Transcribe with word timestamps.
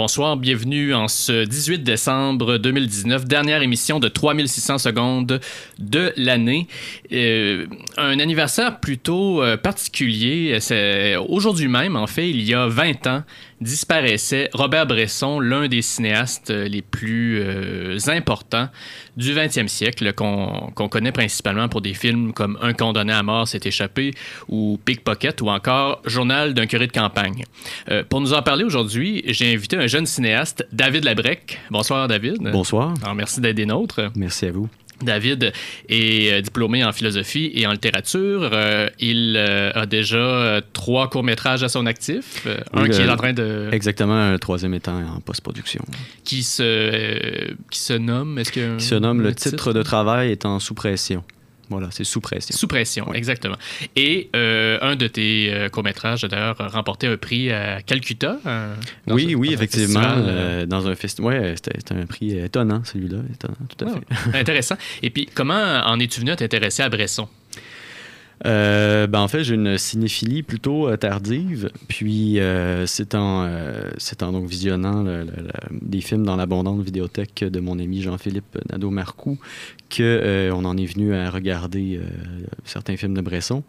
Bonsoir, 0.00 0.36
bienvenue 0.36 0.94
en 0.94 1.08
ce 1.08 1.44
18 1.44 1.82
décembre 1.82 2.58
2019, 2.58 3.24
dernière 3.24 3.62
émission 3.62 3.98
de 3.98 4.06
3600 4.06 4.78
secondes 4.78 5.40
de 5.80 6.12
l'année. 6.16 6.68
Euh, 7.10 7.66
un 7.96 8.20
anniversaire 8.20 8.78
plutôt 8.78 9.42
euh, 9.42 9.56
particulier. 9.56 10.58
C'est 10.60 11.16
aujourd'hui 11.16 11.66
même, 11.66 11.96
en 11.96 12.06
fait, 12.06 12.30
il 12.30 12.44
y 12.44 12.54
a 12.54 12.68
20 12.68 13.08
ans, 13.08 13.24
disparaissait 13.60 14.50
Robert 14.52 14.86
Bresson, 14.86 15.40
l'un 15.40 15.68
des 15.68 15.82
cinéastes 15.82 16.50
les 16.50 16.82
plus 16.82 17.40
euh, 17.40 17.98
importants 18.08 18.68
du 19.16 19.34
20e 19.34 19.68
siècle, 19.68 20.12
qu'on 20.12 20.88
connaît 20.88 21.12
principalement 21.12 21.68
pour 21.68 21.80
des 21.80 21.94
films 21.94 22.32
comme 22.32 22.58
Un 22.62 22.72
condamné 22.72 23.12
à 23.12 23.22
mort 23.22 23.48
s'est 23.48 23.60
échappé 23.64 24.12
ou 24.48 24.78
Pickpocket 24.84 25.40
ou 25.40 25.48
encore 25.48 26.00
Journal 26.04 26.54
d'un 26.54 26.66
curé 26.66 26.86
de 26.86 26.92
campagne. 26.92 27.44
Euh, 27.90 28.04
pour 28.08 28.20
nous 28.20 28.32
en 28.32 28.42
parler 28.42 28.64
aujourd'hui, 28.64 29.22
j'ai 29.26 29.52
invité 29.52 29.76
un 29.76 29.86
jeune 29.86 30.06
cinéaste, 30.06 30.66
David 30.72 31.04
Labrec. 31.04 31.58
Bonsoir, 31.70 32.08
David. 32.08 32.38
Bonsoir. 32.52 32.94
Alors, 33.02 33.14
merci 33.14 33.40
d'être 33.40 33.56
des 33.56 33.66
nôtres. 33.66 34.10
Merci 34.14 34.46
à 34.46 34.52
vous. 34.52 34.68
David 35.02 35.52
est 35.88 36.32
euh, 36.32 36.40
diplômé 36.40 36.84
en 36.84 36.92
philosophie 36.92 37.50
et 37.54 37.66
en 37.66 37.72
littérature. 37.72 38.50
Euh, 38.52 38.88
il 38.98 39.36
euh, 39.36 39.70
a 39.74 39.86
déjà 39.86 40.60
trois 40.72 41.08
courts-métrages 41.08 41.62
à 41.62 41.68
son 41.68 41.86
actif. 41.86 42.46
un 42.72 42.88
qui 42.88 43.00
est 43.00 43.08
en 43.08 43.16
train 43.16 43.32
de... 43.32 43.68
Exactement, 43.72 44.14
un 44.14 44.38
troisième 44.38 44.74
étant 44.74 44.98
en 44.98 45.20
post-production. 45.20 45.84
Qui 46.24 46.42
se, 46.42 47.52
qui 47.70 47.78
se 47.78 47.92
nomme... 47.94 48.38
Est-ce 48.38 48.52
que... 48.52 48.76
Qui 48.76 48.84
se 48.84 48.94
nomme 48.94 49.22
Le 49.22 49.34
titre 49.34 49.72
de 49.72 49.82
travail 49.82 50.30
est 50.30 50.44
en 50.44 50.58
sous-pression. 50.58 51.22
Voilà, 51.70 51.88
c'est 51.90 52.04
sous 52.04 52.20
pression. 52.20 52.56
Sous 52.56 52.66
pression, 52.66 53.12
exactement. 53.12 53.56
Et 53.94 54.30
euh, 54.34 54.78
un 54.80 54.96
de 54.96 55.06
tes 55.06 55.52
euh, 55.52 55.68
courts-métrages 55.68 56.24
a 56.24 56.28
d'ailleurs 56.28 56.56
remporté 56.72 57.06
un 57.06 57.16
prix 57.16 57.52
à 57.52 57.82
Calcutta. 57.82 58.38
Euh, 58.46 58.74
oui, 59.08 59.34
oui, 59.34 59.52
effectivement. 59.52 60.16
dans 60.66 60.88
un 60.88 60.94
festival. 60.94 61.42
Oui, 61.42 61.56
c'était 61.56 61.94
un 61.94 62.06
prix 62.06 62.38
étonnant, 62.38 62.82
celui-là. 62.84 63.18
Étonnant, 63.32 63.56
tout 63.76 63.84
à 63.84 63.88
fait. 63.90 64.38
intéressant. 64.38 64.76
Et 65.02 65.10
puis, 65.10 65.28
comment 65.32 65.82
en 65.84 65.98
es-tu 66.00 66.20
venu 66.20 66.30
à 66.30 66.36
t'intéresser 66.36 66.82
à 66.82 66.88
Bresson? 66.88 67.28
Euh, 68.46 69.06
ben 69.06 69.20
en 69.20 69.28
fait, 69.28 69.42
j'ai 69.42 69.54
une 69.54 69.78
cinéphilie 69.78 70.42
plutôt 70.42 70.88
euh, 70.88 70.96
tardive. 70.96 71.70
Puis, 71.88 72.38
euh, 72.38 72.86
c'est 72.86 73.14
en, 73.14 73.46
en, 73.46 74.32
donc 74.32 74.46
visionnant 74.46 75.04
des 75.72 76.00
films 76.00 76.24
dans 76.24 76.36
l'abondante 76.36 76.82
vidéothèque 76.82 77.44
de 77.44 77.60
mon 77.60 77.78
ami 77.78 78.02
Jean-Philippe 78.02 78.58
Nadeau-Marcoux 78.70 79.38
qu'on 79.94 80.64
en 80.64 80.76
est 80.76 80.86
venu 80.86 81.14
à 81.14 81.30
regarder 81.30 81.98
certains 82.64 82.96
films 82.96 83.14
de 83.14 83.22
Bresson. 83.22 83.62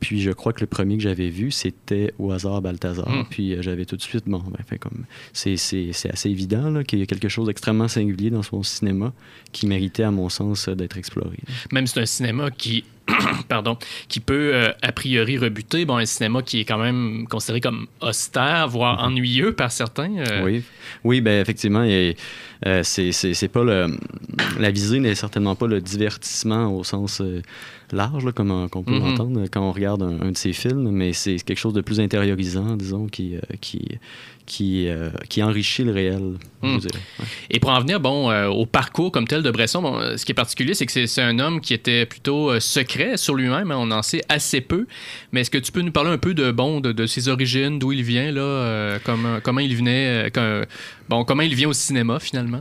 Puis 0.00 0.20
je 0.20 0.30
crois 0.30 0.52
que 0.52 0.60
le 0.60 0.66
premier 0.66 0.96
que 0.96 1.02
j'avais 1.02 1.28
vu, 1.28 1.50
c'était 1.50 2.12
Au 2.18 2.30
hasard 2.32 2.60
Balthazar. 2.62 3.08
Hmm. 3.08 3.24
Puis 3.30 3.56
j'avais 3.60 3.84
tout 3.84 3.96
de 3.96 4.02
suite, 4.02 4.24
bon, 4.26 4.42
ben, 4.46 4.78
comme 4.78 5.04
c'est 5.32 5.54
assez 5.54 6.30
évident 6.30 6.82
qu'il 6.82 6.98
y 6.98 7.02
a 7.02 7.06
quelque 7.06 7.28
chose 7.28 7.46
d'extrêmement 7.46 7.88
singulier 7.88 8.30
dans 8.30 8.42
son 8.42 8.62
cinéma 8.62 9.12
qui 9.52 9.66
méritait, 9.66 10.02
à 10.02 10.10
mon 10.10 10.28
sens, 10.28 10.68
d'être 10.68 10.98
exploré. 10.98 11.38
Même 11.72 11.86
c'est 11.86 12.00
un 12.00 12.06
cinéma 12.06 12.50
qui 12.50 12.84
pardon, 13.48 13.78
qui 14.08 14.20
peut 14.20 14.52
euh, 14.54 14.72
a 14.82 14.92
priori 14.92 15.38
rebuter. 15.38 15.84
Bon, 15.84 15.96
un 15.96 16.06
cinéma 16.06 16.42
qui 16.42 16.60
est 16.60 16.64
quand 16.64 16.78
même 16.78 17.26
considéré 17.28 17.60
comme 17.60 17.86
austère, 18.00 18.68
voire 18.68 18.98
mhm. 18.98 19.12
ennuyeux 19.12 19.52
par 19.54 19.72
certains. 19.72 20.12
Euh. 20.18 20.44
Oui, 20.44 20.62
oui, 21.04 21.20
ben 21.20 21.40
effectivement, 21.40 21.84
euh, 22.64 22.82
c'est 22.82 23.48
pas 23.48 23.64
le, 23.64 23.86
la 24.58 24.70
visée 24.70 25.00
n'est 25.00 25.14
certainement 25.14 25.54
pas 25.54 25.66
le 25.66 25.80
divertissement 25.80 26.74
au 26.74 26.84
sens 26.84 27.22
large, 27.92 28.30
comme 28.32 28.50
on, 28.50 28.68
peut 28.68 28.92
mhm. 28.92 29.00
l'entendre 29.00 29.44
quand 29.50 29.60
on 29.60 29.72
regarde 29.72 30.02
un, 30.02 30.30
de 30.30 30.36
ses 30.36 30.52
films, 30.52 30.90
mais 30.90 31.12
c'est 31.12 31.36
quelque 31.36 31.58
chose 31.58 31.74
de 31.74 31.80
plus 31.80 32.00
intériorisant, 32.00 32.76
disons, 32.76 33.06
qui, 33.06 33.36
qui, 33.60 33.98
qui, 34.46 34.88
euh, 34.88 35.10
qui 35.28 35.42
enrichit 35.42 35.84
le 35.84 35.92
réel. 35.92 36.34
Hmm. 36.62 36.78
Et 37.50 37.60
pour 37.60 37.70
en 37.70 37.80
venir 37.80 38.00
bon, 38.00 38.30
euh, 38.30 38.46
au 38.46 38.64
parcours 38.64 39.12
comme 39.12 39.26
tel 39.26 39.42
de 39.42 39.50
Bresson, 39.50 39.82
bon, 39.82 40.16
ce 40.16 40.24
qui 40.24 40.32
est 40.32 40.36
particulier, 40.36 40.74
c'est 40.74 40.86
que 40.86 41.06
c'est 41.06 41.22
un 41.22 41.38
homme 41.38 41.60
qui 41.60 41.74
était 41.74 42.06
plutôt 42.06 42.50
euh, 42.50 42.60
secret 42.60 43.16
sur 43.16 43.34
lui-même. 43.34 43.70
Hein, 43.70 43.76
on 43.78 43.90
en 43.90 44.02
sait 44.02 44.22
assez 44.28 44.60
peu. 44.60 44.86
Mais 45.32 45.42
est-ce 45.42 45.50
que 45.50 45.58
tu 45.58 45.72
peux 45.72 45.82
nous 45.82 45.92
parler 45.92 46.10
un 46.10 46.18
peu 46.18 46.32
de, 46.32 46.50
bon, 46.52 46.80
de, 46.80 46.92
de 46.92 47.06
ses 47.06 47.28
origines, 47.28 47.78
d'où 47.78 47.92
il 47.92 48.02
vient, 48.02 48.30
là, 48.32 48.98
comment, 49.04 49.40
comment 49.42 49.60
il 49.60 49.76
venait, 49.76 50.30
Bon, 51.08 51.24
comment 51.24 51.42
il 51.42 51.54
vient 51.54 51.68
au 51.68 51.72
cinéma 51.72 52.18
finalement? 52.18 52.60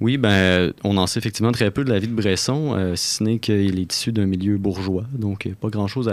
Oui, 0.00 0.16
ben, 0.16 0.72
on 0.82 0.96
en 0.96 1.06
sait 1.06 1.18
effectivement 1.18 1.52
très 1.52 1.70
peu 1.70 1.84
de 1.84 1.90
la 1.90 1.98
vie 1.98 2.08
de 2.08 2.14
Bresson, 2.14 2.74
euh, 2.74 2.96
si 2.96 3.16
ce 3.16 3.24
n'est 3.24 3.38
qu'il 3.38 3.78
est 3.78 3.92
issu 3.92 4.12
d'un 4.12 4.24
milieu 4.24 4.56
bourgeois. 4.56 5.04
Donc, 5.12 5.48
pas 5.60 5.68
grand-chose 5.68 6.08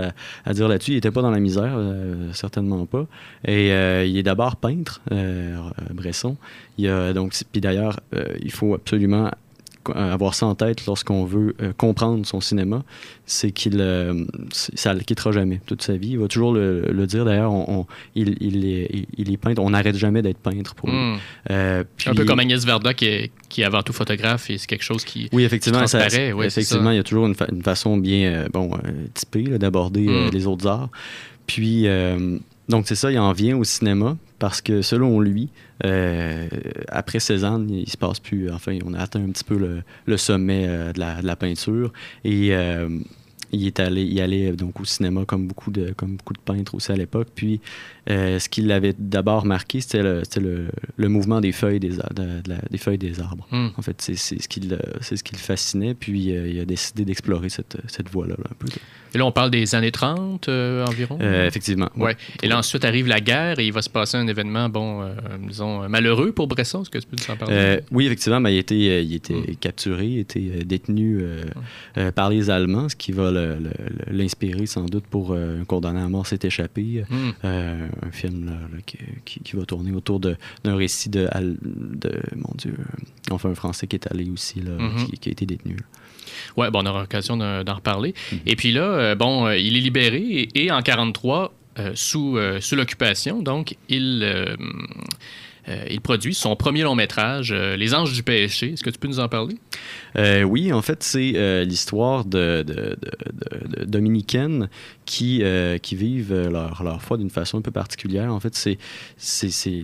à, 0.46 0.54
dire 0.54 0.68
là-dessus. 0.68 0.92
Il 0.92 0.96
n'était 0.96 1.12
pas 1.12 1.22
dans 1.22 1.32
la 1.32 1.40
misère, 1.40 1.74
euh, 1.78 2.34
certainement 2.34 2.86
pas. 2.86 3.06
Et 3.46 3.72
euh, 3.72 4.06
il 4.06 4.18
est 4.18 4.24
d'abord 4.24 4.58
peintre, 4.58 5.02
Bresson. 5.94 6.36
Il 6.78 6.90
a, 6.90 7.14
donc, 7.14 7.34
puis 7.52 7.62
d'ailleurs, 7.62 8.00
il 8.42 8.52
faut 8.52 8.74
absolument 8.74 9.32
avoir 9.94 10.34
ça 10.36 10.46
en 10.46 10.56
tête 10.56 10.86
lorsqu'on 10.86 11.26
veut 11.26 11.56
euh, 11.62 11.74
comprendre 11.76 12.26
son 12.26 12.42
cinéma, 12.42 12.84
c'est 13.26 13.52
qu'il 13.52 13.80
euh, 13.80 14.26
ça 14.52 14.94
le 14.94 15.02
quittera 15.02 15.32
jamais 15.32 15.62
toute 15.66 15.82
sa 15.82 15.98
vie. 15.98 16.12
Il 16.12 16.20
va 16.20 16.28
toujours 16.28 16.54
le, 16.54 17.06
dire. 17.06 17.26
D'ailleurs, 17.26 17.52
on, 17.52 17.86
il, 18.16 18.36
il, 18.42 18.66
est, 18.66 19.08
il, 19.18 19.32
est, 19.32 19.38
peintre. 19.38 19.62
On 19.62 19.72
n'arrête 19.72 19.96
jamais 19.96 20.22
d'être 20.22 20.38
peintre 20.38 20.76
pour 20.76 20.90
euh, 20.90 21.84
Un 22.06 22.14
peu 22.14 22.26
comme 22.26 22.40
Agnès 22.40 22.64
Verda 22.66 22.94
qui 22.94 23.06
est, 23.06 23.32
qui 23.48 23.62
est 23.62 23.66
avant 23.66 23.82
tout 23.82 23.94
photographe 23.94 24.50
et 24.50 24.58
c'est 24.58 24.68
quelque 24.68 24.84
chose 24.84 25.04
qui 25.04 25.30
oui 25.32 25.44
effectivement 25.44 25.88
ça, 25.88 26.06
effectivement 26.06 26.92
il 26.92 26.98
y 26.98 27.00
a 27.00 27.04
toujours 27.04 27.26
une, 27.26 27.36
façon 27.64 27.98
bien 27.98 28.48
bon 28.52 28.72
typée 29.14 29.44
d'aborder 29.58 30.08
hmm. 30.08 30.30
les 30.32 30.48
autres 30.48 30.68
arts. 30.68 30.90
Puis 31.48 31.88
donc 32.68 32.88
c'est 32.88 32.96
ça, 32.96 33.12
il 33.12 33.20
en 33.20 33.34
vient 33.34 33.58
au 33.58 33.64
cinéma 33.64 34.18
parce 34.40 34.62
que 34.62 34.82
selon 34.82 35.20
lui, 35.20 35.50
euh, 35.86 36.48
après 36.88 37.20
Cézanne, 37.20 37.70
il 37.70 37.90
se 37.90 37.98
passe 37.98 38.20
plus. 38.20 38.50
Enfin, 38.50 38.78
on 38.86 38.94
a 38.94 39.00
atteint 39.00 39.24
un 39.24 39.32
petit 39.32 39.44
peu 39.44 39.84
le, 40.06 40.18
sommet 40.18 40.66
euh, 40.68 40.94
de, 40.94 41.00
la, 41.00 41.36
peinture. 41.36 41.92
Et 42.24 42.56
euh, 42.56 42.90
il 43.52 43.66
est 43.68 43.80
allé, 43.80 44.04
il 44.04 44.20
allait 44.22 44.52
donc 44.54 44.80
au 44.80 44.86
cinéma 44.86 45.26
comme 45.26 45.48
beaucoup 45.48 45.72
de, 45.72 45.94
comme 45.96 46.18
beaucoup 46.18 46.34
de 46.34 46.40
peintres 46.40 46.76
aussi 46.76 46.92
à 46.92 46.96
l'époque. 46.96 47.28
Puis, 47.34 47.60
ce 48.08 48.50
qui 48.50 48.62
l'avait 48.62 48.96
d'abord 48.98 49.46
marqué, 49.46 49.82
c'était 49.82 50.02
le, 50.02 50.24
le, 50.38 50.68
le, 50.98 51.10
mouvement 51.10 51.42
des 51.42 51.52
feuilles 51.52 51.80
des, 51.80 51.98
des 52.70 52.78
feuilles 52.78 52.98
des 52.98 53.20
arbres. 53.20 53.48
Hmm. 53.52 53.70
En 53.78 53.82
fait, 53.82 54.02
c'est 54.02 54.16
ce 54.16 54.48
qui 54.48 54.62
le, 54.62 54.80
c'est 55.02 55.16
ce 55.16 55.24
qui 55.24 55.34
le 55.34 55.40
fascinait. 55.40 55.94
Puis, 55.94 56.20
il 56.20 56.60
a 56.60 56.66
décidé 56.66 57.06
d'explorer 57.06 57.50
cette, 57.50 57.78
cette 57.88 58.10
voie-là 58.10 58.36
un 58.40 58.56
peu. 58.58 58.68
Et 59.14 59.18
là, 59.18 59.26
on 59.26 59.32
parle 59.32 59.50
des 59.50 59.74
années 59.76 59.92
30 59.92 60.50
euh, 60.50 60.86
environ? 60.86 61.18
Euh, 61.22 61.48
effectivement. 61.48 61.90
Ouais. 61.98 62.16
Et 62.44 62.48
là, 62.48 62.60
ensuite 62.60 62.86
arrive 62.86 63.08
la 63.08 63.22
guerre 63.22 63.60
et 63.60 63.66
il 63.66 63.74
va 63.74 63.82
se 63.82 63.90
passer 63.90 64.18
un 64.18 64.28
événement, 64.28 64.70
bon, 64.70 65.02
euh, 65.02 65.14
disons, 65.48 65.90
malheureux 65.90 66.32
pour 66.32 66.48
Bresson. 66.48 66.82
Est-ce 66.82 66.90
que 66.90 67.00
tu 67.00 67.08
peux 67.08 67.18
nous 67.18 67.34
en 67.34 67.38
parler? 67.38 67.80
oui, 67.92 68.06
effectivement. 68.06 68.40
Ben, 68.42 68.50
il, 68.50 68.58
était, 68.58 69.04
il 69.04 69.16
était 69.16 69.34
mm. 69.34 69.56
capturé, 69.60 70.06
il 70.06 70.20
était 70.20 70.64
détenu 70.64 71.24
mm. 71.96 72.12
par 72.12 72.30
les 72.30 72.50
Allemands, 72.50 72.90
ce 72.90 72.96
qui 72.96 73.12
va 73.12 73.32
l'inspirer 74.08 74.66
sans 74.66 74.86
doute 74.86 75.06
pour 75.06 75.34
Un 75.34 75.66
condamné 75.66 76.00
à 76.00 76.10
mort 76.10 76.28
s'est 76.28 76.40
échappé. 76.44 77.04
Mm. 77.10 77.30
un 77.44 78.12
film 78.12 78.60
qui, 78.86 78.98
qui, 79.44 79.56
va 79.56 79.66
tourner 79.66 79.92
autour 79.92 80.20
d'un 80.20 80.38
récit 80.64 81.10
de, 81.10 81.28
de, 81.62 82.22
mon 82.36 82.54
Dieu, 82.58 82.76
enfin 83.32 83.50
un 83.50 83.56
Français 83.56 83.88
qui 83.88 83.96
est 83.96 84.12
allé 84.12 84.30
aussi, 84.30 84.62
là, 84.62 84.72
mm-hmm. 84.72 85.20
qui, 85.20 85.30
a 85.30 85.32
été 85.32 85.46
détenu. 85.46 85.78
Ouais, 86.58 86.70
bon, 86.72 86.82
on 86.84 86.86
aura 86.86 87.02
l'occasion 87.02 87.38
d'en 87.38 87.74
reparler. 87.74 88.14
Mhm. 88.32 88.40
Et 88.46 88.56
puis 88.56 88.72
là, 88.72 88.82
euh, 88.82 89.16
bon, 89.16 89.48
euh, 89.48 89.58
il 89.58 89.76
est 89.78 89.82
libéré 89.82 90.50
et, 90.54 90.72
en 90.72 90.82
43, 90.82 91.54
euh, 91.80 91.92
sous, 91.96 92.38
sous 92.60 92.76
l'occupation, 92.76 93.42
donc 93.42 93.76
il, 93.88 94.24
il 95.90 96.02
produit 96.02 96.34
son 96.34 96.56
premier 96.56 96.84
long 96.84 96.96
métrage, 96.96 97.54
Les 97.54 97.94
Anges 97.94 98.14
du 98.14 98.24
péché. 98.24 98.74
Est-ce 98.74 98.84
que 98.84 98.90
tu 98.90 99.00
peux 99.00 99.08
nous 99.08 99.20
en 99.20 99.30
parler? 99.30 99.56
oui, 100.46 100.74
en 100.74 100.82
fait, 100.82 101.04
c'est 101.04 101.66
l'histoire 101.66 102.26
de, 102.26 102.66
dominicaines 103.86 104.70
qui, 105.06 105.44
qui 105.82 105.96
vivent 105.96 106.48
leur, 106.50 106.84
leur 106.84 107.02
foi 107.02 107.18
d'une 107.18 107.30
façon 107.30 107.60
un 107.60 107.62
peu 107.62 107.72
particulière. 107.72 108.34
En 108.34 108.40
fait, 108.40 108.56
c'est, 108.56 108.78
c'est, 109.18 109.82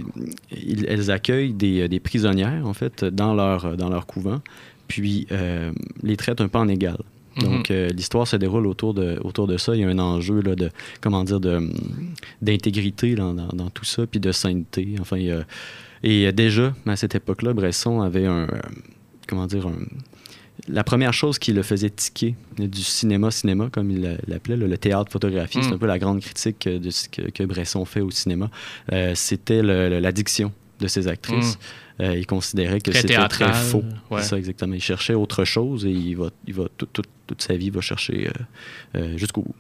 elles 0.88 1.12
accueillent 1.12 1.54
des, 1.54 1.88
des, 1.88 2.00
prisonnières, 2.00 2.66
en 2.66 2.74
fait, 2.74 3.06
dans 3.06 3.34
leur, 3.34 3.78
dans 3.78 3.90
leur 3.90 4.06
couvent 4.06 4.42
puis 4.88 5.28
euh, 5.32 5.72
les 6.04 6.18
traitent 6.18 6.42
un 6.42 6.48
peu 6.48 6.60
en 6.60 6.68
égal. 6.68 6.98
Mhm. 7.38 7.44
Donc, 7.44 7.72
euh, 7.72 7.90
l'histoire 7.90 8.28
se 8.28 8.36
déroule 8.36 8.68
autour 8.68 8.94
de, 8.94 9.20
autour 9.24 9.48
de 9.48 9.58
ça. 9.58 9.76
Il 9.76 9.82
y 9.82 9.84
a 9.84 9.90
un 9.90 10.00
enjeu 10.00 10.42
là, 10.42 10.56
de, 10.56 10.70
comment 11.02 11.24
dire, 11.24 11.40
d'intégrité 12.42 13.16
dans, 13.16 13.34
dans, 13.34 13.70
tout 13.70 13.86
ça, 13.86 14.06
puis 14.08 14.20
de 14.20 14.32
sainteté. 14.32 14.96
Enfin, 15.00 15.18
et 16.04 16.32
déjà, 16.32 16.74
à 16.86 16.96
cette 16.96 17.16
époque-là, 17.16 17.54
Bresson 17.54 18.02
avait 18.02 18.26
un, 18.26 18.48
comment 19.28 19.48
dire, 19.48 19.70
la 20.68 20.84
première 20.84 21.14
chose 21.14 21.38
qui 21.38 21.54
le 21.54 21.64
faisait 21.64 21.90
tiquer 21.90 22.36
du 22.58 22.82
cinéma-cinéma, 22.82 23.70
comme 23.72 23.92
il 23.92 24.18
l'appelait, 24.28 24.56
le 24.56 24.78
théâtre-photographie, 24.78 25.60
c'est 25.62 25.70
mhm. 25.70 25.74
un 25.74 25.78
peu 25.78 25.88
la 25.88 26.00
grande 26.00 26.22
critique 26.22 26.68
de 26.68 26.90
ce 26.90 27.08
que, 27.10 27.44
Bresson 27.44 27.86
fait 27.86 28.02
au 28.02 28.12
cinéma, 28.12 28.50
euh, 28.92 29.14
c'était 29.16 29.62
l'addiction 29.62 30.52
de 30.80 30.88
ses 30.88 31.08
actrices. 31.08 31.58
Mhm. 32.00 32.06
Euh, 32.08 32.18
il 32.18 32.26
considérait 32.26 32.82
que 32.82 32.92
c'était 32.92 33.28
très 33.28 33.54
faux. 33.54 33.84
Ça, 34.20 34.38
exactement. 34.38 34.74
Il 34.74 34.82
cherchait 34.82 35.14
autre 35.14 35.46
chose 35.46 35.86
et 35.86 35.92
il 35.92 36.16
va, 36.16 36.30
il 36.46 36.54
va 36.54 36.66
toute 36.78 37.42
sa 37.42 37.56
vie 37.56 37.70
va 37.70 37.82
chercher 37.82 38.28
euh, 38.28 38.32
euh, 38.98 39.18
jusqu'au 39.18 39.42
bout. 39.42 39.56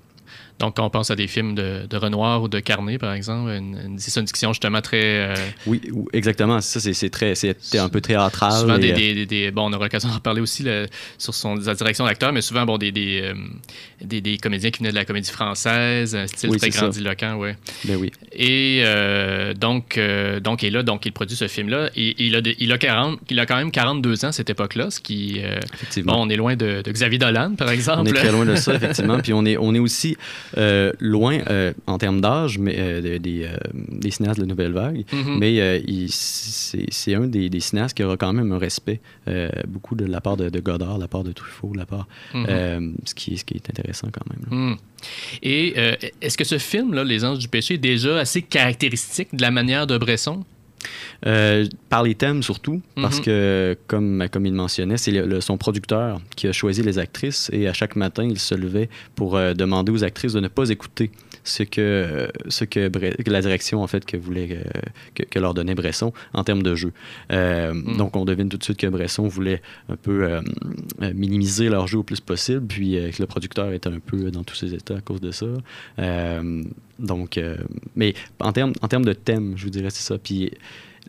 Donc, 0.59 0.77
quand 0.77 0.85
on 0.85 0.89
pense 0.89 1.11
à 1.11 1.15
des 1.15 1.27
films 1.27 1.53
de, 1.53 1.85
de 1.89 1.97
Renoir 1.97 2.41
ou 2.41 2.47
de 2.47 2.59
Carnet, 2.61 2.97
par 2.97 3.13
exemple, 3.13 3.51
c'est 3.97 4.19
une 4.19 4.25
diction 4.25 4.53
justement 4.53 4.81
très. 4.81 5.01
Euh, 5.03 5.35
oui, 5.67 5.81
exactement. 6.13 6.61
Ça, 6.61 6.79
c'est 6.79 7.09
très, 7.09 7.35
c'est 7.35 7.77
un 7.77 7.89
peu 7.89 7.99
théâtral. 7.99 8.53
Souvent, 8.53 8.77
des, 8.77 8.93
des, 8.93 9.25
des, 9.25 9.51
bon, 9.51 9.69
on 9.69 9.73
aura 9.73 9.85
l'occasion 9.85 10.09
d'en 10.09 10.19
parler 10.19 10.39
aussi 10.39 10.65
sur 11.17 11.33
son, 11.33 11.59
sa 11.59 11.73
direction 11.73 12.05
d'acteur, 12.05 12.31
mais 12.31 12.39
souvent, 12.39 12.65
bon, 12.65 12.77
des, 12.77 12.93
des, 12.93 13.33
des, 14.01 14.37
comédiens 14.37 14.71
qui 14.71 14.79
venaient 14.79 14.91
de 14.91 14.95
la 14.95 15.03
comédie 15.03 15.29
française, 15.29 16.15
un 16.15 16.27
style 16.27 16.55
très 16.55 16.69
grandiloquent, 16.69 17.35
ouais. 17.35 17.57
Ben 17.83 17.97
oui. 17.97 18.11
Et 18.31 18.83
donc, 19.59 19.99
donc, 20.41 20.63
et 20.63 20.69
là, 20.69 20.83
donc, 20.83 21.05
il 21.05 21.11
produit 21.11 21.35
ce 21.35 21.49
film-là. 21.49 21.89
Et, 21.97 22.15
il, 22.25 22.33
a, 22.33 22.41
il, 22.59 22.71
a 22.71 22.77
40, 22.77 23.19
il 23.29 23.39
a 23.41 23.45
quand 23.45 23.57
même 23.57 23.71
42 23.71 24.23
ans 24.23 24.29
à 24.29 24.31
cette 24.31 24.49
époque-là, 24.49 24.89
ce 24.89 25.01
qui. 25.01 25.41
Effectivement. 25.73 26.13
Bon, 26.13 26.27
on 26.27 26.29
est 26.29 26.37
loin 26.37 26.55
de, 26.55 26.81
de 26.81 26.91
Xavier 26.91 27.19
Dolan, 27.19 27.55
par 27.57 27.71
exemple. 27.71 28.03
On 28.03 28.05
est 28.05 28.13
très 28.13 28.31
loin 28.31 28.45
de 28.45 28.55
ça, 28.55 28.73
effectivement. 28.75 29.19
Puis 29.19 29.33
on 29.33 29.43
est, 29.45 29.57
on 29.57 29.75
est 29.75 29.79
aussi 29.79 30.15
euh, 30.57 30.91
loin 30.99 31.39
euh, 31.49 31.73
en 31.87 31.97
termes 31.97 32.21
d'âge 32.21 32.57
mais 32.57 32.75
euh, 32.77 33.19
des, 33.19 33.49
des, 33.73 34.11
cinéastes 34.11 34.37
de 34.37 34.43
la 34.43 34.47
nouvelle 34.47 34.71
vague. 34.71 35.05
Mm-hmm. 35.11 35.37
Mais 35.37 36.07
c'est 36.09 37.15
un 37.15 37.27
des, 37.27 37.49
des, 37.49 37.59
cinéastes 37.59 37.95
qui 37.95 38.03
aura 38.03 38.17
quand 38.17 38.33
même 38.33 38.51
un 38.51 38.57
respect 38.57 39.01
beaucoup 39.67 39.95
de 39.95 40.05
la 40.05 40.21
part 40.21 40.37
de, 40.37 40.59
Godard, 40.59 40.95
de 40.97 41.01
la 41.01 41.07
part 41.07 41.23
de 41.23 41.31
Truffaut, 41.31 41.73
la 41.75 41.85
part, 41.85 42.07
mm-hmm. 42.33 42.93
ce, 43.05 43.15
qui, 43.15 43.37
ce 43.37 43.45
qui 43.45 43.55
est 43.55 43.69
intéressant 43.69 44.07
quand 44.11 44.25
même. 44.29 44.71
Mm. 44.71 44.77
Et 45.43 45.75
est-ce 46.21 46.37
que 46.37 46.43
ce 46.43 46.57
film-là, 46.57 47.03
Les 47.03 47.25
Anges 47.25 47.39
du 47.39 47.47
péché, 47.47 47.75
est 47.75 47.79
déjà 47.79 48.19
assez 48.19 48.41
caractéristique 48.41 49.35
de 49.35 49.41
la 49.41 49.51
manière 49.51 49.87
de 49.87 49.97
Bresson? 49.97 50.43
Euh, 51.25 51.65
par 51.89 52.03
les 52.03 52.15
thèmes 52.15 52.43
surtout, 52.43 52.81
parce 52.95 53.17
mhm. 53.19 53.23
que, 53.23 53.77
comme, 53.87 54.27
comme 54.31 54.45
il 54.45 54.53
mentionnait, 54.53 54.97
c'est 54.97 55.41
son 55.41 55.57
producteur 55.57 56.19
qui 56.35 56.47
a 56.47 56.51
choisi 56.51 56.83
les 56.83 56.99
actrices 56.99 57.49
et 57.53 57.67
à 57.67 57.73
chaque 57.73 57.95
matin, 57.95 58.23
il 58.23 58.39
se 58.39 58.55
levait 58.55 58.89
pour 59.15 59.35
euh, 59.35 59.53
demander 59.53 59.91
aux 59.91 60.03
actrices 60.03 60.33
de 60.33 60.39
ne 60.39 60.47
pas 60.47 60.69
écouter 60.69 61.11
ce 61.45 61.63
que, 61.63 62.27
ce 62.49 62.65
que, 62.65 62.89
la 63.29 63.41
direction 63.41 63.81
en 63.81 63.87
fait 63.87 64.05
que 64.05 64.17
voulait 64.17 64.49
euh, 64.51 65.23
que, 65.29 65.39
leur 65.39 65.53
donnait 65.53 65.75
Bresson 65.75 66.11
en 66.33 66.43
termes 66.43 66.63
de 66.63 66.75
jeu. 66.75 66.91
Mhm. 67.31 67.97
Donc 67.97 68.15
on 68.15 68.25
devine 68.25 68.49
tout 68.49 68.57
de 68.57 68.63
suite 68.63 68.77
que 68.77 68.87
Bresson 68.87 69.27
voulait 69.27 69.61
un 69.89 69.95
peu 69.95 70.27
minimiser 71.13 71.69
leur 71.69 71.87
jeu 71.87 71.99
au 71.99 72.03
plus 72.03 72.19
possible, 72.19 72.65
puis 72.65 72.97
que 73.15 73.21
le 73.21 73.27
producteur 73.27 73.71
était 73.71 73.89
un 73.89 73.99
peu 73.99 74.31
dans 74.31 74.43
tous 74.43 74.55
ses 74.55 74.73
états 74.73 74.97
à 74.97 75.01
cause 75.01 75.21
de 75.21 75.31
ça. 75.31 75.47
donc, 76.99 77.39
mais 77.95 78.13
en 78.39 78.51
termes 78.51 78.73
en 78.81 78.99
de 78.99 79.13
thème, 79.13 79.53
je 79.55 79.63
vous 79.63 79.69
dirais 79.69 79.89
c'est 79.89 80.03
ça. 80.03 80.17
Puis 80.17 80.51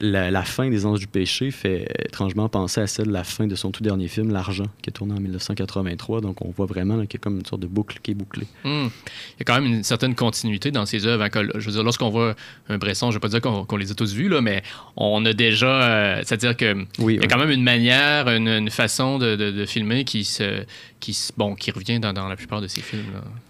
la, 0.01 0.43
fin 0.43 0.69
des 0.69 0.85
Anges 0.85 1.01
du 1.01 1.07
Péché 1.07 1.51
fait 1.51 1.89
étrangement 2.05 2.49
penser 2.49 2.81
à 2.81 2.87
celle 2.87 3.07
de 3.07 3.13
la 3.13 3.25
fin 3.25 3.47
de 3.47 3.55
son 3.55 3.71
tout 3.71 3.83
dernier 3.83 4.09
film, 4.09 4.33
L'Argent, 4.33 4.67
qui 4.83 4.91
est 4.91 4.93
tourné 4.93 5.15
en 5.15 5.21
1983. 5.21 6.21
Donc, 6.21 6.43
on 6.43 6.51
voit 6.51 6.67
vraiment 6.67 7.01
qu'il 7.07 7.15
y 7.15 7.17
a 7.17 7.19
comme 7.21 7.39
une 7.39 7.47
sorte 7.47 7.63
de 7.63 7.67
boucle 7.67 7.99
qui 8.03 8.11
est 8.11 8.15
bouclée. 8.15 8.47
Hmm. 8.65 8.89
Il 8.89 9.41
y 9.41 9.43
a 9.43 9.45
quand 9.45 9.55
même 9.55 9.67
une 9.67 9.83
certaine 9.83 10.15
continuité 10.15 10.71
dans 10.71 10.87
ses 10.87 11.07
œuvres. 11.07 11.25
Hein, 11.25 11.31
je 11.55 11.67
veux 11.67 11.73
dire, 11.73 11.83
lorsqu'on 11.83 12.11
voit 12.11 12.35
un 12.69 12.79
Bresson, 12.79 13.11
je 13.11 13.17
ne 13.17 13.21
vais 13.21 13.21
pas 13.21 13.29
dire 13.29 13.41
qu'on 13.41 13.77
les 13.77 13.91
a 13.91 13.95
tous 13.95 14.13
vus, 14.15 14.29
là, 14.29 14.41
mais 14.41 14.63
on 14.97 15.25
a 15.25 15.33
déjà. 15.33 15.83
Euh, 15.83 16.23
c'est-à-dire 16.25 16.57
qu'il 16.57 16.87
y 16.99 17.19
a 17.19 17.27
quand 17.27 17.39
même 17.39 17.51
une 17.51 17.63
manière, 17.63 18.29
une, 18.29 18.71
façon 18.71 19.19
de, 19.19 19.65
filmer 19.67 20.05
qui 20.05 20.25
se. 20.25 20.65
Qui, 20.99 21.17
bon, 21.37 21.55
qui 21.55 21.71
revient 21.71 22.01
dans, 22.01 22.27
la 22.27 22.37
plupart 22.37 22.61
de 22.61 22.69
ses 22.69 22.81
films. 22.81 23.05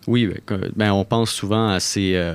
Oui, 0.06 0.26
ben, 0.26 0.60
ben, 0.74 0.92
on 0.92 1.04
pense 1.04 1.30
souvent 1.30 1.68
à 1.68 1.80
ses, 1.80 2.14
euh, 2.16 2.34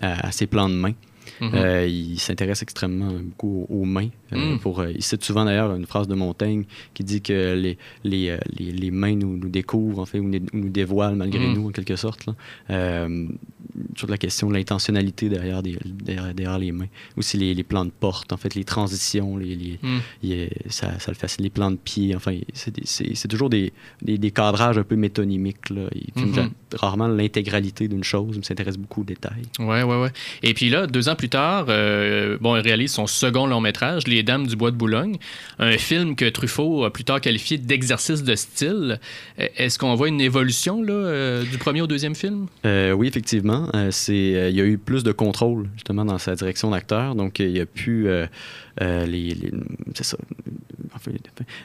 à 0.00 0.32
ses 0.32 0.46
plans 0.46 0.68
de 0.68 0.74
main. 0.74 0.92
Mhm. 1.40 1.50
Euh, 1.54 1.86
il 1.86 2.18
s'intéresse 2.18 2.62
extrêmement 2.62 3.12
beaucoup 3.12 3.66
aux 3.68 3.84
mains. 3.84 4.08
Euh, 4.32 4.52
mhm. 4.52 4.58
pour, 4.58 4.80
euh, 4.80 4.90
il 4.94 5.02
cite 5.02 5.24
souvent 5.24 5.44
d'ailleurs 5.44 5.74
une 5.74 5.86
phrase 5.86 6.08
de 6.08 6.14
Montaigne 6.14 6.64
qui 6.94 7.04
dit 7.04 7.22
que 7.22 7.54
les, 7.54 7.78
les, 8.04 8.36
les, 8.58 8.90
mains 8.90 9.14
nous, 9.14 9.36
nous, 9.36 9.48
découvrent, 9.48 10.00
en 10.00 10.06
fait, 10.06 10.18
ou 10.18 10.28
nous, 10.28 10.68
dévoilent 10.68 11.16
malgré 11.16 11.46
mhm. 11.46 11.54
nous, 11.54 11.68
en 11.68 11.72
quelque 11.72 11.96
sorte. 11.96 12.26
Là. 12.26 13.08
Sur 13.96 14.08
la 14.08 14.18
question 14.18 14.48
de 14.48 14.54
l'intentionnalité 14.54 15.28
derrière, 15.28 15.62
derrière, 15.62 16.58
les 16.58 16.72
mains. 16.72 16.88
Aussi 17.16 17.36
les, 17.36 17.54
les, 17.54 17.62
plans 17.62 17.84
de 17.84 17.90
porte, 17.90 18.32
en 18.32 18.36
fait, 18.36 18.54
les 18.54 18.64
transitions, 18.64 19.36
les, 19.36 19.78
ça, 20.68 20.98
ça, 20.98 21.10
le 21.10 21.16
facilite, 21.16 21.44
les 21.44 21.50
plans 21.50 21.70
de 21.70 21.76
pied. 21.76 22.14
Enfin, 22.14 22.36
c'est 22.54 23.28
toujours 23.28 23.50
des, 23.50 23.72
des, 24.02 24.30
cadrages 24.30 24.78
un 24.78 24.82
peu 24.82 24.96
métonymiques. 24.96 25.70
Là. 25.70 25.88
Il 25.94 26.12
filme 26.14 26.50
rarement 26.74 27.08
l'intégralité 27.08 27.88
d'une 27.88 28.04
chose, 28.04 28.36
mais 28.36 28.44
s'intéresse 28.44 28.76
beaucoup 28.76 29.02
aux 29.02 29.04
détails. 29.04 29.42
Ouais, 29.58 29.82
ouais, 29.82 30.00
ouais. 30.00 30.10
Et 30.42 30.54
puis 30.54 30.70
là, 30.70 30.86
deux 30.86 31.08
ans 31.08 31.16
plus 31.16 31.28
tard, 31.28 31.66
euh, 31.68 32.38
bon, 32.40 32.56
il 32.56 32.60
réalise 32.60 32.92
son 32.92 33.06
second 33.06 33.46
long 33.46 33.60
métrage, 33.60 34.06
Les 34.06 34.22
Dames 34.22 34.46
du 34.46 34.56
Bois 34.56 34.70
de 34.70 34.76
Boulogne, 34.76 35.16
un 35.58 35.78
film 35.78 36.16
que 36.16 36.28
Truffaut 36.28 36.84
a 36.84 36.92
plus 36.92 37.04
tard 37.04 37.20
qualifié 37.20 37.58
d'exercice 37.58 38.22
de 38.22 38.34
style. 38.34 38.98
E-, 39.38 39.48
est-ce 39.56 39.78
qu'on 39.78 39.94
voit 39.94 40.08
une 40.08 40.20
évolution 40.20 40.82
là, 40.82 40.92
euh, 40.92 41.44
du 41.44 41.58
premier 41.58 41.82
au 41.82 41.86
deuxième 41.86 42.14
film? 42.14 42.46
Euh, 42.64 42.92
oui, 42.92 43.08
effectivement. 43.08 43.65
C'est, 43.90 44.50
il 44.50 44.56
y 44.56 44.60
a 44.60 44.64
eu 44.64 44.78
plus 44.78 45.04
de 45.04 45.12
contrôle 45.12 45.68
justement 45.74 46.04
dans 46.04 46.18
sa 46.18 46.34
direction 46.34 46.70
d'acteur, 46.70 47.14
donc 47.14 47.38
il 47.38 47.50
y 47.50 47.60
a 47.60 47.66
pu 47.66 48.08
les, 48.80 49.36
c'est 49.94 50.04
ça, 50.04 50.16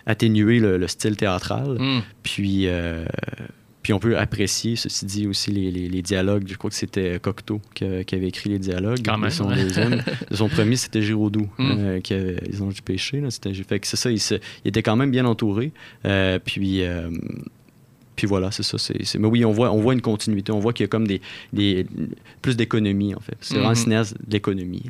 atténuer 0.05 0.59
le, 0.59 0.87
style 0.87 1.17
théâtral. 1.17 1.77
Hmm. 1.79 2.01
Puis 2.23 2.67
puis 3.81 3.93
on 3.93 3.99
peut 3.99 4.17
apprécier, 4.17 4.75
ceci 4.75 5.05
dit, 5.05 5.27
aussi 5.27 5.51
les, 5.51 5.71
les, 5.71 6.01
dialogues. 6.01 6.43
Je 6.47 6.55
crois 6.55 6.69
que 6.69 6.75
c'était 6.75 7.19
Cocteau 7.19 7.61
qui, 7.73 7.83
avait 7.83 8.27
écrit 8.27 8.49
les 8.49 8.59
dialogues. 8.59 9.01
Quand 9.03 9.17
même. 9.17 9.31
Son, 9.31 9.49
deuxième. 9.49 10.03
son 10.31 10.49
premier, 10.49 10.75
c'était 10.75 11.01
Giraudoux, 11.01 11.49
mm. 11.57 11.71
euh, 11.79 11.99
qui 11.99 12.13
avait 12.13 12.37
Les 12.47 12.61
Anges 12.61 12.75
du 12.75 12.81
Péché. 12.81 13.21
Là. 13.21 13.29
Fait 13.67 13.79
que 13.79 13.87
c'est 13.87 13.97
ça, 13.97 14.11
il, 14.11 14.19
il, 14.65 14.67
était 14.67 14.83
quand 14.83 14.95
même 14.95 15.09
bien 15.09 15.25
entouré. 15.25 15.71
Euh, 16.05 16.37
puis, 16.43 16.83
euh, 16.83 17.09
puis 18.21 18.27
voilà, 18.27 18.51
c'est 18.51 18.61
ça. 18.61 18.77
C'est, 18.77 19.15
Mais 19.17 19.27
oui, 19.27 19.43
on 19.45 19.51
voit, 19.51 19.71
on 19.71 19.81
voit 19.81 19.93
une 19.93 20.01
continuité. 20.01 20.51
On 20.51 20.59
voit 20.59 20.73
qu'il 20.73 20.83
y 20.83 20.85
a 20.85 20.87
comme 20.89 21.07
des, 21.07 21.21
des 21.53 21.87
plus 22.43 22.55
d'économie, 22.55 23.15
en 23.15 23.19
fait. 23.19 23.35
C'est 23.41 23.55
vraiment 23.55 23.69
un 23.69 23.71
mhm. 23.71 23.75
cinéaste 23.77 24.15
d'économie. 24.27 24.83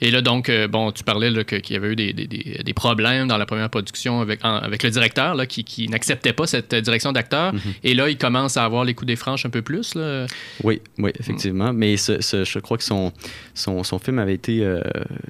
Et 0.00 0.12
là, 0.12 0.20
donc, 0.22 0.48
euh, 0.48 0.68
bon, 0.68 0.92
tu 0.92 1.02
parlais 1.02 1.44
qu'il 1.44 1.74
y 1.74 1.76
avait 1.76 1.88
eu 1.88 1.96
des, 1.96 2.12
des, 2.12 2.26
des, 2.28 2.72
problèmes 2.72 3.26
dans 3.26 3.38
la 3.38 3.46
première 3.46 3.70
production 3.70 4.20
avec, 4.20 4.38
avec 4.44 4.84
le 4.84 4.90
directeur 4.90 5.34
là, 5.34 5.46
qui, 5.46 5.64
qui 5.64 5.88
n'acceptait 5.88 6.32
pas 6.32 6.46
cette 6.46 6.72
direction 6.72 7.10
d'acteur. 7.10 7.54
Mhm. 7.54 7.60
Et 7.82 7.94
là, 7.94 8.08
il 8.08 8.16
commence 8.16 8.56
à 8.56 8.64
avoir 8.64 8.84
les 8.84 8.94
coups 8.94 9.08
des 9.08 9.16
franches 9.16 9.44
un 9.44 9.50
peu 9.50 9.62
plus. 9.62 9.96
Là. 9.96 10.26
Oui, 10.62 10.80
oui, 10.98 11.10
effectivement. 11.18 11.72
Mais 11.72 11.96
ce, 11.96 12.20
je 12.20 12.58
crois 12.60 12.78
que 12.78 12.84
son, 12.84 13.12
son, 13.54 13.82
son 13.82 13.98
film 13.98 14.20
avait 14.20 14.34
été, 14.34 14.64
euh, 14.64 14.80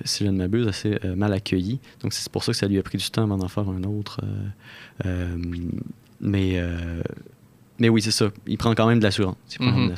si 0.05 0.27
je 0.27 0.31
ne 0.31 0.37
m'abuse, 0.37 0.69
assez 0.69 0.99
euh, 1.07 1.17
mal 1.17 1.33
accueilli. 1.33 1.79
Donc, 2.03 2.13
c'est 2.13 2.31
pour 2.31 2.45
ça 2.45 2.53
que 2.53 2.59
ça 2.59 2.67
lui 2.67 2.79
a 2.79 2.83
pris 2.83 2.99
du 2.99 3.11
temps 3.11 3.23
avant 3.23 3.39
d'en 3.39 3.49
faire 3.49 3.67
un 3.67 3.85
autre. 3.85 4.21
Mais, 6.21 6.63
mais 7.81 7.89
oui, 7.89 8.03
c'est 8.03 8.11
ça. 8.11 8.31
Il 8.47 8.59
prend 8.59 8.75
quand 8.75 8.87
même 8.87 9.01
de 9.01 9.05
l'assurance. 9.05 9.37
Mm 9.59 9.93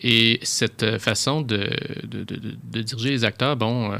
Et 0.00 0.40
cette 0.42 0.82
euh, 0.82 0.98
façon 0.98 1.42
de, 1.42 1.70
de, 2.04 2.24
de, 2.24 2.82
diriger 2.82 3.10
les 3.10 3.24
acteurs, 3.24 3.56
bon, 3.56 3.92
euh, 3.92 3.98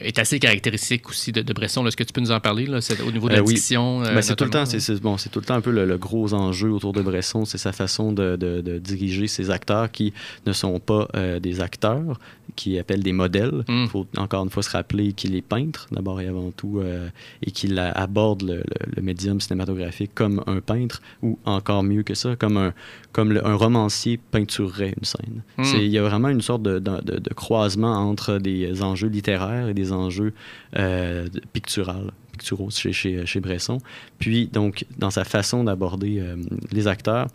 est 0.00 0.18
assez 0.18 0.38
caractéristique 0.38 1.08
aussi 1.08 1.32
de, 1.32 1.52
Bresson. 1.52 1.86
Est-ce 1.86 1.96
que 1.96 2.02
tu 2.02 2.12
peux 2.12 2.20
nous 2.20 2.32
en 2.32 2.40
parler 2.40 2.66
là, 2.66 2.80
au 3.06 3.12
niveau 3.12 3.28
de 3.28 3.34
l'addiction? 3.34 4.00
Oui. 4.00 4.06
Ben, 4.14 4.20
c'est 4.20 4.36
tout 4.36 4.44
le 4.44 4.50
temps, 4.50 4.66
c'est, 4.66 5.00
bon, 5.00 5.16
c'est 5.16 5.30
tout 5.30 5.40
le 5.40 5.46
temps 5.46 5.54
un 5.54 5.60
peu 5.60 5.70
le, 5.70 5.96
gros 5.96 6.34
enjeu 6.34 6.70
autour 6.70 6.92
de 6.92 7.02
Bresson, 7.02 7.44
c'est 7.44 7.58
sa 7.58 7.72
façon 7.72 8.12
de, 8.12 8.78
diriger 8.78 9.26
ses 9.26 9.50
acteurs 9.50 9.90
qui 9.90 10.12
ne 10.46 10.52
sont 10.52 10.78
pas 10.80 11.08
des 11.40 11.60
acteurs, 11.60 12.18
qui 12.56 12.78
appellent 12.78 13.02
des 13.02 13.12
modèles. 13.12 13.64
Il 13.68 13.74
mm. 13.74 13.88
faut 13.88 14.06
encore 14.16 14.44
une 14.44 14.50
fois 14.50 14.62
se 14.62 14.70
rappeler 14.70 15.12
qu'il 15.12 15.34
est 15.34 15.42
peintre 15.42 15.88
d'abord 15.90 16.20
et 16.20 16.28
avant 16.28 16.50
tout 16.50 16.78
euh, 16.78 17.08
et 17.42 17.50
qu'il 17.50 17.78
aborde 17.78 18.42
le, 18.42 18.62
médium 19.02 19.40
cinématographique 19.40 20.12
comme 20.14 20.42
un 20.46 20.60
peintre 20.60 21.02
ou 21.22 21.38
encore 21.44 21.82
mieux 21.82 22.02
que 22.02 22.14
ça, 22.14 22.36
comme 22.36 22.56
un, 22.56 22.72
comme 23.14 23.40
un 23.44 23.54
romancier 23.54 24.18
peinturerait 24.18 24.92
une 24.98 25.04
scène. 25.04 25.42
Mm. 25.56 25.62
Il 25.76 25.88
y 25.88 25.98
a 25.98 26.02
vraiment 26.02 26.28
une 26.28 26.42
sorte 26.42 26.62
de, 26.62 26.80
de, 26.80 27.34
croisement 27.34 27.92
entre 27.92 28.38
des 28.38 28.82
enjeux 28.82 29.08
littéraires 29.08 29.68
et 29.68 29.74
des 29.74 29.92
enjeux 29.92 30.34
euh, 30.76 31.28
picturaux 31.52 32.70
chez, 32.70 32.92
chez, 32.92 33.24
chez, 33.24 33.40
Bresson. 33.40 33.78
Puis, 34.18 34.48
donc, 34.48 34.84
dans 34.98 35.10
sa 35.10 35.22
façon 35.22 35.62
d'aborder 35.62 36.18
euh, 36.18 36.34
les 36.72 36.88
acteurs, 36.88 37.28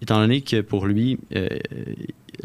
étant 0.00 0.20
donné 0.20 0.42
que 0.42 0.60
pour 0.60 0.86
lui, 0.86 1.18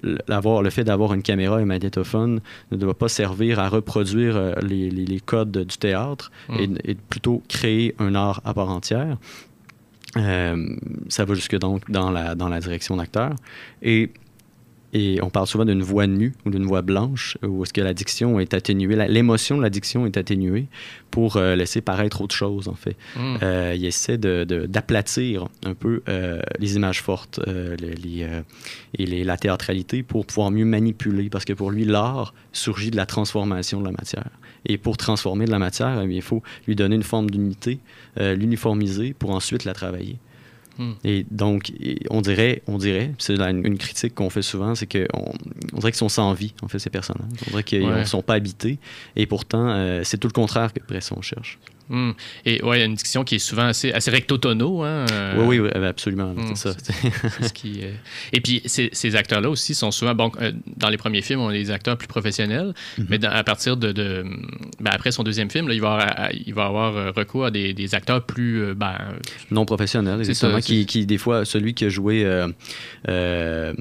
le 0.04 0.70
fait 0.70 0.84
d'avoir 0.84 1.14
une 1.14 1.22
caméra 1.22 1.60
et 1.60 1.64
un 1.64 1.66
magnétophone 1.66 2.42
ne 2.72 2.78
doit 2.78 2.98
pas 2.98 3.10
servir 3.10 3.60
à 3.60 3.70
reproduire 3.70 4.36
euh, 4.36 4.54
les, 4.62 5.20
codes 5.24 5.66
du 5.66 5.78
théâtre 5.78 6.32
mm. 6.50 6.78
et, 6.84 6.96
plutôt 6.96 7.44
créer 7.48 7.96
un 8.00 8.16
art 8.16 8.42
à 8.44 8.54
part 8.54 8.70
entière. 8.70 9.18
Euh, 10.18 10.76
ça 11.10 11.26
va 11.26 11.34
jusque 11.34 11.58
donc 11.58 11.90
dans 11.90 12.12
la, 12.12 12.36
dans 12.36 12.50
la 12.50 12.60
direction 12.60 12.98
d'acteur. 12.98 13.34
Et 13.82 14.12
et 14.94 15.22
on 15.22 15.30
parle 15.30 15.48
souvent 15.48 15.66
d'une 15.66 15.82
voix 15.82 16.06
nue 16.06 16.34
ou 16.46 16.50
d'une 16.50 16.66
voix 16.66 16.82
blanche, 16.82 17.38
où 17.44 17.64
est-ce 17.64 17.72
que 17.72 17.82
l'addiction 17.82 18.40
est 18.40 18.54
atténuée, 18.54 19.08
l'émotion 19.08 19.58
de 19.58 19.62
l'addiction 19.62 20.06
est 20.06 20.18
atténuée 20.18 20.68
pour 21.12 21.38
euh, 21.38 21.56
laisser 21.56 21.82
paraître 21.82 22.22
autre 22.22 22.36
chose, 22.36 22.68
en 22.68 22.74
fait. 22.74 22.98
Hmm. 23.16 23.38
Euh, 23.42 23.74
il 23.76 23.86
essaie 23.86 24.18
d'aplatir 24.18 25.48
de, 25.62 25.70
un 25.70 25.74
peu 25.76 26.02
euh, 26.10 26.42
les 26.60 26.76
images 26.76 27.02
fortes 27.02 27.40
les, 27.48 28.28
et 28.98 29.06
les, 29.06 29.24
la 29.24 29.38
théâtralité 29.38 30.04
pour 30.04 30.26
pouvoir 30.26 30.52
mieux 30.52 30.66
manipuler, 30.66 31.30
parce 31.30 31.46
que 31.46 31.54
pour 31.54 31.72
lui, 31.72 31.86
l'art 31.86 32.34
surgit 32.52 32.92
de 32.92 32.98
la 32.98 33.06
transformation 33.06 33.80
de 33.80 33.86
la 33.86 33.92
matière. 33.92 34.30
Et 34.66 34.78
pour 34.78 34.98
transformer 34.98 35.46
de 35.46 35.52
la 35.52 35.60
matière, 35.60 36.04
il 36.04 36.22
faut 36.22 36.44
lui 36.68 36.76
donner 36.76 36.96
une 36.96 37.04
forme 37.04 37.30
d'unité, 37.30 37.80
l'uniformiser 38.18 39.14
pour 39.14 39.32
ensuite 39.32 39.66
la 39.66 39.74
travailler. 39.74 40.18
Hmm. 40.78 40.94
Et 41.04 41.26
donc, 41.30 41.72
on 42.10 42.22
dirait, 42.22 42.62
on 42.68 42.78
dirait, 42.78 43.14
c'est 43.18 43.40
une, 43.40 43.78
critique 43.78 44.16
qu'on 44.16 44.30
fait 44.30 44.42
souvent, 44.42 44.76
c'est 44.76 44.88
qu'on 44.88 45.34
on 45.74 45.78
dirait 45.78 45.92
qu'ils 45.92 45.96
sont 45.96 46.10
sans 46.10 46.34
vie, 46.34 46.54
en 46.62 46.68
fait, 46.68 46.80
ces 46.80 46.90
personnages. 46.90 47.28
On 47.48 47.52
dirait 47.52 47.64
qu'ils 47.64 47.88
ne 47.88 48.04
sont 48.06 48.22
pas 48.22 48.36
habités. 48.36 48.80
Et 49.16 49.26
pourtant, 49.26 49.70
euh, 49.70 50.02
c'est 50.04 50.18
tout 50.18 50.28
le 50.28 50.34
contraire 50.34 50.74
que 50.74 50.80
Bresson 50.88 51.22
cherche. 51.22 51.60
Hmm. 51.90 52.12
Et 52.46 52.64
ouais, 52.64 52.78
il 52.78 52.80
y 52.80 52.84
a 52.84 52.86
une 52.86 52.96
diction 52.96 53.24
qui 53.24 53.36
est 53.36 53.40
souvent 53.40 53.68
assez, 53.68 53.92
assez 53.92 54.12
recto-tono. 54.12 54.84
Hein, 54.84 55.06
euh. 55.12 55.46
oui, 55.46 55.60
oui, 55.60 55.70
absolument. 55.70 56.34
c'est 56.54 56.70
hmm, 56.70 56.74
ça. 56.74 56.74
ce 57.42 57.54
qui, 57.54 57.82
euh. 57.84 57.92
Et 58.34 58.42
puis, 58.42 58.62
ces, 58.66 58.90
ces 58.94 59.16
acteurs-là 59.16 59.50
aussi 59.50 59.76
sont 59.76 59.92
souvent, 59.92 60.16
bon, 60.16 60.32
euh, 60.42 60.52
dans 60.78 60.90
les 60.90 60.98
premiers 60.98 61.22
films, 61.22 61.42
on 61.42 61.52
est 61.52 61.60
des 61.60 61.72
acteurs 61.72 61.98
plus 61.98 62.08
professionnels, 62.08 62.74
mhm. 62.98 63.08
mais 63.10 63.26
à 63.26 63.44
partir 63.44 63.78
de. 63.78 63.92
de 63.92 64.24
ben, 64.80 64.92
après 64.92 65.12
son 65.12 65.24
deuxième 65.24 65.50
film, 65.50 65.68
là, 65.68 65.74
il, 65.74 65.82
va 65.82 65.94
avoir, 65.94 66.30
il 66.46 66.54
va 66.54 66.66
avoir 66.66 67.14
recours 67.14 67.46
à 67.46 67.52
des, 67.52 67.74
des 67.74 67.96
acteurs 67.96 68.26
plus. 68.26 68.74
Ben, 68.74 68.98
non 69.50 69.66
professionnels, 69.66 70.20
exactement. 70.20 70.60
qui, 70.60 70.86
qui, 70.86 71.06
des 71.06 71.18
fois, 71.18 71.46
celui 71.46 71.74
qui 71.74 71.86
a 71.86 71.90
joué 71.90 72.24
le, 73.08 73.74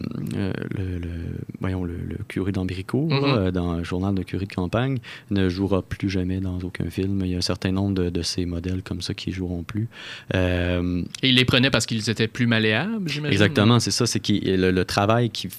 voyons, 1.60 1.84
le, 1.84 2.18
curé 2.28 2.52
d'Ambricourt, 2.52 3.10
mhm. 3.10 3.50
dans 3.50 3.76
le 3.76 3.84
journal 3.84 4.14
de 4.14 4.22
curé 4.22 4.46
de 4.46 4.52
campagne, 4.52 4.98
ne 5.30 5.48
jouera 5.48 5.82
plus 5.82 6.10
jamais 6.10 6.40
dans 6.40 6.58
aucun 6.60 6.90
film. 6.90 7.22
Il 7.24 7.30
y 7.30 7.34
a 7.34 7.38
un 7.38 7.42
certain 7.42 7.72
nombre 7.72 7.99
de, 8.08 8.22
ces 8.22 8.46
modèles 8.46 8.82
comme 8.82 9.02
ça 9.02 9.14
qui 9.14 9.32
joueront 9.32 9.62
plus. 9.62 9.88
Euh, 10.34 11.02
Et 11.22 11.28
il 11.28 11.34
les 11.34 11.44
prenait 11.44 11.70
parce 11.70 11.86
qu'ils 11.86 12.08
étaient 12.08 12.28
plus 12.28 12.46
malléables, 12.46 13.08
j'imagine? 13.08 13.32
Exactement, 13.32 13.80
c'est 13.80 13.90
ça. 13.90 14.06
C'est 14.06 14.20
le, 14.28 14.70
le, 14.70 14.84
travail 14.84 15.30
qu'il 15.30 15.50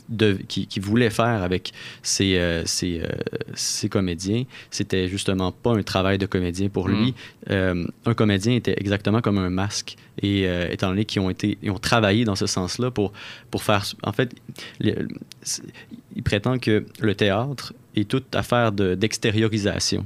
qui, 0.48 0.80
voulait 0.80 1.10
faire 1.10 1.44
avec 1.44 1.72
ses, 2.02 2.38
euh, 2.38 2.64
euh, 2.84 3.88
comédiens, 3.90 4.44
c'était 4.70 5.08
justement 5.08 5.52
pas 5.52 5.76
un 5.76 5.84
travail 5.84 6.18
de 6.18 6.26
comédien 6.26 6.70
pour 6.70 6.88
lui. 6.88 7.14
Hmm. 7.50 7.86
un 8.06 8.14
comédien 8.14 8.54
était 8.56 8.76
exactement 8.78 9.22
comme 9.22 9.38
un 9.38 9.50
masque. 9.50 9.96
Et 10.22 10.44
étant 10.72 10.90
donné 10.90 11.06
qu'ils 11.06 11.22
ont, 11.22 11.30
été, 11.30 11.58
ils 11.64 11.72
ont 11.72 11.80
travaillé 11.80 12.26
dans 12.26 12.36
ce 12.36 12.46
sens-là 12.46 12.92
pour, 12.92 13.12
pour 13.50 13.64
faire... 13.64 13.84
En 14.04 14.12
fait, 14.12 14.36
il 14.80 16.24
prétend 16.24 16.60
que 16.60 16.86
le 17.00 17.16
théâtre 17.16 17.74
est 17.96 18.08
toute 18.08 18.36
affaire 18.36 18.72
d'extériorisation. 18.72 20.06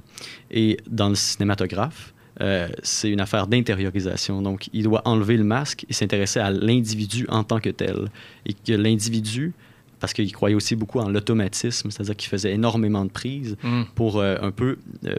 Et 0.51 0.77
dans 0.87 1.09
le 1.09 1.15
cinématographe, 1.15 2.13
euh, 2.41 2.67
c'est 2.83 3.09
une 3.09 3.21
affaire 3.21 3.47
d'intériorisation. 3.47 4.41
Donc, 4.41 4.69
il 4.73 4.83
doit 4.83 5.01
enlever 5.05 5.37
le 5.37 5.43
masque 5.43 5.85
et 5.89 5.93
s'intéresser 5.93 6.39
à 6.39 6.51
l'individu 6.51 7.25
en 7.29 7.43
tant 7.43 7.59
que 7.59 7.69
tel. 7.69 8.09
Et 8.45 8.53
que 8.53 8.73
l'individu, 8.73 9.53
parce 9.99 10.13
qu'il 10.13 10.31
croyait 10.33 10.55
aussi 10.55 10.75
beaucoup 10.75 10.99
en 10.99 11.09
l'automatisme, 11.09 11.89
c'est-à-dire 11.91 12.15
qu'il 12.15 12.29
faisait 12.29 12.51
énormément 12.51 13.05
de 13.05 13.11
prises 13.11 13.55
mm. 13.63 13.83
pour 13.95 14.19
euh, 14.19 14.37
un 14.41 14.51
peu, 14.51 14.77
euh, 15.05 15.15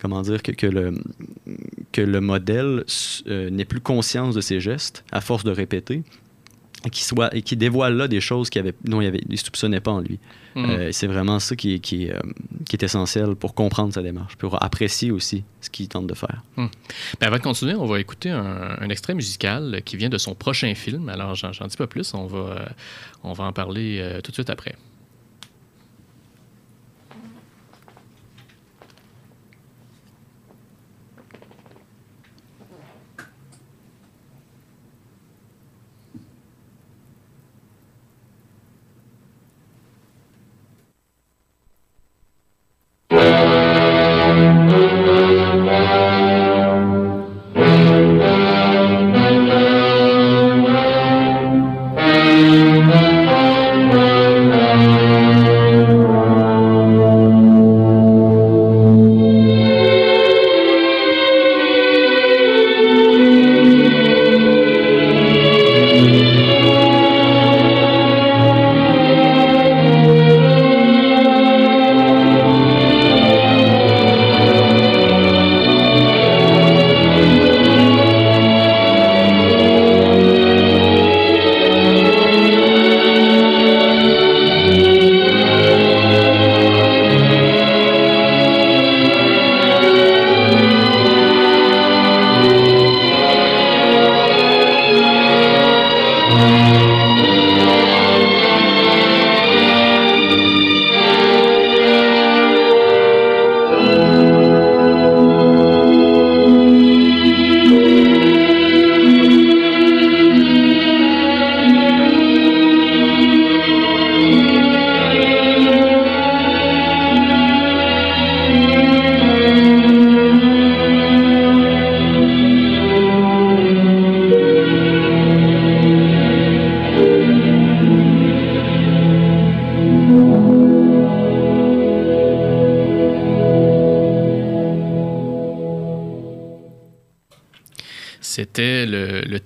comment 0.00 0.22
dire, 0.22 0.42
que, 0.42 0.52
que, 0.52 0.66
le, 0.66 0.94
que 1.92 2.00
le 2.00 2.20
modèle 2.20 2.84
n'ait 3.26 3.66
plus 3.66 3.80
conscience 3.80 4.34
de 4.34 4.40
ses 4.40 4.60
gestes 4.60 5.04
à 5.12 5.20
force 5.20 5.44
de 5.44 5.50
répéter 5.50 6.02
et 6.86 6.90
qui, 6.90 7.02
soit, 7.02 7.34
et 7.34 7.42
qui 7.42 7.56
dévoile 7.56 7.96
là 7.96 8.08
des 8.08 8.20
choses 8.20 8.50
qui 8.50 8.60
dont 8.84 9.00
il 9.00 9.20
ne 9.28 9.36
soupçonnait 9.36 9.80
pas 9.80 9.92
en 9.92 10.00
lui. 10.00 10.18
Mm. 10.54 10.64
Euh, 10.64 10.92
c'est 10.92 11.06
vraiment 11.06 11.40
ça 11.40 11.56
qui, 11.56 11.80
qui, 11.80 12.10
euh, 12.10 12.18
qui, 12.68 12.76
est 12.76 12.82
essentiel 12.82 13.34
pour 13.34 13.54
comprendre 13.54 13.92
sa 13.92 14.02
démarche, 14.02 14.36
pour 14.36 14.62
apprécier 14.62 15.10
aussi 15.10 15.44
ce 15.60 15.70
qu'il 15.70 15.88
tente 15.88 16.06
de 16.06 16.14
faire. 16.14 16.42
Mm. 16.56 16.66
Ben, 17.20 17.26
avant 17.26 17.38
de 17.38 17.42
continuer, 17.42 17.74
on 17.74 17.86
va 17.86 18.00
écouter 18.00 18.30
un, 18.30 18.76
un, 18.80 18.88
extrait 18.88 19.14
musical 19.14 19.82
qui 19.84 19.96
vient 19.96 20.08
de 20.08 20.18
son 20.18 20.34
prochain 20.34 20.74
film. 20.74 21.08
Alors, 21.08 21.34
j'en 21.34 21.66
dis 21.66 21.76
pas 21.76 21.86
plus, 21.86 22.14
on 22.14 22.26
va, 22.26 22.38
euh, 22.38 22.66
on 23.24 23.32
va 23.32 23.44
en 23.44 23.52
parler 23.52 24.18
tout 24.22 24.30
de 24.30 24.34
suite 24.36 24.50
après. 24.50 24.76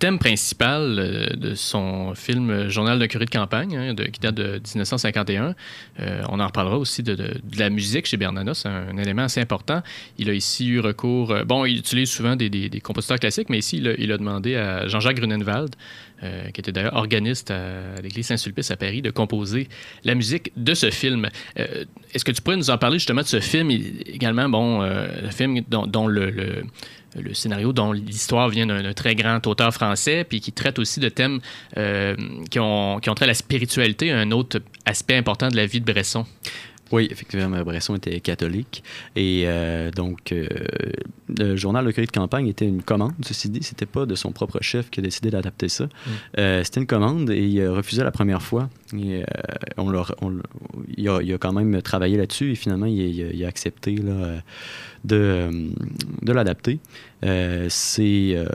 Thème 0.08 0.18
principal 0.18 0.96
euh, 0.98 1.26
de 1.36 1.54
son 1.54 2.14
film 2.14 2.68
Journal 2.68 2.98
d'un 2.98 3.08
curé 3.08 3.26
de 3.26 3.30
campagne, 3.30 3.76
hein, 3.76 3.94
qui 3.94 4.20
date 4.20 4.36
de 4.36 4.52
1951. 4.52 5.54
Euh, 6.00 6.22
on 6.30 6.40
en 6.40 6.46
reparlera 6.46 6.78
aussi 6.78 7.02
de, 7.02 7.34
la 7.58 7.68
musique 7.68 8.06
chez 8.06 8.16
Bernanos, 8.16 8.60
c'est 8.60 8.70
un, 8.70 8.96
élément 8.96 9.24
assez 9.24 9.42
important. 9.42 9.82
Il 10.16 10.30
a 10.30 10.32
ici 10.32 10.66
eu 10.66 10.80
recours. 10.80 11.30
Euh, 11.30 11.44
bon, 11.44 11.66
il 11.66 11.76
utilise 11.76 12.10
souvent 12.10 12.36
des, 12.36 12.80
compositeurs 12.82 13.18
classiques, 13.18 13.50
mais 13.50 13.58
ici, 13.58 13.76
il 13.76 14.12
a, 14.12 14.16
demandé 14.16 14.56
à 14.56 14.88
Jean-Jacques 14.88 15.16
Grunenwald, 15.16 15.74
qui 16.52 16.60
était 16.60 16.72
d'ailleurs 16.72 16.96
organiste 16.96 17.50
à, 17.50 18.00
l'église 18.02 18.26
Saint-Sulpice 18.26 18.70
à 18.70 18.76
Paris, 18.76 19.02
de 19.02 19.10
composer 19.10 19.68
la 20.04 20.14
musique 20.14 20.52
de 20.56 20.74
ce 20.74 20.90
film. 20.90 21.28
Est-ce 21.56 22.24
que 22.24 22.32
tu 22.32 22.40
pourrais 22.42 22.56
nous 22.56 22.70
en 22.70 22.78
parler 22.78 22.98
justement 22.98 23.22
de 23.22 23.26
ce 23.26 23.40
film? 23.40 23.70
Également, 23.70 24.48
bon, 24.48 24.80
le 24.82 25.30
film 25.30 25.60
dont, 25.68 26.06
le 26.06 26.64
scénario 27.32 27.72
dont 27.72 27.92
l'histoire 27.92 28.48
vient 28.48 28.66
d'un 28.66 28.92
très 28.92 29.14
grand 29.14 29.46
auteur 29.46 29.72
français, 29.72 30.24
puis 30.24 30.40
qui 30.40 30.52
traite 30.52 30.78
aussi 30.78 31.00
de 31.00 31.08
thèmes 31.08 31.40
euh, 31.76 32.16
qui, 32.50 32.58
ont, 32.60 32.98
qui 33.00 33.10
ont 33.10 33.14
trait 33.14 33.24
à 33.24 33.28
la 33.28 33.34
spiritualité, 33.34 34.10
un 34.10 34.30
autre 34.30 34.60
aspect 34.84 35.16
important 35.16 35.48
de 35.48 35.56
la 35.56 35.66
vie 35.66 35.80
de 35.80 35.90
Bresson. 35.90 36.26
Oui, 36.90 37.08
effectivement, 37.10 37.62
Bresson 37.62 37.96
était 37.96 38.20
catholique. 38.20 38.82
Et 39.16 39.44
euh, 39.46 39.90
donc, 39.90 40.32
euh, 40.32 40.46
le 41.38 41.56
journal 41.56 41.84
Le 41.84 41.92
Curé 41.92 42.06
de 42.06 42.12
campagne 42.12 42.48
était 42.48 42.66
une 42.66 42.82
commande, 42.82 43.12
ceci 43.22 43.48
dit. 43.48 43.62
C'était 43.62 43.86
pas 43.86 44.06
de 44.06 44.14
son 44.14 44.32
propre 44.32 44.58
chef 44.62 44.90
qui 44.90 45.00
a 45.00 45.02
décidé 45.02 45.30
d'adapter 45.30 45.68
ça. 45.68 45.84
Mm. 45.84 46.62
C'était 46.64 46.80
une 46.80 46.86
commande 46.86 47.30
et 47.30 47.46
il 47.46 47.62
a 47.62 47.72
refusé 47.72 48.02
la 48.02 48.10
première 48.10 48.42
fois. 48.42 48.68
Et, 48.96 49.22
on, 49.76 49.92
il, 50.96 51.08
a, 51.08 51.20
il, 51.22 51.32
a, 51.34 51.38
quand 51.38 51.52
même 51.52 51.82
travaillé 51.82 52.16
là-dessus 52.16 52.52
et 52.52 52.54
finalement, 52.54 52.86
il, 52.86 52.98
il 52.98 53.44
a 53.44 53.48
accepté 53.48 53.96
là, 53.96 54.40
de, 55.04 55.16
euh, 55.16 55.68
de 56.22 56.32
l'adapter. 56.32 56.78
Euh, 57.24 57.66
c'est 57.68 58.32
euh, 58.34 58.46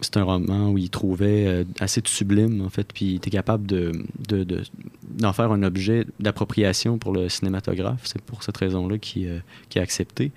c'est 0.00 0.16
un 0.16 0.22
roman 0.22 0.70
où 0.70 0.78
il 0.78 0.90
trouvait 0.90 1.64
assez 1.80 2.00
de 2.00 2.08
sublime, 2.08 2.62
en 2.62 2.70
fait, 2.70 2.86
puis 2.92 3.06
il 3.06 3.16
était 3.16 3.30
capable 3.30 3.66
de, 3.66 3.92
de, 4.28 4.62
d'en 5.02 5.32
faire 5.32 5.50
un 5.50 5.62
objet 5.62 6.06
d'appropriation 6.20 6.98
pour 6.98 7.12
le 7.12 7.28
cinématographe. 7.28 8.02
C'est 8.04 8.22
pour 8.22 8.42
cette 8.42 8.56
raison-là 8.56 8.98
qu'il, 8.98 9.42
a 9.76 9.80
accepté. 9.80 10.30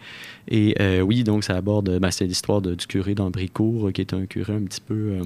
Et 0.47 0.75
oui, 1.01 1.23
donc 1.23 1.43
ça 1.43 1.55
aborde, 1.55 1.99
ben, 1.99 2.11
c'est 2.11 2.25
l'histoire 2.25 2.61
du 2.61 2.87
curé 2.87 3.15
d'Ambricourt, 3.15 3.91
qui 3.93 4.01
est 4.01 4.13
un 4.13 4.25
curé 4.25 4.53
un 4.53 4.63
petit 4.63 4.81
peu 4.81 5.19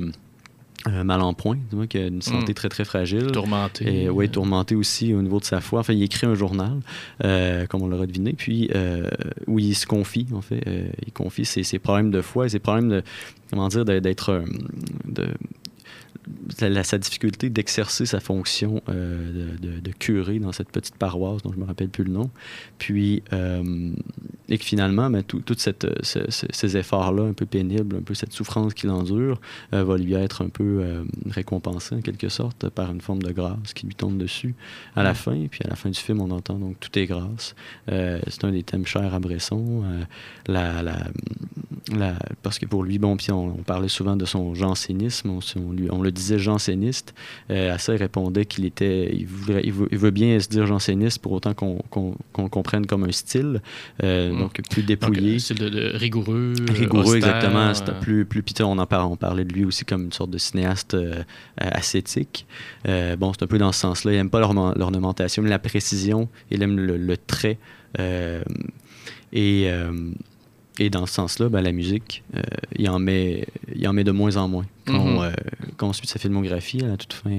euh, 0.88 1.04
mal 1.04 1.22
en 1.22 1.34
point, 1.34 1.58
dis 1.72 1.88
qui 1.88 1.98
a 1.98 2.08
une 2.08 2.22
santé 2.22 2.51
Mm. 2.51 2.56
très 2.56 2.70
très 2.70 2.86
fragile. 2.86 3.27
Tourmenté. 3.32 4.04
Et 4.04 4.10
oui, 4.10 4.30
tourmenté 4.30 4.75
aussi 4.75 5.13
au 5.13 5.22
niveau 5.22 5.39
de 5.39 5.46
sa 5.46 5.60
foi. 5.62 5.80
Enfin, 5.80 5.94
il 5.94 6.04
écrit 6.04 6.27
un 6.27 6.36
journal, 6.36 6.80
euh, 7.24 7.65
comme 7.68 7.82
on 7.82 7.88
l'aura 7.88 8.06
deviné, 8.06 8.34
puis 8.34 8.70
euh, 8.75 9.10
où 9.48 9.58
il 9.60 9.75
se 9.75 9.86
confie, 9.88 10.27
en 10.34 10.42
fait. 10.42 10.62
Euh, 10.68 10.88
il 11.06 11.12
confie 11.12 11.46
ses, 11.46 11.63
ses 11.63 11.80
problèmes 11.80 12.12
de 12.12 12.22
foi 12.22 12.46
et 12.46 12.50
ses 12.50 12.60
problèmes 12.60 12.89
de, 12.89 13.04
comment 13.50 13.68
dire, 13.68 13.84
d'être, 13.86 14.30
euh, 14.30 14.42
de, 15.06 15.27
la- 16.62 16.84
sa 16.84 16.98
difficulté 16.98 17.50
d'exercer 17.50 18.05
sa 18.05 18.20
fonction 18.20 18.82
euh, 18.89 19.55
de, 19.60 19.67
de- 19.67 19.79
de 19.79 19.91
curé 19.91 20.39
dans 20.39 20.51
cette 20.51 20.70
petite 20.72 20.96
paroisse 20.96 21.41
dont 21.44 21.51
je 21.53 21.60
me 21.60 21.65
rappelle 21.65 21.89
plus 21.89 22.03
le 22.03 22.12
nom. 22.12 22.29
Puis, 22.77 23.24
euh, 23.34 23.91
et 24.50 24.58
que 24.58 24.63
finalement, 24.63 25.10
ben, 25.10 25.24
toute 25.24 25.60
cette, 25.60 25.88
ce- 26.03 26.29
ce- 26.29 26.46
ces 26.51 26.77
efforts-là 26.77 27.24
un 27.24 27.34
peu 27.34 27.46
pénibles, 27.46 27.96
un 27.98 28.01
peu 28.01 28.13
cette 28.13 28.32
souffrance 28.34 28.74
qu'il 28.74 28.89
endure, 28.89 29.39
euh, 29.74 29.84
va 29.84 29.98
lui 29.98 30.13
être 30.13 30.44
un 30.44 30.50
peu 30.50 30.84
récompensé 31.29 31.96
en 31.96 32.01
quelque 32.01 32.29
sorte 32.29 32.70
par 32.70 32.91
une 32.91 33.01
forme 33.01 33.22
de 33.24 33.32
grâce 33.32 33.74
qui 33.74 33.86
lui 33.88 33.96
tombe 33.96 34.17
dessus 34.17 34.55
à 34.96 35.03
la 35.03 35.13
fin. 35.13 35.46
Puis 35.50 35.62
à 35.63 35.67
la 35.70 35.75
fin 35.75 35.89
du 35.89 36.00
film, 36.00 36.22
on 36.22 36.32
entend 36.32 36.58
donc 36.60 36.79
tout 36.79 36.98
est 36.98 37.05
grâce. 37.05 37.55
C'est 37.88 38.44
un 38.44 38.51
des 38.51 38.63
thèmes 38.63 38.86
chers 38.86 39.13
à 39.13 39.20
Bresson. 39.20 39.84
La, 40.48 40.82
la, 40.84 40.98
la- 41.96 42.20
parce 42.44 42.60
que 42.60 42.65
pour 42.65 42.84
lui, 42.84 43.00
bon, 43.00 43.17
puis 43.17 43.32
on, 43.32 43.48
on 43.60 43.63
parlait 43.63 43.88
souvent 43.88 44.15
de 44.15 44.25
son 44.25 44.53
jansénisme, 44.55 45.29
on, 45.29 45.39
on 45.60 45.72
lui, 45.72 45.88
on 45.91 46.01
le 46.01 46.12
disait 46.15 46.39
janséniste. 46.39 47.13
Euh, 47.51 47.75
à 47.75 47.77
ça, 47.77 47.93
il 47.93 47.98
répondait 47.98 48.45
qu'il 48.45 48.65
était, 48.65 49.13
il, 49.15 49.27
veut, 49.27 49.62
il 49.63 49.98
veut 50.00 50.10
bien 50.12 50.39
se 50.39 50.48
dire 50.50 50.65
janséniste 50.65 51.19
pour 51.19 51.34
autant 51.34 51.53
qu'on 51.53 51.84
comprenne 52.50 52.88
comme 52.88 53.03
un 53.03 53.12
style, 53.12 53.62
euh, 54.03 54.31
donc 54.36 54.60
plus 54.72 54.81
dépouillé. 54.81 55.38
c'est 55.39 55.53
de, 55.53 55.69
de 55.69 55.91
rigoureux. 55.95 56.53
euh, 56.60 56.74
Rigoureux, 56.74 57.15
austère, 57.17 57.38
exactement. 57.38 57.72
Euh, 57.95 58.00
plus, 58.01 58.25
plus 58.25 58.41
piteux. 58.41 58.63
On 58.63 58.79
en 58.79 58.86
parlait, 58.88 59.12
on 59.12 59.15
parlait 59.17 59.45
de 59.45 59.53
lui 59.53 59.65
aussi 59.65 59.86
comme 59.86 60.05
une 60.05 60.12
sorte 60.13 60.31
de 60.31 60.38
cinéaste 60.39 60.98
ascétique. 61.57 62.48
Bon, 62.86 63.31
c'est 63.34 63.43
un 63.43 63.48
peu 63.48 63.57
dans 63.60 63.72
ce 63.72 63.81
sens-là. 63.81 64.13
Il 64.13 64.15
n'aime 64.15 64.29
pas 64.31 64.39
l'ornement- 64.39 64.74
l'ornementation, 64.75 65.43
mais 65.43 65.50
la 65.50 65.60
précision. 65.60 66.29
Il 66.50 66.63
aime 66.63 66.79
le, 66.79 66.98
le 66.98 67.17
trait. 67.17 67.57
Et, 69.34 69.69
et 70.79 70.89
dans 70.89 71.05
ce 71.05 71.13
sens-là, 71.13 71.50
ben, 71.50 71.62
la 71.62 71.72
musique, 71.72 72.24
euh, 72.36 72.41
il, 72.77 72.89
en 72.89 73.00
met, 73.00 73.46
il 73.75 73.88
en 73.88 73.94
met 73.94 74.03
de 74.03 74.12
moins 74.12 74.36
en 74.38 74.48
moins. 74.48 74.65
Quand, 74.86 74.94
Mhm. 75.05 75.17
on, 75.17 75.24
euh, 75.24 75.32
quand 75.77 75.88
on 75.89 75.94
suit 75.94 76.08
sa 76.08 76.20
filmographie, 76.20 76.82
à 76.84 76.88
la 76.88 76.98
toute 76.98 77.13
fin, 77.13 77.32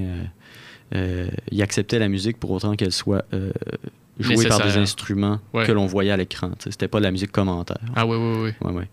euh, 0.95 1.29
il 1.51 1.63
acceptait 1.63 1.99
la 1.99 2.09
musique 2.09 2.39
pour 2.39 2.51
autant 2.53 2.75
qu'elle 2.77 2.93
soit 2.93 3.25
jouée 4.19 4.49
par 4.49 4.63
des 4.67 4.77
instruments 4.79 5.41
Ouais. 5.53 5.67
que 5.67 5.73
l'on 5.73 5.87
voyait 5.87 6.13
à 6.13 6.17
l'écran. 6.17 6.51
C'était 6.61 6.89
pas 6.89 6.99
de 6.99 7.05
la 7.05 7.11
musique 7.11 7.33
commentaire. 7.33 7.79
Ah 7.95 8.07
oui, 8.07 8.17
oui, 8.17 8.53
oui. 8.63 8.69
Ouais, 8.69 8.73
ouais. 8.73 8.89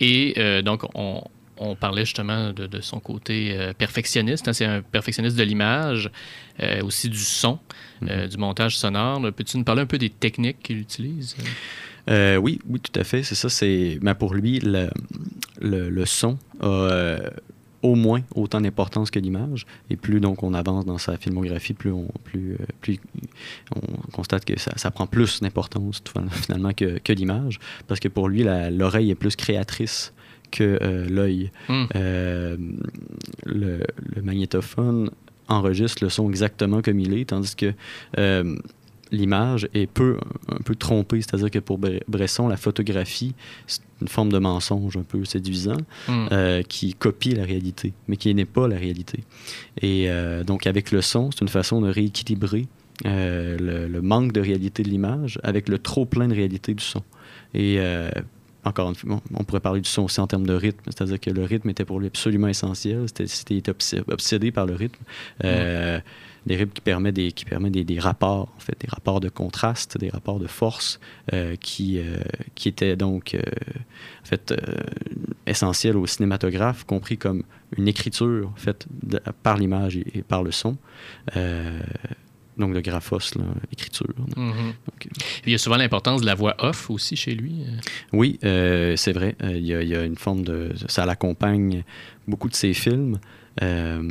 Et 0.00 0.34
euh, 0.38 0.62
donc, 0.62 0.82
on, 0.94 1.22
on 1.58 1.74
parlait 1.74 2.04
justement 2.04 2.52
de, 2.52 2.66
de 2.66 2.80
son 2.80 3.00
côté 3.00 3.56
euh, 3.56 3.72
perfectionniste. 3.72 4.46
hein. 4.48 4.52
c'est 4.52 4.66
un 4.66 4.82
perfectionniste 4.82 5.36
de 5.36 5.42
l'image, 5.42 6.10
euh, 6.62 6.82
aussi 6.82 7.08
du 7.08 7.18
son, 7.18 7.58
euh, 8.02 8.26
du 8.28 8.36
montage 8.36 8.76
sonore. 8.76 9.20
Peux-tu 9.34 9.56
nous 9.56 9.64
parler 9.64 9.82
un 9.82 9.86
peu 9.86 9.98
des 9.98 10.10
techniques 10.10 10.62
qu'il 10.62 10.78
utilise? 10.78 11.34
Euh, 12.08 12.36
oui, 12.36 12.60
oui, 12.68 12.80
tout 12.80 12.98
à 12.98 13.04
fait. 13.04 13.22
C'est 13.22 13.34
ça. 13.34 13.48
C'est 13.48 13.98
ben, 14.00 14.14
pour 14.14 14.34
lui 14.34 14.60
le, 14.60 14.88
le, 15.60 15.90
le 15.90 16.06
son 16.06 16.38
a 16.60 16.66
euh, 16.66 17.30
au 17.82 17.94
moins 17.94 18.22
autant 18.34 18.60
d'importance 18.60 19.10
que 19.10 19.18
l'image. 19.18 19.66
Et 19.90 19.96
plus 19.96 20.20
donc 20.20 20.42
on 20.42 20.54
avance 20.54 20.84
dans 20.84 20.98
sa 20.98 21.16
filmographie, 21.16 21.74
plus 21.74 21.92
on 21.92 22.08
plus 22.24 22.54
euh, 22.54 22.66
plus 22.80 22.98
on 23.74 23.80
constate 24.12 24.44
que 24.44 24.58
ça, 24.58 24.72
ça 24.76 24.90
prend 24.90 25.06
plus 25.06 25.40
d'importance 25.40 26.02
finalement 26.30 26.72
que, 26.72 26.98
que 26.98 27.12
l'image, 27.12 27.58
parce 27.86 28.00
que 28.00 28.08
pour 28.08 28.28
lui 28.28 28.44
l'oreille 28.70 29.10
est 29.10 29.14
plus 29.16 29.36
créatrice 29.36 30.12
que 30.50 30.78
euh, 30.80 31.08
l'œil. 31.08 31.50
Hmm. 31.68 31.84
Euh, 31.96 32.56
le, 33.44 33.80
le 34.14 34.22
magnétophone 34.22 35.10
enregistre 35.48 36.02
le 36.02 36.08
son 36.08 36.28
exactement 36.30 36.82
comme 36.82 36.98
il 37.00 37.14
est, 37.14 37.26
tandis 37.26 37.54
que 37.54 37.72
euh, 38.18 38.56
l'image 39.12 39.68
est 39.74 39.86
peu, 39.86 40.18
un 40.48 40.62
peu 40.64 40.74
trompée. 40.74 41.20
C'est-à-dire 41.22 41.50
que 41.50 41.58
pour 41.58 41.78
Bre- 41.78 42.02
Bresson, 42.08 42.48
la 42.48 42.56
photographie, 42.56 43.34
c'est 43.66 43.80
une 44.02 44.08
forme 44.08 44.30
de 44.32 44.38
mensonge 44.38 44.96
un 44.96 45.02
peu 45.02 45.24
séduisant 45.24 45.76
Hmm. 46.08 46.26
euh, 46.32 46.62
qui 46.62 46.94
copie 46.94 47.34
la 47.34 47.44
réalité, 47.44 47.92
mais 48.08 48.16
qui 48.16 48.34
n'est 48.34 48.44
pas 48.44 48.68
la 48.68 48.76
réalité. 48.76 49.24
Et 49.80 50.10
euh, 50.10 50.44
donc, 50.44 50.66
avec 50.66 50.90
le 50.90 51.00
son, 51.02 51.30
c'est 51.30 51.40
une 51.42 51.48
façon 51.48 51.80
de 51.80 51.88
rééquilibrer 51.88 52.66
euh, 53.04 53.56
le, 53.58 53.88
le 53.88 54.02
manque 54.02 54.32
de 54.32 54.40
réalité 54.40 54.82
de 54.82 54.88
l'image 54.88 55.38
avec 55.42 55.68
le 55.68 55.78
trop 55.78 56.04
plein 56.06 56.28
de 56.28 56.34
réalité 56.34 56.74
du 56.74 56.82
son. 56.84 57.02
Et 57.54 57.78
encore 58.64 58.88
une 58.88 58.94
fois, 58.96 59.20
on 59.34 59.44
pourrait 59.44 59.60
parler 59.60 59.80
du 59.80 59.88
son 59.88 60.02
aussi 60.02 60.20
en 60.20 60.26
termes 60.26 60.46
de 60.46 60.52
rythme, 60.54 60.80
c'est-à-dire 60.86 61.20
que 61.20 61.30
le 61.30 61.44
rythme 61.44 61.70
était 61.70 61.84
pour 61.84 62.00
lui 62.00 62.08
absolument 62.08 62.48
essentiel. 62.48 63.04
C'était, 63.06 63.26
c'était 63.28 63.54
il 63.54 63.58
était 63.58 63.70
obs- 63.70 64.02
obsédé 64.10 64.50
par 64.50 64.66
le 64.66 64.74
rythme. 64.74 65.02
Euh, 65.44 66.00
Des 66.46 66.56
rythmes 66.56 66.72
qui 66.72 66.80
permettent, 66.80 67.16
des, 67.16 67.32
qui 67.32 67.44
permettent 67.44 67.72
des, 67.72 67.84
des 67.84 67.98
rapports, 67.98 68.52
en 68.56 68.60
fait, 68.60 68.80
des 68.80 68.86
rapports 68.88 69.18
de 69.20 69.28
contraste, 69.28 69.98
des 69.98 70.10
rapports 70.10 70.38
de 70.38 70.46
force 70.46 71.00
euh, 71.32 71.56
qui, 71.56 71.98
euh, 71.98 72.18
qui 72.54 72.68
étaient 72.68 72.94
donc 72.96 73.34
euh, 73.34 73.40
en 74.22 74.26
fait, 74.26 74.54
essentiels 75.46 75.96
au 75.96 76.06
cinématographe, 76.06 76.84
compris 76.84 77.18
comme 77.18 77.42
une 77.76 77.88
écriture 77.88 78.52
faite 78.56 78.86
de- 79.02 79.20
par 79.42 79.56
l'image 79.58 79.96
et, 79.96 80.06
et 80.18 80.22
par 80.22 80.42
le 80.44 80.52
son. 80.52 80.76
Donc 82.56 82.72
de 82.72 82.80
graphos, 82.80 83.18
là, 83.36 83.44
écriture. 83.70 84.06
Mhm. 84.34 84.72
Donc, 84.86 85.08
Il 85.44 85.52
y 85.52 85.54
a 85.54 85.58
souvent 85.58 85.76
l'importance 85.76 86.22
de 86.22 86.26
la 86.26 86.34
voix 86.34 86.54
off 86.58 86.88
aussi 86.88 87.14
chez 87.14 87.34
lui. 87.34 87.64
Oui, 88.14 88.38
euh, 88.44 88.96
c'est 88.96 89.12
vrai. 89.12 89.36
Euh, 89.42 89.52
Il 89.58 89.66
y, 89.66 89.74
a- 89.74 89.82
il 89.82 89.88
y 89.88 89.94
a 89.94 90.02
une 90.04 90.16
forme 90.16 90.42
de. 90.42 90.72
Ça 90.88 91.04
l'accompagne 91.04 91.84
beaucoup 92.26 92.48
de 92.48 92.54
ses 92.54 92.72
films. 92.72 93.18
Euh, 93.62 94.02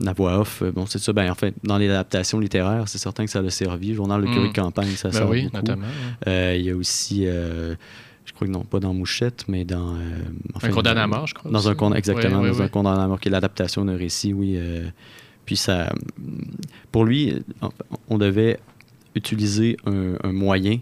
la 0.00 0.12
voix 0.12 0.38
off, 0.38 0.62
euh, 0.62 0.70
bon, 0.70 0.86
c'est 0.86 0.98
ça. 1.00 1.12
Ben, 1.12 1.30
en 1.30 1.34
fait, 1.34 1.54
dans 1.64 1.78
les 1.78 1.88
adaptations 1.88 2.38
littéraires, 2.38 2.88
c'est 2.88 2.98
certain 2.98 3.24
que 3.24 3.30
ça 3.30 3.42
l'a 3.42 3.50
servi. 3.50 3.94
Journal 3.94 4.20
de 4.22 4.26
Mm. 4.28 4.32
curé 4.32 4.48
de 4.48 4.52
campagne, 4.54 4.90
ça 4.90 5.08
Ben 5.08 5.14
sert 5.18 5.28
oui, 5.28 5.44
beaucoup. 5.44 5.56
notamment. 5.56 5.86
Euh, 6.28 6.54
il 6.56 6.64
y 6.64 6.70
a 6.70 6.76
aussi, 6.76 7.24
je 7.24 8.32
crois 8.34 8.46
que 8.46 8.52
non, 8.52 8.62
pas 8.62 8.78
dans 8.80 8.94
Mouchette, 8.94 9.44
mais 9.48 9.64
dans. 9.64 9.96
euh, 9.96 10.00
enfin, 10.54 10.68
Un 10.68 10.72
condamné 10.72 11.00
à 11.00 11.06
mort, 11.08 11.26
je 11.26 11.34
crois. 11.34 11.50
Dans 11.50 11.66
un 11.66 11.72
aussi. 11.72 11.76
con- 11.78 11.92
exactement, 11.94 12.42
dans 12.42 12.62
un 12.62 12.68
condamné 12.68 13.00
à 13.02 13.06
mort, 13.08 13.18
qui 13.20 13.28
est 13.28 13.32
l'adaptation 13.32 13.84
d'un 13.84 13.96
récit, 13.96 14.32
oui. 14.32 14.54
euh, 14.56 14.88
puis 15.44 15.56
ça. 15.56 15.92
Pour 16.92 17.04
lui, 17.04 17.34
on- 17.62 17.70
on 18.10 18.18
devait 18.18 18.58
utiliser 19.14 19.76
un, 19.86 20.14
un 20.22 20.32
moyen 20.32 20.78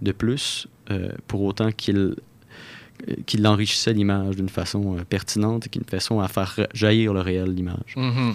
de 0.00 0.10
plus 0.12 0.66
euh, 0.90 1.10
pour 1.28 1.42
autant 1.42 1.70
qu'il 1.70 2.16
qu'il 3.26 3.46
enrichissait 3.46 3.92
l'image 3.92 4.36
d'une 4.36 4.48
façon 4.48 4.96
euh, 4.96 5.04
pertinente 5.08 5.66
et 5.66 5.70
d'une 5.70 5.84
façon 5.84 6.20
à 6.20 6.28
faire 6.28 6.66
jaillir 6.74 7.12
le 7.12 7.20
réel 7.20 7.54
l'image. 7.54 7.94
Mhm. 7.96 8.34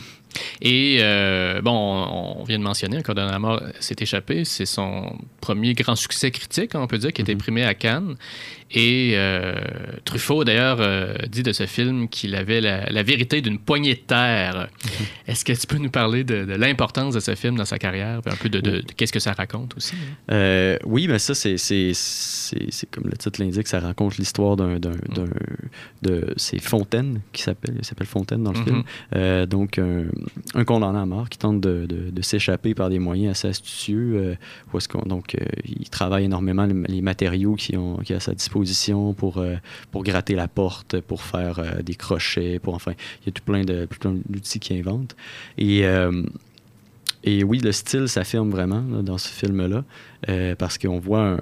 Et 0.61 0.97
euh, 1.01 1.61
bon, 1.61 1.71
on, 1.71 2.41
on 2.41 2.43
vient 2.43 2.59
de 2.59 2.63
mentionner, 2.63 3.01
mort 3.39 3.61
s'est 3.79 3.95
échappé. 3.99 4.45
C'est 4.45 4.65
son 4.67 5.17
premier 5.41 5.73
grand 5.73 5.95
succès 5.95 6.29
critique, 6.31 6.71
on 6.75 6.87
peut 6.87 6.97
dire, 6.99 7.11
qui 7.13 7.21
a 7.21 7.23
été 7.23 7.33
Mhm. 7.33 7.39
primé 7.41 7.63
à 7.63 7.73
Cannes. 7.73 8.15
Et 8.73 9.13
euh, 9.15 9.55
Truffaut, 10.05 10.43
d'ailleurs, 10.45 10.77
euh, 10.79 11.13
dit 11.27 11.43
de 11.43 11.51
ce 11.51 11.65
film 11.65 12.07
qu'il 12.07 12.35
avait 12.35 12.61
la, 12.61 12.89
la 12.89 13.03
vérité 13.03 13.41
d'une 13.41 13.59
poignée 13.59 13.95
de 13.95 13.99
terre. 13.99 14.69
Est-ce 15.27 15.43
que 15.43 15.51
tu 15.51 15.67
peux 15.67 15.77
nous 15.77 15.89
parler 15.89 16.23
de, 16.23 16.45
de 16.45 16.53
l'importance 16.53 17.13
de 17.13 17.19
ce 17.19 17.35
film 17.35 17.57
dans 17.57 17.65
sa 17.65 17.77
carrière, 17.79 18.21
puis 18.21 18.33
un 18.33 18.37
peu 18.37 18.47
de, 18.47 18.59
de- 18.61 18.77
de 18.81 18.91
qu'est-ce 18.95 19.11
que 19.11 19.19
ça 19.19 19.33
raconte 19.33 19.75
aussi? 19.75 19.95
hein? 20.29 20.77
Oui, 20.85 21.07
mais 21.09 21.19
ça, 21.19 21.33
c'est, 21.35 21.57
c'est, 21.57 21.91
c'est, 21.93 22.67
c'est 22.69 22.89
comme 22.89 23.05
le 23.11 23.17
titre 23.17 23.41
l'indique, 23.41 23.67
ça 23.67 23.79
raconte 23.81 24.17
l'histoire 24.17 24.55
d'un, 24.55 24.79
d'un- 24.79 24.91
de 26.01 26.33
ces 26.37 26.59
Fontaine, 26.59 27.19
qui 27.33 27.41
s'appelle, 27.41 27.75
Fontaine 28.05 28.43
dans 28.43 28.53
le 28.53 28.59
Mhm. 28.59 28.65
film. 28.65 29.45
Donc, 29.47 29.79
un, 30.53 30.63
condamné 30.65 30.99
à 30.99 31.05
mort 31.05 31.29
qui 31.29 31.37
tente 31.37 31.61
de, 31.61 31.85
de- 31.85 32.09
de 32.11 32.21
s'échapper 32.21 32.73
par 32.75 32.89
des 32.89 32.99
moyens 32.99 33.31
assez 33.31 33.47
astucieux. 33.47 34.13
euh, 34.15 34.35
où 34.73 34.77
est-ce 34.77 34.89
qu'on, 34.89 35.01
donc, 35.07 35.35
euh, 35.35 35.45
il 35.65 35.89
travaille 35.89 36.25
énormément 36.25 36.65
les, 36.65 36.75
les 36.87 37.01
matériaux 37.01 37.55
qui 37.55 37.77
ont, 37.77 37.97
qui 37.97 38.13
a 38.13 38.17
à 38.17 38.19
sa 38.19 38.33
disposition 38.33 39.13
pour, 39.13 39.37
euh, 39.37 39.55
pour 39.91 40.03
gratter 40.03 40.35
la 40.35 40.47
porte, 40.47 40.99
pour 41.01 41.21
faire 41.23 41.81
des 41.83 41.95
crochets, 41.95 42.59
pour 42.59 42.73
enfin, 42.75 42.93
il 43.21 43.27
y 43.27 43.29
a 43.29 43.31
tout 43.31 43.43
plein, 43.43 43.63
de, 43.63 43.85
tout 43.85 43.99
plein 43.99 44.15
d'outils 44.29 44.59
qu'il 44.59 44.77
invente. 44.77 45.15
Et. 45.57 45.83
et 47.23 47.43
oui, 47.43 47.59
le 47.59 47.71
style 47.71 48.07
s'affirme 48.07 48.49
vraiment 48.49 48.83
là, 48.89 49.01
dans 49.03 49.17
ce 49.19 49.27
film-là, 49.29 49.83
parce 50.57 50.77
qu'on 50.79 50.99
voit, 50.99 51.21
un- 51.33 51.39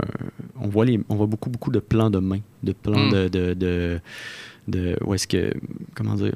on 0.60 0.68
voit, 0.68 0.86
les, 0.86 1.00
on 1.10 1.16
voit 1.16 1.26
beaucoup, 1.28 1.50
beaucoup 1.50 1.72
de 1.72 1.80
plans 1.80 2.10
de 2.10 2.20
main, 2.20 2.40
de 2.64 2.74
plans 2.74 3.00
Mm. 3.08 3.30
de, 3.30 3.54
de, 3.54 4.00
de, 4.70 4.96
où 5.06 5.14
est-ce 5.14 5.28
que, 5.28 5.52
comment 5.96 6.16
dire, 6.16 6.34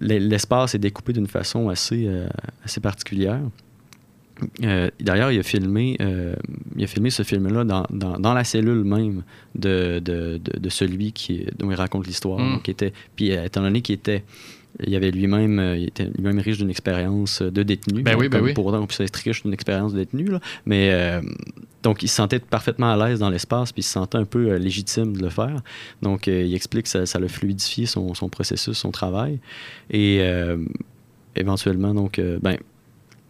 l'e- 0.00 0.18
l'espace 0.18 0.74
est 0.74 0.78
découpé 0.78 1.12
d'une 1.12 1.26
façon 1.26 1.68
assez, 1.68 2.06
euh, 2.06 2.26
assez 2.64 2.80
particulière. 2.80 3.40
Euh, 4.62 4.88
D'ailleurs, 5.00 5.32
il 5.32 5.38
a 5.40 5.42
filmé, 5.42 5.96
euh, 6.00 6.34
il 6.76 6.84
a 6.84 6.86
filmé 6.86 7.10
ce 7.10 7.24
film-là 7.24 7.64
dans, 7.64 7.84
dans, 7.90 8.18
dans 8.20 8.34
la 8.34 8.44
cellule 8.44 8.84
même 8.84 9.22
de, 9.56 9.98
de, 9.98 10.38
de, 10.42 10.58
de 10.60 10.68
celui 10.68 11.12
qui, 11.12 11.44
dont 11.58 11.70
il 11.70 11.74
raconte 11.74 12.06
l'histoire. 12.06 12.38
Mm. 12.38 12.60
Était, 12.68 12.92
puis 13.16 13.30
étant 13.30 13.62
donné 13.62 13.82
qu'il 13.82 13.96
était 13.96 14.22
il 14.84 14.94
avait 14.94 15.10
lui-même, 15.10 15.74
il 15.76 15.84
était 15.88 16.04
lui-même 16.04 16.38
riche 16.38 16.58
d'une 16.58 16.70
expérience 16.70 17.42
de 17.42 17.62
détenu. 17.62 18.02
Ben 18.02 18.16
oui, 18.16 18.28
ben 18.28 18.40
oui. 18.40 18.54
Pour 18.54 18.66
autant, 18.66 18.80
on 18.80 18.86
puisse 18.86 19.00
être 19.00 19.16
riche 19.16 19.42
d'une 19.42 19.52
expérience 19.52 19.92
de 19.92 19.98
détenu. 19.98 20.24
Là. 20.26 20.40
Mais 20.66 21.20
donc, 21.82 22.02
il 22.02 22.08
se 22.08 22.16
sentait 22.16 22.38
parfaitement 22.38 22.92
à 22.92 22.96
l'aise 23.08 23.18
dans 23.18 23.30
l'espace, 23.30 23.72
puis 23.72 23.80
il 23.80 23.84
se 23.84 23.92
sentait 23.92 24.18
un 24.18 24.24
peu 24.24 24.56
légitime 24.56 25.16
de 25.16 25.22
le 25.22 25.30
faire. 25.30 25.62
Donc, 26.02 26.26
il 26.26 26.54
explique 26.54 26.84
que 26.84 26.90
ça, 26.90 27.06
ça 27.06 27.18
a 27.18 27.28
fluidifié 27.28 27.86
son, 27.86 28.14
son, 28.14 28.28
processus, 28.28 28.76
son 28.76 28.90
travail. 28.90 29.40
Et 29.90 30.22
éventuellement, 31.34 31.94
donc, 31.94 32.20
ben, 32.40 32.58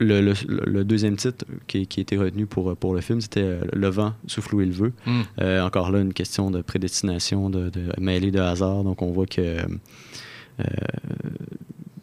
le, 0.00 0.82
deuxième 0.82 1.16
titre 1.16 1.44
qui, 1.66 1.86
qui, 1.86 2.00
a 2.00 2.02
été 2.02 2.16
retenu 2.16 2.46
pour, 2.46 2.76
pour 2.76 2.94
le 2.94 3.00
film, 3.00 3.20
c'était 3.20 3.42
euh, 3.42 3.60
Le 3.72 3.88
vent 3.88 4.14
souffle 4.26 4.54
où 4.54 4.60
il 4.60 4.72
veut. 4.72 4.92
Hmm. 5.06 5.22
Euh, 5.40 5.62
encore 5.62 5.90
là, 5.90 6.00
une 6.00 6.12
question 6.12 6.50
de 6.50 6.62
prédestination, 6.62 7.50
de, 7.50 7.70
de 7.70 7.92
mêlée 7.98 8.30
de 8.30 8.40
hasard. 8.40 8.84
Donc, 8.84 9.02
on 9.02 9.10
voit 9.10 9.26
que. 9.26 9.56
Euh, 10.60 10.64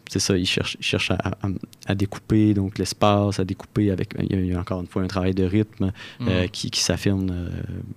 c'est 0.10 0.20
ça, 0.20 0.38
il 0.38 0.46
cherche, 0.46 0.78
cherche 0.80 1.12
à, 1.12 1.96
découper 1.96 2.54
donc 2.54 2.78
l'espace, 2.78 3.40
à 3.40 3.44
découper 3.44 3.92
avec. 3.92 4.14
Il 4.30 4.46
y, 4.46 4.54
a, 4.54 4.60
encore 4.60 4.82
une 4.82 4.88
fois 4.88 5.02
un 5.02 5.08
travail 5.08 5.34
de 5.34 5.44
rythme 5.44 5.92
hmm. 6.20 6.48
qui, 6.52 6.72
qui 6.72 6.80
s'affirme 6.80 7.50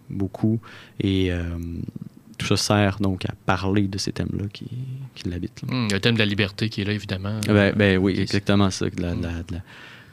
beaucoup. 0.08 0.58
Et 1.00 1.30
tout 2.38 2.46
ça 2.46 2.56
sert 2.56 2.98
donc 3.00 3.26
à 3.26 3.34
parler 3.44 3.88
de 3.88 3.98
ces 3.98 4.12
thèmes-là 4.12 4.46
qui, 4.52 4.68
qui 5.14 5.28
l'habitent. 5.28 5.62
Hmm, 5.68 5.88
le 5.90 6.00
thème 6.00 6.14
de 6.14 6.20
la 6.20 6.26
liberté 6.26 6.68
qui 6.70 6.80
est 6.80 6.84
là, 6.84 6.92
évidemment. 6.92 7.40
Ben, 7.46 7.74
ben 7.76 7.98
oui, 7.98 8.18
exactement 8.18 8.70
ça. 8.70 8.88
De 8.88 9.02
la, 9.02 9.14
de 9.14 9.22
la, 9.22 9.30
la 9.50 9.62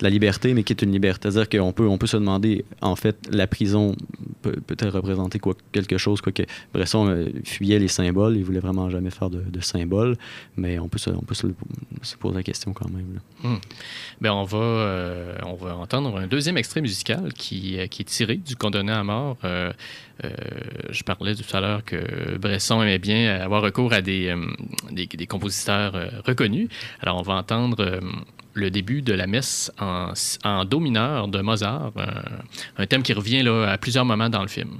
liberté, 0.01 0.53
mais 0.53 0.63
qui 0.63 0.73
est 0.73 0.81
une 0.81 0.91
liberté. 0.91 1.31
C'est-à-dire 1.31 1.49
qu'on 1.49 1.71
peut, 1.71 1.87
on 1.87 1.97
peut 1.97 2.07
se 2.07 2.17
demander, 2.17 2.65
en 2.81 2.95
fait, 2.95 3.17
la 3.31 3.47
prison 3.47 3.95
peut 4.41 4.53
peut-être 4.67 4.95
représenter 4.95 5.39
quoi, 5.39 5.55
quelque 5.71 5.97
chose, 5.97 6.21
quoi 6.21 6.31
que 6.31 6.43
Bresson 6.73 7.07
euh, 7.07 7.29
fuyait 7.43 7.79
les 7.79 7.87
symboles, 7.87 8.37
il 8.37 8.43
voulait 8.43 8.59
vraiment 8.59 8.89
jamais 8.89 9.09
faire 9.09 9.29
de, 9.29 9.59
symboles, 9.61 10.15
mais 10.57 10.77
on 10.79 10.87
peut, 10.87 10.99
se, 10.99 11.09
on 11.09 11.21
peut 11.21 11.33
se, 11.33 11.47
poser 12.19 12.35
la 12.35 12.43
question 12.43 12.73
quand 12.73 12.89
même. 12.89 13.19
Hmm. 13.43 13.57
Ben, 14.21 14.31
on, 14.31 14.43
va, 14.43 14.57
euh, 14.57 15.37
on 15.45 15.55
va 15.55 15.75
entendre 15.75 16.17
un 16.17 16.27
deuxième 16.27 16.57
extrait 16.57 16.81
musical 16.81 17.33
qui, 17.33 17.79
euh, 17.79 17.87
qui 17.87 18.03
est 18.03 18.05
tiré 18.05 18.35
du 18.35 18.55
Condamné 18.55 18.91
à 18.91 19.03
mort. 19.03 19.37
je 19.41 21.03
parlais 21.03 21.35
tout 21.35 21.57
à 21.57 21.59
l'heure 21.59 21.83
que 21.83 22.37
Bresson 22.37 22.81
aimait 22.81 22.99
bien 22.99 23.39
avoir 23.39 23.61
recours 23.61 23.93
à 23.93 24.01
des 24.01 24.35
compositeurs 25.27 25.93
reconnus. 26.25 26.69
Alors, 27.01 27.17
on 27.17 27.21
va 27.21 27.33
entendre 27.33 27.99
le 28.55 28.71
début 28.71 29.01
de 29.01 29.13
la 29.13 29.27
messe 29.27 29.71
en, 29.79 30.13
en 30.43 30.65
do 30.65 30.79
mineur 30.79 31.27
de 31.27 31.41
Mozart, 31.41 31.91
un, 32.77 32.85
thème 32.87 33.03
qui 33.03 33.13
revient 33.13 33.43
là, 33.43 33.69
à 33.69 33.77
plusieurs 33.77 34.05
moments 34.05 34.29
dans 34.29 34.41
le 34.41 34.47
film. 34.47 34.79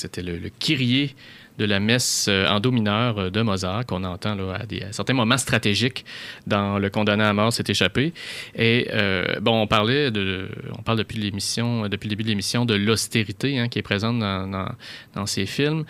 C'était 0.00 0.22
le, 0.22 0.48
Kyrie 0.58 1.14
de 1.58 1.66
la 1.66 1.78
messe 1.78 2.26
euh, 2.28 2.46
en 2.48 2.58
do 2.58 2.70
mineur 2.70 3.18
euh, 3.18 3.30
de 3.30 3.42
Mozart 3.42 3.84
qu'on 3.84 4.02
entend 4.04 4.34
là, 4.34 4.60
à, 4.60 4.66
des, 4.66 4.82
certains 4.92 5.12
moments 5.12 5.36
stratégiques 5.36 6.06
dans 6.46 6.78
Le 6.78 6.88
condamné 6.88 7.22
à 7.22 7.34
mort 7.34 7.52
s'est 7.52 7.64
échappé. 7.68 8.14
Et 8.54 8.88
euh, 8.92 9.40
bon, 9.40 9.60
on 9.60 9.66
parlait 9.66 10.10
de, 10.10 10.48
on 10.78 10.82
parle 10.82 10.98
depuis 10.98 11.18
l'émission, 11.18 11.86
depuis 11.88 12.08
le 12.08 12.10
début 12.10 12.22
de 12.24 12.28
l'émission 12.30 12.64
de 12.64 12.74
l'austérité 12.74 13.58
hein, 13.58 13.68
qui 13.68 13.78
est 13.78 13.82
présente 13.82 14.18
dans, 14.20 14.74
dans, 15.14 15.26
ces 15.26 15.44
films. 15.44 15.84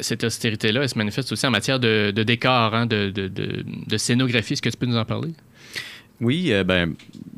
cette 0.00 0.22
austérité-là, 0.22 0.82
elle 0.82 0.88
se 0.88 0.98
manifeste 0.98 1.32
aussi 1.32 1.46
en 1.46 1.50
matière 1.50 1.80
de, 1.80 2.12
décor, 2.12 2.74
hein, 2.74 2.86
de, 2.86 3.10
de, 3.10 3.28
de 3.28 3.96
scénographie. 3.96 4.52
Est-ce 4.52 4.62
que 4.62 4.68
tu 4.68 4.76
peux 4.76 4.86
nous 4.86 4.96
en 4.96 5.04
parler? 5.04 5.32
Oui, 6.20 6.52
ben, 6.64 6.94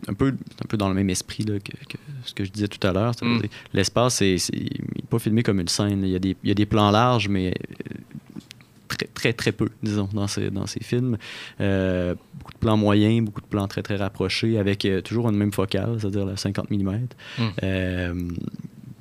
un 0.06 0.14
peu, 0.14 0.28
un 0.28 0.66
peu 0.68 0.76
dans 0.76 0.88
le 0.88 0.94
même 0.94 1.08
esprit 1.08 1.44
que, 1.44 1.96
ce 2.26 2.34
que 2.34 2.44
je 2.44 2.50
disais 2.50 2.68
tout 2.68 2.84
à 2.86 2.92
l'heure. 2.92 3.12
Mm. 3.22 3.40
L'espace, 3.72 4.16
c'est 4.16 4.36
pas 5.08 5.18
filmé 5.18 5.42
comme 5.42 5.60
une 5.60 5.68
scène. 5.68 6.02
Il 6.04 6.10
y 6.10 6.16
a 6.16 6.18
des, 6.18 6.36
il 6.42 6.48
y 6.48 6.50
a 6.50 6.54
des 6.54 6.66
plans 6.66 6.90
larges, 6.90 7.28
mais 7.28 7.48
euh, 7.48 7.94
très, 8.88 9.06
très, 9.06 9.32
très 9.32 9.52
peu, 9.52 9.68
disons, 9.82 10.08
dans 10.12 10.26
ces, 10.26 10.50
dans 10.50 10.66
ces 10.66 10.82
films. 10.82 11.16
Euh, 11.60 12.14
beaucoup 12.38 12.52
de 12.52 12.58
plans 12.58 12.76
moyens, 12.76 13.24
beaucoup 13.24 13.40
de 13.40 13.46
plans 13.46 13.68
très, 13.68 13.82
très 13.82 13.96
rapprochés, 13.96 14.58
avec 14.58 14.84
euh, 14.84 15.00
toujours 15.00 15.28
une 15.28 15.36
même 15.36 15.52
focale, 15.52 15.96
c'est-à-dire 16.00 16.26
la 16.26 16.36
50 16.36 16.70
mm. 16.70 16.76
Mm. 17.38 18.28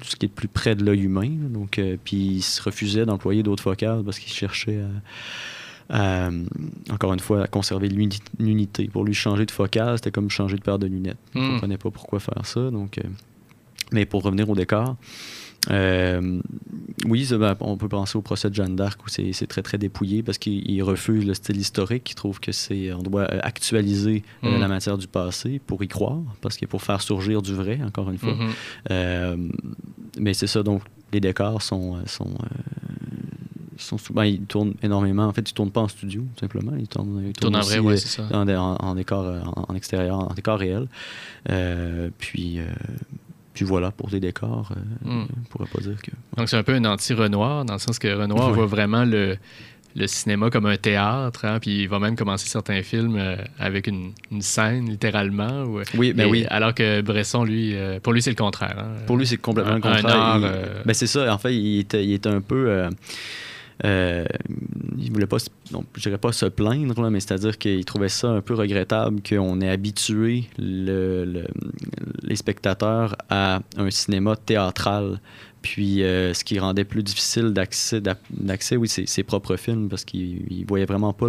ce 0.02 0.16
qui 0.16 0.26
est 0.26 0.30
plus 0.30 0.48
près 0.48 0.76
de 0.76 0.84
l'œil 0.84 1.04
humain. 1.04 1.30
Donc, 1.50 1.82
puis 2.04 2.18
il 2.18 2.42
se 2.42 2.62
refusait 2.62 3.06
d'employer 3.06 3.44
d'autres 3.44 3.64
focales 3.64 4.04
parce 4.04 4.20
qu'il 4.20 4.32
cherchait 4.32 4.82
à 4.82 4.90
encore 5.90 7.14
une 7.14 7.20
fois, 7.20 7.44
à 7.44 7.48
conserver 7.48 7.90
l'unité. 7.90 8.88
Pour 8.88 9.04
lui, 9.04 9.14
changer 9.14 9.46
de 9.46 9.52
focale, 9.52 9.98
c'était 9.98 10.12
comme 10.12 10.30
changer 10.30 10.58
de 10.58 10.62
paire 10.62 10.80
de 10.80 10.88
lunettes. 10.88 11.18
Il 11.34 11.42
ne 11.42 11.48
hmm. 11.48 11.52
comprenait 11.52 11.78
pas 11.78 11.92
pourquoi 11.92 12.20
faire 12.20 12.46
ça. 12.46 12.72
Donc, 12.72 12.98
euh, 12.98 13.02
mais 13.92 14.06
pour 14.06 14.24
revenir 14.24 14.50
au 14.50 14.56
décor, 14.56 14.96
euh, 15.72 16.42
oui, 17.06 17.28
ben, 17.32 17.56
on 17.60 17.78
peut 17.78 17.88
penser 17.88 18.18
au 18.18 18.22
procès 18.22 18.50
de 18.50 18.56
Jeanne 18.56 18.76
d'Arc 18.76 19.04
où 19.04 19.10
c'est 19.10 19.48
très 19.48 19.64
très 19.64 19.78
dépouillé 19.78 20.22
parce 20.22 20.38
qu'il 20.38 20.84
refuse 20.84 21.26
le 21.26 21.34
style 21.34 21.58
historique. 21.58 22.12
Il 22.12 22.16
trouve 22.16 22.40
que 22.40 22.52
c'est 22.52 22.94
on 22.94 23.02
doit 23.02 23.32
euh, 23.32 23.40
actualiser 23.42 24.24
hmm. 24.42 24.60
la 24.60 24.68
matière 24.68 24.98
du 24.98 25.08
passé 25.08 25.60
pour 25.66 25.84
y 25.84 25.88
croire 25.88 26.22
parce 26.42 26.58
que 26.58 26.66
pour 26.66 26.82
faire 26.82 27.02
surgir 27.02 27.42
du 27.42 27.54
vrai, 27.54 27.80
encore 27.84 28.10
une 28.10 28.18
fois. 28.18 28.36
Hmm. 28.90 29.52
mais 30.20 30.34
c'est 30.34 30.48
ça, 30.48 30.64
donc 30.64 30.82
les 31.14 31.20
décors 31.20 31.62
sont, 31.62 31.98
sont 32.08 32.34
sont 33.78 33.98
souvent, 33.98 34.24
ils 34.24 34.42
tournent 34.42 34.74
énormément. 34.82 35.26
En 35.26 35.34
fait, 35.34 35.50
ils 35.50 35.54
tournent 35.54 35.72
pas 35.72 35.82
en 35.82 35.88
studio, 35.88 36.22
tout 36.36 36.40
simplement. 36.40 36.74
Ils 36.78 36.88
tournent, 36.88 37.24
ils 37.26 37.34
tournent, 37.34 37.56
en 37.56 37.62
vrai, 37.62 37.80
ouais, 37.80 37.98
c'est 37.98 38.22
ça. 38.22 38.28
En, 38.32 38.48
en, 38.48 38.96
décor, 38.96 39.26
euh, 39.26 39.42
en, 39.44 39.76
extérieur, 39.76 40.20
en 40.20 40.34
décor 40.34 40.60
réel. 40.60 40.88
Euh, 41.50 42.10
puis, 42.18 42.60
euh, 42.60 42.66
puis 43.54 43.66
voilà, 43.66 43.92
pour 43.92 44.10
des 44.10 44.20
décors, 44.20 44.72
hmm. 45.04 45.24
on 45.24 45.44
pourrait 45.50 45.70
pas 45.72 45.82
dire 45.82 46.02
que. 46.02 46.12
Donc, 46.38 46.50
c'est 46.50 46.58
un 46.58 46.64
peu 46.64 46.74
un 46.74 46.86
anti-Renoir, 46.86 47.66
dans 47.66 47.74
le 47.74 47.80
sens 47.80 48.00
que 48.00 48.08
Renoir 48.08 48.52
voit 48.54 48.66
vraiment 48.68 49.06
le 49.06 49.38
le 49.96 50.08
cinéma 50.08 50.50
comme 50.50 50.66
un 50.66 50.76
théâtre, 50.76 51.46
hein, 51.46 51.60
puis 51.60 51.84
il 51.84 51.90
va 51.90 52.00
même 52.00 52.16
commencer 52.16 52.48
certains 52.50 52.82
films 52.84 53.16
euh, 53.18 53.38
avec 53.58 53.88
une, 53.88 54.14
scène, 54.42 54.90
littéralement. 54.90 55.66
oui, 55.98 56.14
ben 56.14 56.28
oui. 56.30 56.46
Alors 56.50 56.74
que 56.74 57.02
Bresson, 57.02 57.46
lui, 57.46 57.76
euh, 57.76 58.00
pour 58.02 58.12
lui, 58.12 58.22
c'est 58.22 58.32
le 58.32 58.36
contraire. 58.36 58.76
Hein. 58.78 59.06
Pour 59.08 59.18
lui, 59.18 59.26
c'est 59.26 59.38
complètement 59.38 59.76
le 59.76 59.82
contraire. 59.82 60.40
ben 60.86 60.94
c'est 60.94 61.08
ça, 61.08 61.34
en 61.34 61.38
fait, 61.38 61.56
il 61.56 61.86
il 61.94 62.14
était 62.14 62.30
un 62.30 62.42
peu... 62.42 62.90
Euh, 63.84 64.26
il 64.98 65.12
voulait 65.12 65.28
pas, 65.28 65.38
je 65.70 66.02
dirais 66.02 66.18
pas 66.18 66.32
se 66.32 66.46
plaindre, 66.46 67.02
là, 67.02 67.10
mais 67.10 67.20
c'est-à-dire 67.20 67.58
qu'il 67.58 67.84
trouvait 67.84 68.10
ça 68.10 68.30
un 68.30 68.42
peu 68.42 68.54
regrettable 68.54 69.22
qu'on 69.28 69.60
ait 69.62 69.70
habitué 69.70 70.46
le, 70.58 71.46
les 72.24 72.36
spectateurs 72.36 73.16
à 73.30 73.60
un 73.78 73.90
cinéma 73.92 74.36
théâtral. 74.36 75.20
Puis 75.66 76.04
euh, 76.04 76.36
ce 76.36 76.44
qui 76.44 76.60
rendait 76.60 76.84
plus 76.84 77.02
difficile 77.02 77.52
d'accès, 77.52 78.00
d'accès 78.30 78.76
oui, 78.78 78.88
ses, 78.88 79.24
propres 79.24 79.58
films, 79.58 79.90
parce 79.90 80.06
qu'il 80.06 80.64
voyait 80.68 80.86
vraiment 80.86 81.12
pas 81.12 81.28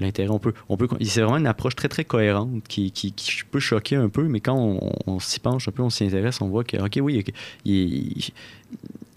l'intérêt. 0.00 0.28
On 0.28 0.40
peut, 0.40 0.54
on 0.68 0.76
peut, 0.76 0.88
c'est 1.02 1.20
vraiment 1.20 1.36
une 1.38 1.46
approche 1.46 1.76
très, 1.76 1.86
très 1.86 2.04
cohérente 2.04 2.64
qui, 2.66 2.90
qui, 2.90 3.12
peut 3.48 3.60
choquer 3.60 3.94
un 3.94 4.08
peu, 4.08 4.24
mais 4.24 4.40
quand 4.40 4.56
on, 5.06 5.20
s'y 5.20 5.38
penche 5.38 5.68
un 5.68 5.70
peu, 5.70 5.84
on 5.84 5.90
s'y 5.90 6.02
intéresse, 6.02 6.40
on 6.40 6.48
voit 6.48 6.64
que, 6.64 6.76
OK, 6.78 6.98
oui, 7.00 7.24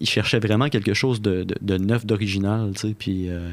cherchait 0.05 0.39
vraiment 0.39 0.69
quelque 0.69 0.93
chose 0.93 1.21
de, 1.21 1.45
de, 1.62 1.77
neuf, 1.77 2.05
d'original, 2.05 2.71
tu 2.75 2.89
sais, 2.89 2.95
puis... 2.97 3.29
Euh, 3.29 3.51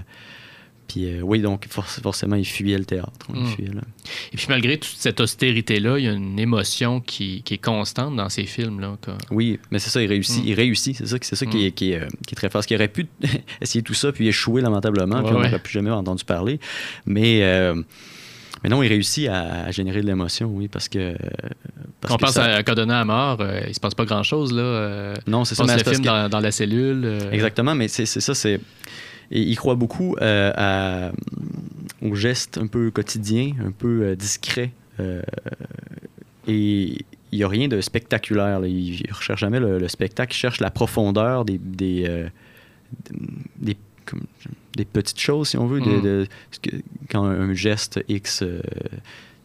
puis 0.87 1.07
euh, 1.07 1.23
oui, 1.23 1.41
donc 1.41 1.67
forcément, 1.69 2.37
il 2.37 2.45
fuyait 2.45 2.77
le 2.77 2.85
théâtre. 2.85 3.11
Hmm. 3.31 3.47
Et 4.33 4.37
puis 4.37 4.47
malgré 4.51 4.77
toute 4.77 4.97
cette 4.99 5.19
austérité-là, 5.19 5.99
il 5.99 6.05
y 6.05 6.09
a 6.09 6.13
une 6.13 6.39
émotion 6.39 7.01
qui, 7.01 7.43
qui 7.43 7.55
est 7.55 7.59
constante 7.59 8.17
dans 8.17 8.29
ces 8.29 8.45
films-là. 8.45 8.97
Oui, 9.31 9.59
mais 9.71 9.79
c'est 9.79 9.89
ça, 9.89 10.03
il 10.03 10.09
réussit. 10.09 10.45
Hmm. 10.45 10.49
Il 10.49 10.55
réussit, 10.55 10.95
c'est 10.97 11.07
ça, 11.07 11.17
c'est 11.23 11.37
ça 11.37 11.47
qui, 11.47 11.65
est, 11.65 11.73
qui, 11.73 11.93
est, 11.93 12.01
euh, 12.01 12.09
qui, 12.27 12.35
est, 12.35 12.37
très 12.37 12.49
fort. 12.49 12.59
Parce 12.59 12.67
qu'il 12.67 12.77
aurait 12.77 12.89
pu 12.89 13.07
essayer 13.63 13.83
tout 13.83 13.95
ça, 13.95 14.13
puis 14.13 14.29
échouer 14.29 14.61
lamentablement, 14.61 15.23
puis 15.23 15.33
on 15.33 15.41
n'aurait 15.41 15.59
plus 15.59 15.73
jamais 15.73 15.91
entendu 15.91 16.25
parler. 16.25 16.61
Mais... 17.07 17.43
Mais 18.65 18.71
non, 18.71 18.83
il 18.83 18.89
réussit 18.89 19.29
à, 19.29 19.71
générer 19.71 20.01
de 20.01 20.07
l'émotion, 20.07 20.49
oui, 20.49 20.69
parce 20.69 20.89
que. 20.89 21.15
Parce 22.01 22.15
on 22.15 22.17
pense 22.17 22.39
à 22.39 22.63
Codona 22.63 23.01
à 23.01 23.05
mort, 23.05 23.39
euh, 23.41 23.61
il 23.69 23.75
se 23.75 23.81
passe 23.81 23.95
pas 23.95 24.07
grand-chose, 24.07 24.55
là. 24.55 24.63
Euh, 24.63 25.15
non, 25.27 25.45
c'est 25.45 25.55
ça. 25.55 25.65
Le 25.65 25.85
film 25.85 26.03
dans, 26.03 26.41
la 26.41 26.51
cellule. 26.51 27.03
Euh. 27.05 27.31
Exactement, 27.31 27.75
mais 27.75 27.89
c'est 27.89 28.07
ça, 28.07 28.35
c'est. 28.35 28.59
Il 29.31 29.55
croit 29.57 29.75
beaucoup 29.75 30.17
à, 30.21 31.13
aux 32.01 32.15
gestes 32.15 32.57
un 32.57 32.67
peu 32.67 32.91
quotidiens, 32.91 33.53
un 33.63 33.71
peu 33.71 34.17
discrets. 34.17 34.73
et 36.49 37.05
il 37.33 37.39
n'y 37.39 37.43
a 37.43 37.49
rien 37.49 37.69
de 37.69 37.83
spectaculaire. 37.83 38.65
Il 38.65 39.03
ne 39.07 39.15
recherche 39.15 39.41
jamais 39.41 39.61
le, 39.61 39.89
spectacle, 39.89 40.33
il 40.35 40.39
cherche 40.39 40.61
la 40.61 40.71
profondeur 40.71 41.45
des, 41.45 41.59
des, 41.59 42.27
des 43.57 43.77
des 44.77 44.85
petites 44.85 45.21
choses, 45.21 45.49
si 45.49 45.57
on 45.57 45.67
veut, 45.67 45.81
de, 45.81 46.27
mm. 46.67 46.79
quand 47.11 47.25
un 47.25 47.55
geste 47.55 48.05
X 48.09 48.43
euh, 48.43 48.61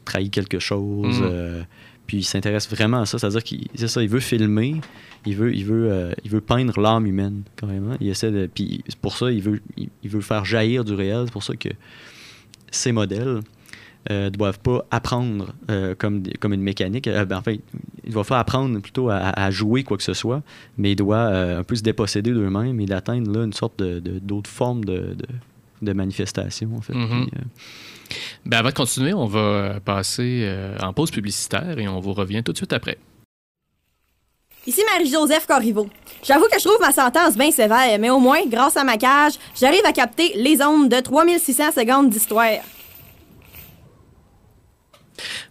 trahit 0.05 0.31
quelque 0.31 0.59
chose. 0.59 1.19
Mm. 1.19 1.23
Euh, 1.23 1.63
puis 2.07 2.17
il 2.17 2.23
s'intéresse 2.23 2.67
vraiment 2.67 3.01
à 3.01 3.05
ça, 3.05 3.19
c'est-à-dire 3.19 3.43
qu'il 3.43 3.67
ça, 3.75 4.01
il 4.01 4.09
veut 4.09 4.19
filmer, 4.19 4.81
il 5.27 5.35
veut, 5.35 5.53
il 5.53 5.63
veut, 5.63 5.91
euh, 5.91 6.11
il 6.23 6.31
veut 6.31 6.41
peindre 6.41 6.79
l'âme 6.79 7.05
humaine 7.05 7.43
carrément. 7.55 7.95
Il 7.99 8.09
essaie 8.09 8.31
de, 8.31 8.47
puis 8.47 8.83
pour 9.01 9.15
ça, 9.15 9.31
il 9.31 9.43
veut, 9.43 9.61
il 9.77 10.09
veut 10.09 10.21
faire 10.21 10.43
jaillir 10.43 10.83
du 10.83 10.93
réel. 10.93 11.25
C'est 11.25 11.31
pour 11.31 11.43
ça 11.43 11.55
que 11.55 11.69
ces 12.71 12.91
modèles, 12.91 13.41
ne 14.09 14.15
euh, 14.15 14.29
doivent 14.29 14.59
pas 14.59 14.85
apprendre 14.91 15.53
euh, 15.69 15.95
comme, 15.95 16.23
comme 16.39 16.53
une 16.53 16.61
mécanique. 16.61 17.07
Euh, 17.07 17.25
ben, 17.25 17.37
enfin, 17.37 17.55
ils 18.03 18.13
doivent 18.13 18.27
pas 18.27 18.39
apprendre 18.39 18.79
plutôt 18.79 19.09
à, 19.09 19.51
jouer 19.51 19.83
quoi 19.83 19.97
que 19.97 20.03
ce 20.03 20.13
soit, 20.13 20.41
mais 20.77 20.93
ils 20.93 20.95
doivent 20.95 21.59
un 21.59 21.63
peu 21.63 21.75
se 21.75 21.83
déposséder 21.83 22.31
d'eux-mêmes 22.31 22.79
et 22.79 22.85
d'atteindre 22.85 23.31
là 23.31 23.43
une 23.43 23.53
sorte 23.53 23.79
de, 23.79 23.99
d'autres 24.19 24.49
formes 24.49 24.83
de, 24.83 25.15
de, 25.81 25.93
manifestation, 25.93 26.71
en 26.75 26.81
fait. 26.81 26.93
Mm-hmm. 26.93 27.27
ben, 28.45 28.57
avant 28.57 28.69
de 28.69 28.73
continuer, 28.73 29.13
on 29.13 29.25
va 29.27 29.79
passer 29.79 30.51
en 30.81 30.93
pause 30.93 31.11
publicitaire 31.11 31.77
et 31.77 31.87
on 31.87 31.99
vous 31.99 32.13
revient 32.13 32.41
tout 32.43 32.51
de 32.51 32.57
suite 32.57 32.73
après. 32.73 32.97
Ici 34.65 34.81
Marie-Joseph 34.91 35.45
Corriveau. 35.45 35.87
J'avoue 36.23 36.45
que 36.51 36.59
je 36.59 36.63
trouve 36.63 36.79
ma 36.79 36.91
sentence 36.91 37.35
bien 37.35 37.51
sévère, 37.51 37.97
mais 37.99 38.09
au 38.09 38.19
moins, 38.19 38.45
grâce 38.45 38.75
à 38.75 38.83
ma 38.83 38.97
cage, 38.97 39.33
j'arrive 39.59 39.85
à 39.85 39.93
capter 39.93 40.33
les 40.35 40.61
ondes 40.61 40.89
de 40.89 40.99
3600 40.99 41.71
secondes 41.71 42.09
d'histoire. 42.09 42.59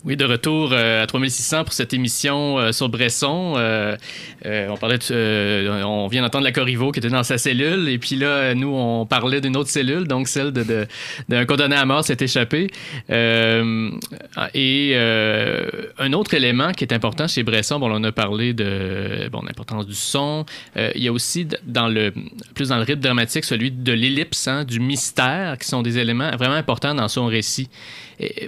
Oui, 0.08 0.16
de 0.16 0.24
retour 0.24 0.70
euh, 0.72 1.02
à 1.02 1.06
3600 1.06 1.64
pour 1.64 1.74
cette 1.74 1.92
émission 1.92 2.58
euh, 2.58 2.72
sur 2.72 2.88
Bresson. 2.88 3.56
Euh, 3.58 3.94
on 4.42 4.78
parlait, 4.78 4.98
on 5.10 6.06
vient 6.06 6.22
d'entendre 6.22 6.44
la 6.44 6.52
Corriveau 6.52 6.92
qui 6.92 7.00
était 7.00 7.10
dans 7.10 7.24
sa 7.24 7.36
cellule, 7.36 7.90
et 7.90 7.98
puis 7.98 8.16
là, 8.16 8.54
nous, 8.54 8.74
on 8.74 9.04
parlait 9.04 9.42
d'une 9.42 9.54
autre 9.54 9.68
cellule, 9.68 10.08
donc 10.08 10.28
celle 10.28 10.52
d'un 10.52 10.86
de, 11.28 11.44
condamné 11.44 11.76
à 11.76 11.84
mort 11.84 12.02
s'est 12.04 12.16
échappé. 12.20 12.68
et 13.10 14.96
un 14.96 16.12
autre 16.14 16.32
élément 16.32 16.72
qui 16.72 16.84
est 16.84 16.94
important 16.94 17.28
chez 17.28 17.42
Bresson, 17.42 17.78
bon, 17.78 17.90
on 17.92 18.02
a 18.02 18.12
parlé 18.12 18.54
de 18.54 19.28
bon, 19.30 19.42
l'importance 19.42 19.86
du 19.86 19.94
son. 19.94 20.46
il 20.74 21.02
y 21.02 21.08
a 21.08 21.12
aussi 21.12 21.46
dans 21.66 21.88
le 21.88 22.14
plus 22.54 22.70
dans 22.70 22.78
le 22.78 22.84
rythme 22.84 23.00
dramatique 23.00 23.44
celui 23.44 23.70
de 23.72 23.92
l'ellipse, 23.92 24.48
hein, 24.48 24.64
du 24.64 24.80
mystère, 24.80 25.58
qui 25.58 25.68
sont 25.68 25.82
des 25.82 25.98
éléments 25.98 26.30
vraiment 26.38 26.54
importants 26.54 26.94
dans 26.94 27.08
son 27.08 27.26
récit 27.26 27.68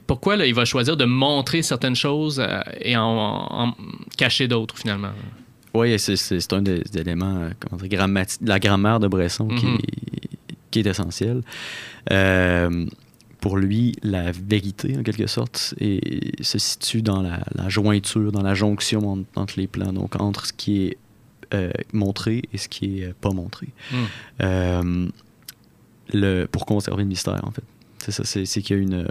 pourquoi 0.06 0.36
là, 0.36 0.46
il 0.46 0.54
va 0.54 0.64
choisir 0.64 0.96
de 0.96 1.04
montrer 1.04 1.62
certaines 1.62 1.94
choses 1.94 2.40
euh, 2.40 2.60
et 2.80 2.96
en, 2.96 3.74
cacher 4.16 4.48
d'autres 4.48 4.76
finalement? 4.76 5.12
Oui, 5.74 5.96
c'est 5.98 6.52
un 6.52 6.62
des, 6.62 6.82
éléments 6.96 7.36
euh, 7.36 7.76
de 7.76 8.48
la 8.48 8.58
grammaire 8.58 8.98
de 8.98 9.06
Bresson 9.06 9.46
qui, 9.48 9.66
qui, 10.70 10.80
est 10.80 10.86
essentiel. 10.86 11.42
Euh, 12.10 12.86
pour 13.40 13.56
lui, 13.56 13.94
la 14.02 14.32
vérité, 14.32 14.98
en 14.98 15.02
quelque 15.02 15.28
sorte, 15.28 15.74
se 16.40 16.58
situe 16.58 17.02
dans 17.02 17.22
la, 17.22 17.68
jointure, 17.68 18.32
dans 18.32 18.42
la 18.42 18.54
jonction 18.54 19.24
entre, 19.36 19.54
les 19.56 19.68
plans, 19.68 19.92
donc 19.92 20.20
entre 20.20 20.46
ce 20.46 20.52
qui 20.52 20.86
est 20.86 20.98
montré 21.92 22.42
et 22.52 22.58
ce 22.58 22.68
qui 22.68 23.00
est 23.00 23.14
pas 23.14 23.30
montré. 23.30 23.68
Mm. 24.40 25.08
le, 26.12 26.46
pour 26.46 26.66
conserver 26.66 27.04
le 27.04 27.08
mystère, 27.08 27.40
en 27.44 27.52
fait. 27.52 27.64
C'est 28.00 28.12
ça, 28.12 28.24
c'est 28.24 28.44
qu'il 28.62 28.76
y 28.76 28.78
a 28.78 28.82
une. 28.82 29.06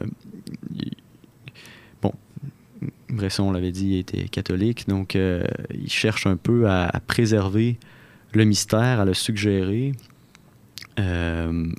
bon, 2.01 2.11
Bresson, 3.09 3.43
on 3.43 3.51
l'avait 3.51 3.71
dit, 3.71 3.97
était 3.97 4.27
catholique, 4.27 4.87
donc 4.87 5.15
euh, 5.15 5.43
il 5.73 5.91
cherche 5.91 6.25
un 6.25 6.37
peu 6.37 6.69
à, 6.69 6.91
préserver 7.05 7.77
le 8.33 8.45
mystère, 8.45 8.99
à 8.99 9.05
le 9.05 9.13
suggérer. 9.13 9.93
Euh, 10.99 11.71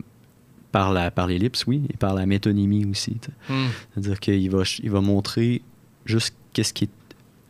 par 0.72 0.92
la 0.92 1.10
par 1.10 1.26
l'ellipse, 1.26 1.66
oui, 1.66 1.82
et 1.92 1.96
par 1.96 2.14
la 2.14 2.26
métonymie 2.26 2.84
aussi. 2.84 3.16
Hmm. 3.48 3.66
C'est-à-dire 3.92 4.20
qu'il 4.20 4.50
va, 4.50 4.62
il 4.82 4.90
va 4.90 5.00
montrer 5.00 5.62
juste 6.06 6.36
qu'est-ce 6.52 6.72
qui 6.72 6.84
est 6.84 6.90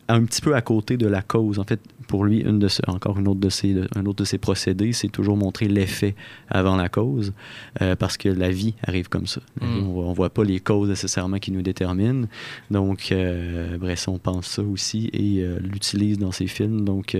un 0.08 0.24
petit 0.24 0.40
peu 0.40 0.54
à 0.54 0.62
côté 0.62 0.96
de 0.96 1.06
la 1.06 1.22
cause. 1.22 1.58
En 1.58 1.64
fait, 1.64 1.80
pour 2.10 2.24
lui, 2.24 2.40
une 2.40 2.58
de 2.58 2.66
encore 2.88 3.20
une 3.20 3.28
autre 3.28 3.38
de 3.38 3.48
ses, 3.48 3.72
un 3.94 4.04
autre 4.04 4.18
de 4.18 4.24
ses 4.24 4.38
procédés, 4.38 4.92
c'est 4.92 5.10
toujours 5.10 5.36
montrer 5.36 5.68
l'effet 5.68 6.16
avant 6.48 6.74
la 6.74 6.88
cause, 6.88 7.32
euh, 7.80 7.94
parce 7.94 8.16
que 8.16 8.28
la 8.28 8.50
vie 8.50 8.74
arrive 8.84 9.08
comme 9.08 9.28
ça. 9.28 9.40
Mm. 9.60 9.86
on 9.86 10.10
ne 10.10 10.14
voit 10.16 10.30
pas 10.30 10.42
les 10.42 10.58
causes 10.58 10.88
nécessairement 10.88 11.38
qui 11.38 11.52
nous 11.52 11.62
déterminent. 11.62 12.26
Donc, 12.68 13.12
euh, 13.12 13.78
Bresson 13.78 14.18
pense 14.18 14.48
ça 14.48 14.62
aussi 14.64 15.08
et 15.12 15.44
euh, 15.44 15.60
l'utilise 15.60 16.18
dans 16.18 16.32
ses 16.32 16.48
films. 16.48 16.84
Donc, 16.84 17.16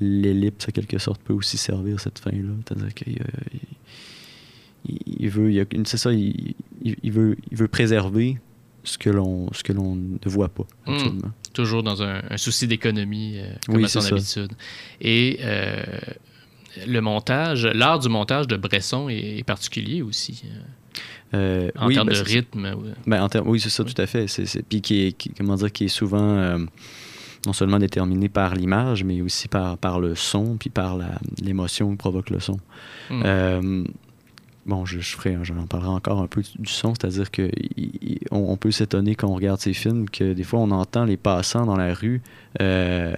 l'ellipse, 0.00 0.66
en 0.66 0.72
quelque 0.72 0.96
sorte, 0.96 1.20
peut 1.20 1.34
aussi 1.34 1.58
servir 1.58 2.00
cette 2.00 2.18
fin-là. 2.18 2.54
C'est-à-dire 2.66 2.94
qu'il 2.94 3.18
il 4.86 5.28
veut, 5.28 5.66
c'est 5.84 5.98
ça, 5.98 6.12
il, 6.14 6.54
veut, 7.12 7.36
il 7.50 7.58
veut 7.58 7.68
préserver 7.68 8.38
ce 8.84 8.96
que 8.96 9.10
l'on 9.10 9.52
ce 9.52 9.62
que 9.62 9.72
l'on 9.72 9.94
ne 9.94 10.18
voit 10.24 10.48
pas 10.48 10.66
mm. 10.86 11.20
Toujours 11.52 11.82
dans 11.82 12.02
un, 12.02 12.22
souci 12.36 12.66
d'économie, 12.66 13.34
euh, 13.36 13.52
comme 13.66 13.84
à 13.84 13.88
son 13.88 14.04
habitude. 14.04 14.52
Et 15.00 15.38
euh, 15.42 15.82
le 16.86 17.00
montage, 17.00 17.66
l'art 17.66 17.98
du 17.98 18.08
montage 18.08 18.46
de 18.46 18.56
Bresson 18.56 19.08
est, 19.08 19.44
particulier 19.44 20.02
aussi. 20.02 20.44
Euh, 21.34 21.70
en 21.76 21.88
termes 21.88 22.08
ben, 22.08 22.14
de 22.14 22.22
rythme. 22.22 22.74
Ben, 23.06 23.22
en 23.22 23.28
oui, 23.46 23.60
c'est 23.60 23.70
ça, 23.70 23.84
tout 23.84 24.00
à 24.00 24.06
fait. 24.06 24.26
C'est, 24.28 24.62
puis 24.62 24.80
qui 24.80 25.02
est, 25.02 25.16
comment 25.36 25.56
dire, 25.56 25.72
qui 25.72 25.84
est 25.84 25.88
souvent 25.88 26.58
non 27.44 27.52
seulement 27.52 27.78
déterminé 27.78 28.28
par 28.28 28.54
l'image, 28.54 29.02
mais 29.04 29.20
aussi 29.20 29.48
par, 29.48 29.76
par 29.76 30.00
le 30.00 30.14
son, 30.14 30.56
puis 30.56 30.70
par 30.70 30.98
l'émotion 31.40 31.92
que 31.92 31.96
provoque 31.98 32.30
le 32.30 32.40
son. 32.40 32.58
Mm 33.10 33.84
bon, 34.66 34.84
je, 34.86 35.00
je 35.00 35.16
ferai, 35.16 35.36
j'en 35.42 35.66
parlerai 35.66 35.90
encore 35.90 36.20
un 36.20 36.26
peu 36.26 36.42
du 36.58 36.70
son, 36.70 36.94
c'est-à-dire 36.94 37.30
que 37.30 37.50
on, 38.30 38.56
peut 38.56 38.70
s'étonner 38.70 39.14
quand 39.14 39.28
on 39.28 39.34
regarde 39.34 39.60
ces 39.60 39.72
films 39.72 40.08
que 40.08 40.32
des 40.32 40.44
fois 40.44 40.60
on 40.60 40.70
entend 40.70 41.04
les 41.04 41.16
passants 41.16 41.66
dans 41.66 41.76
la 41.76 41.92
rue 41.94 42.22
euh, 42.60 43.14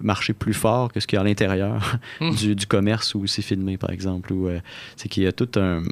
marcher 0.00 0.32
plus 0.32 0.54
fort 0.54 0.92
que 0.92 1.00
ce 1.00 1.06
qu'il 1.06 1.16
y 1.16 1.18
a 1.18 1.20
à 1.20 1.24
l'intérieur 1.24 1.98
hmm. 2.20 2.34
du, 2.34 2.66
commerce 2.66 3.14
où 3.14 3.26
c'est 3.26 3.42
filmé, 3.42 3.76
par 3.76 3.90
exemple. 3.90 4.32
Euh, 4.32 4.60
c'est 4.96 5.08
qu'il 5.08 5.22
y 5.22 5.26
a 5.26 5.32
tout 5.32 5.50
un, 5.56 5.82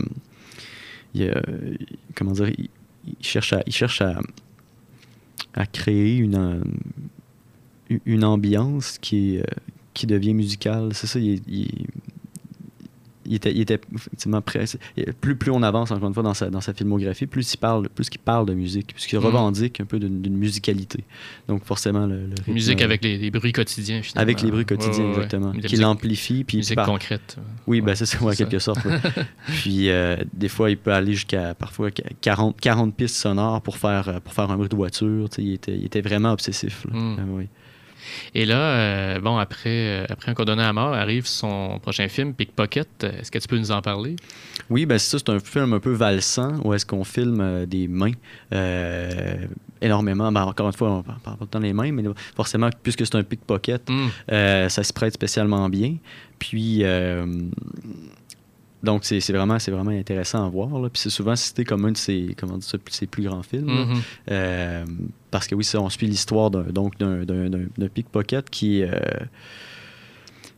il 1.14 1.22
y 1.22 1.28
a, 1.28 1.40
comment 2.14 2.32
dire, 2.32 2.50
il, 2.56 2.68
cherche 3.20 3.52
à, 3.52 3.62
il 3.66 3.72
cherche 3.72 4.02
à, 4.02 4.20
à 5.54 5.66
créer 5.66 6.16
une 6.16 6.62
une 8.04 8.24
ambiance 8.24 8.98
qui 8.98 9.40
qui 9.94 10.06
devient 10.06 10.34
musicale. 10.34 10.90
C'est 10.92 11.06
ça, 11.06 11.18
il, 11.18 11.40
il 13.28 13.34
était, 13.36 13.52
il 13.52 13.60
était 13.60 13.80
effectivement 13.94 14.40
prêt. 14.42 14.64
Plus, 15.20 15.36
plus 15.36 15.50
on 15.52 15.62
avance, 15.62 15.90
encore 15.92 16.08
une 16.08 16.14
fois, 16.14 16.22
dans 16.22 16.34
sa, 16.34 16.50
dans 16.50 16.60
sa 16.60 16.74
filmographie, 16.74 17.26
plus 17.26 17.52
il 17.54 17.58
parle, 17.58 17.88
plus 17.88 18.08
qu'il 18.10 18.20
parle 18.20 18.46
de 18.46 18.54
musique, 18.54 18.92
puisqu'il 18.94 19.18
Mm. 19.18 19.24
revendique 19.24 19.80
un 19.80 19.84
peu 19.84 19.98
d'une 19.98 20.36
musicalité. 20.36 21.04
Donc, 21.48 21.64
forcément, 21.64 22.06
le, 22.06 22.26
le 22.26 22.34
rythme- 22.34 22.52
Musique 22.52 22.82
avec 22.82 23.04
les, 23.04 23.18
les 23.18 23.30
bruits 23.30 23.52
quotidiens, 23.52 24.02
finalement. 24.02 24.22
avec 24.22 24.42
les 24.42 24.50
bruits 24.50 24.64
quotidiens, 24.66 25.04
Ouais, 25.04 25.10
ouais, 25.10 25.16
ouais. 25.18 25.24
exactement. 25.24 25.52
Qui 25.52 25.76
l'amplifie. 25.76 26.44
Musique 26.54 26.74
par- 26.76 26.86
concrète. 26.86 27.36
Oui, 27.66 27.80
ben 27.80 27.94
c'est 27.94 28.06
ça, 28.06 28.18
en 28.24 28.30
quelque 28.30 28.58
sorte. 28.58 28.80
Puis 29.46 29.90
euh, 29.90 30.16
des 30.32 30.48
fois, 30.48 30.70
il 30.70 30.76
peut 30.78 30.92
aller 30.92 31.12
jusqu'à 31.14 31.54
parfois 31.54 31.90
40, 32.20 32.60
40 32.60 32.94
pistes 32.96 33.16
sonores 33.16 33.60
pour 33.62 33.76
faire, 33.76 34.08
euh, 34.08 34.20
pour 34.20 34.32
faire 34.32 34.50
un 34.50 34.56
bruit 34.56 34.68
de 34.68 34.76
voiture. 34.76 35.28
Il 35.38 35.52
était, 35.54 35.76
il 35.76 35.84
était 35.84 36.00
vraiment 36.00 36.32
obsessif. 36.32 36.86
là. 36.90 36.98
Mm. 36.98 37.16
Ah 37.18 37.22
oui. 37.28 37.48
Et 38.34 38.44
là, 38.46 38.56
euh, 38.58 39.20
bon, 39.20 39.36
après, 39.38 39.68
euh, 40.02 40.06
après 40.08 40.30
Un 40.30 40.34
condamné 40.34 40.62
à 40.62 40.72
mort, 40.72 40.94
arrive 40.94 41.26
son 41.26 41.78
prochain 41.80 42.08
film, 42.08 42.34
Pickpocket. 42.34 43.04
Est-ce 43.04 43.30
que 43.30 43.38
tu 43.38 43.48
peux 43.48 43.58
nous 43.58 43.70
en 43.70 43.80
parler? 43.82 44.16
Oui, 44.70 44.84
ben 44.86 44.98
c'est 44.98 45.10
ça, 45.10 45.18
c'est 45.18 45.32
un 45.32 45.40
film 45.40 45.72
un 45.72 45.80
peu 45.80 45.92
valsant 45.92 46.60
où 46.64 46.74
est-ce 46.74 46.84
qu'on 46.84 47.04
filme 47.04 47.40
euh, 47.40 47.66
des 47.66 47.88
mains 47.88 48.12
euh, 48.52 49.36
énormément. 49.80 50.30
Ben, 50.32 50.42
encore 50.42 50.66
une 50.66 50.72
fois, 50.72 50.90
on 50.90 51.02
parle 51.02 51.36
pas 51.38 51.46
tant 51.50 51.60
des 51.60 51.72
mains, 51.72 51.92
mais 51.92 52.04
forcément, 52.36 52.68
puisque 52.82 53.06
c'est 53.06 53.14
un 53.16 53.22
pickpocket, 53.22 53.88
euh, 54.30 54.68
ça 54.68 54.82
se 54.84 54.92
prête 54.92 55.14
spécialement 55.14 55.68
bien. 55.68 55.96
Puis, 56.38 56.80
euh, 56.82 57.24
donc, 58.82 59.04
c'est 59.04 59.18
vraiment, 59.32 59.56
vraiment 59.56 59.90
intéressant 59.90 60.46
à 60.46 60.48
voir. 60.48 60.68
là. 60.78 60.88
Puis, 60.88 61.00
c'est 61.02 61.10
souvent 61.10 61.34
cité 61.34 61.64
comme 61.64 61.84
un 61.84 61.92
de 61.92 61.96
ses, 61.96 62.36
comment 62.38 62.60
ça, 62.60 62.78
ses 62.90 63.06
plus 63.06 63.24
grands 63.24 63.42
films. 63.42 64.00
Euh, 64.30 64.84
parce 65.30 65.46
que 65.46 65.54
oui, 65.54 65.64
ça, 65.64 65.80
on 65.80 65.88
suit 65.88 66.06
l'histoire 66.06 66.50
d'un, 66.50 66.64
pickpocket 67.92 68.48
qui, 68.50 68.82
euh, 68.82 68.90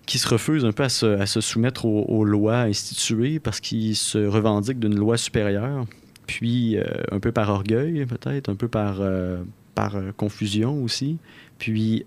qui 0.07 0.19
se 0.19 0.29
refuse 0.29 0.65
un 0.65 0.73
peu 0.73 0.85
à 0.85 0.89
se, 0.89 1.41
soumettre 1.41 1.85
aux, 1.87 2.25
lois 2.25 2.61
instituées 2.61 3.41
parce 3.41 3.61
qu'il 3.61 3.97
se 3.97 4.19
revendique 4.19 4.79
d'une 4.79 4.97
loi 4.97 5.17
supérieure, 5.17 5.87
puis 6.27 6.77
euh, 6.77 6.85
un 7.11 7.21
peu 7.21 7.33
par 7.33 7.49
orgueil 7.51 8.07
peut-être, 8.07 8.49
un 8.49 8.55
peu 8.55 8.69
par, 8.69 8.99
euh, 9.01 9.43
par 9.75 9.97
confusion 10.17 10.83
aussi. 10.83 11.19
Puis 11.59 12.05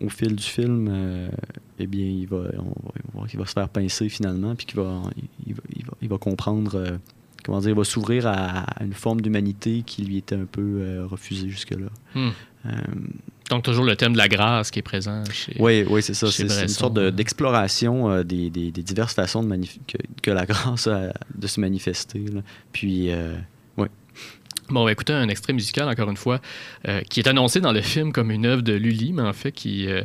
au 0.00 0.08
fil 0.08 0.36
du 0.36 0.44
film, 0.44 1.30
eh 1.78 1.86
bien, 1.86 2.06
il 2.06 2.26
va, 2.26 2.36
on 2.58 2.62
va, 2.62 2.92
on 3.14 3.20
va- 3.20 3.26
il 3.32 3.38
va 3.38 3.46
se 3.46 3.52
faire 3.52 3.68
pincer 3.68 4.08
finalement, 4.08 4.54
puis 4.54 4.66
qu'il 4.66 4.76
va, 4.76 5.02
il, 5.46 5.54
va, 5.54 5.62
il 6.02 6.08
va, 6.08 6.18
comprendre 6.18 6.98
comment 7.48 7.60
dire, 7.60 7.74
va 7.74 7.84
s'ouvrir 7.84 8.26
à, 8.26 8.60
à 8.78 8.84
une 8.84 8.92
forme 8.92 9.20
d'humanité 9.22 9.82
qui 9.84 10.02
lui 10.04 10.18
était 10.18 10.36
un 10.36 10.44
peu 10.44 10.60
euh, 10.62 11.06
refusée 11.06 11.48
jusque-là. 11.48 11.88
Hmm. 12.14 12.28
Euh, 12.66 12.70
Donc, 13.50 13.62
toujours 13.64 13.84
le 13.86 13.96
thème 13.96 14.12
de 14.12 14.18
la 14.18 14.28
grâce 14.28 14.70
qui 14.70 14.78
est 14.80 14.82
présent 14.82 15.24
chez. 15.32 15.56
oui, 15.58 15.84
oui, 15.88 16.02
c'est 16.02 16.12
ça. 16.14 16.30
C'est 16.30 16.42
une 16.42 16.68
sorte 16.68 16.92
de- 16.94 17.08
d'exploration 17.10 18.10
euh, 18.10 18.22
des, 18.22 18.50
des- 18.50 18.70
des 18.70 18.82
diverses 18.82 19.14
façons 19.14 19.42
de 19.42 19.56
que, 19.86 19.96
que 20.22 20.30
la 20.30 20.44
grâce 20.44 20.86
a 20.86 21.12
de 21.34 21.46
se 21.46 21.58
manifester. 21.60 22.20
là. 22.32 22.42
Puis, 22.72 23.10
euh, 23.10 23.34
Bon, 24.70 24.82
on 24.82 24.84
va 24.84 24.92
écouter 24.92 25.14
un 25.14 25.30
extrait 25.30 25.54
musical, 25.54 25.88
encore 25.88 26.10
une 26.10 26.18
fois, 26.18 26.42
euh, 26.88 27.00
qui 27.08 27.20
est 27.20 27.26
annoncé 27.26 27.58
dans 27.62 27.72
le 27.72 27.80
film 27.80 28.12
comme 28.12 28.30
une 28.30 28.44
œuvre 28.44 28.60
de 28.60 28.74
Lully, 28.74 29.14
mais 29.14 29.22
en 29.22 29.32
fait, 29.32 29.50
qui, 29.50 29.86
euh, 29.88 30.02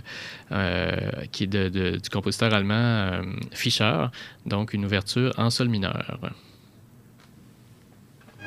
euh, 0.54 0.96
qui 1.34 1.44
est 1.44 1.48
de- 1.48 1.68
de- 1.68 1.98
du 1.98 2.10
compositeur 2.10 2.54
allemand 2.54 3.24
Fischer. 3.52 4.06
Donc, 4.46 4.74
une 4.74 4.86
ouverture 4.86 5.34
en 5.38 5.50
sol 5.50 5.68
mineur. 5.68 6.18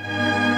Bye. 0.07 0.56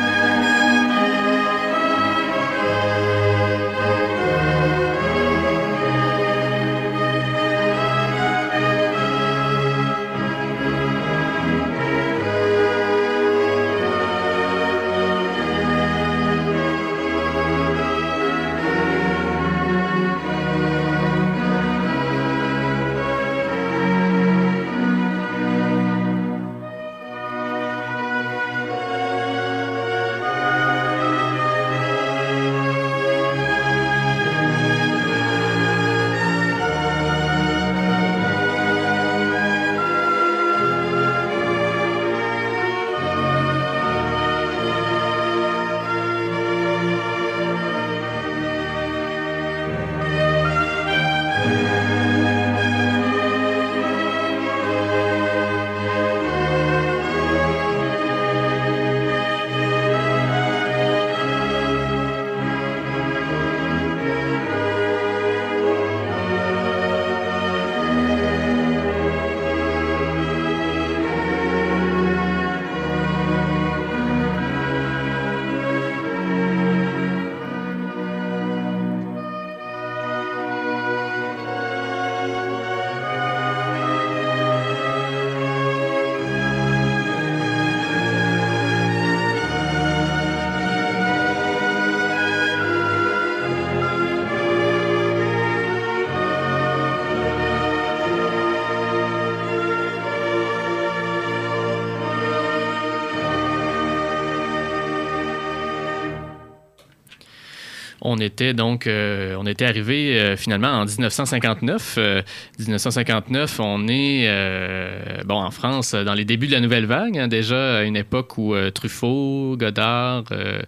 On 108.11 108.17
était 108.19 108.55
donc, 108.55 108.87
euh, 108.87 109.37
on 109.39 109.47
était 109.47 109.67
arrivé 109.67 110.19
euh, 110.19 110.37
finalement 110.37 110.69
en 110.69 110.87
1959. 110.87 111.97
Euh, 111.99 112.23
1959, 112.59 113.61
on 113.61 113.87
est 113.87 114.25
euh, 114.27 115.23
bon 115.27 115.37
en 115.43 115.51
France 115.51 115.95
dans 115.95 116.15
les 116.15 116.25
débuts 116.25 116.47
de 116.47 116.53
la 116.53 116.61
nouvelle 116.61 116.87
vague, 116.87 117.19
hein, 117.19 117.29
déjà 117.29 117.79
à 117.79 117.83
une 117.83 117.97
époque 117.97 118.39
où 118.39 118.55
euh, 118.55 118.71
Truffaut, 118.71 119.57
Godard, 119.59 120.25
euh, 120.33 120.63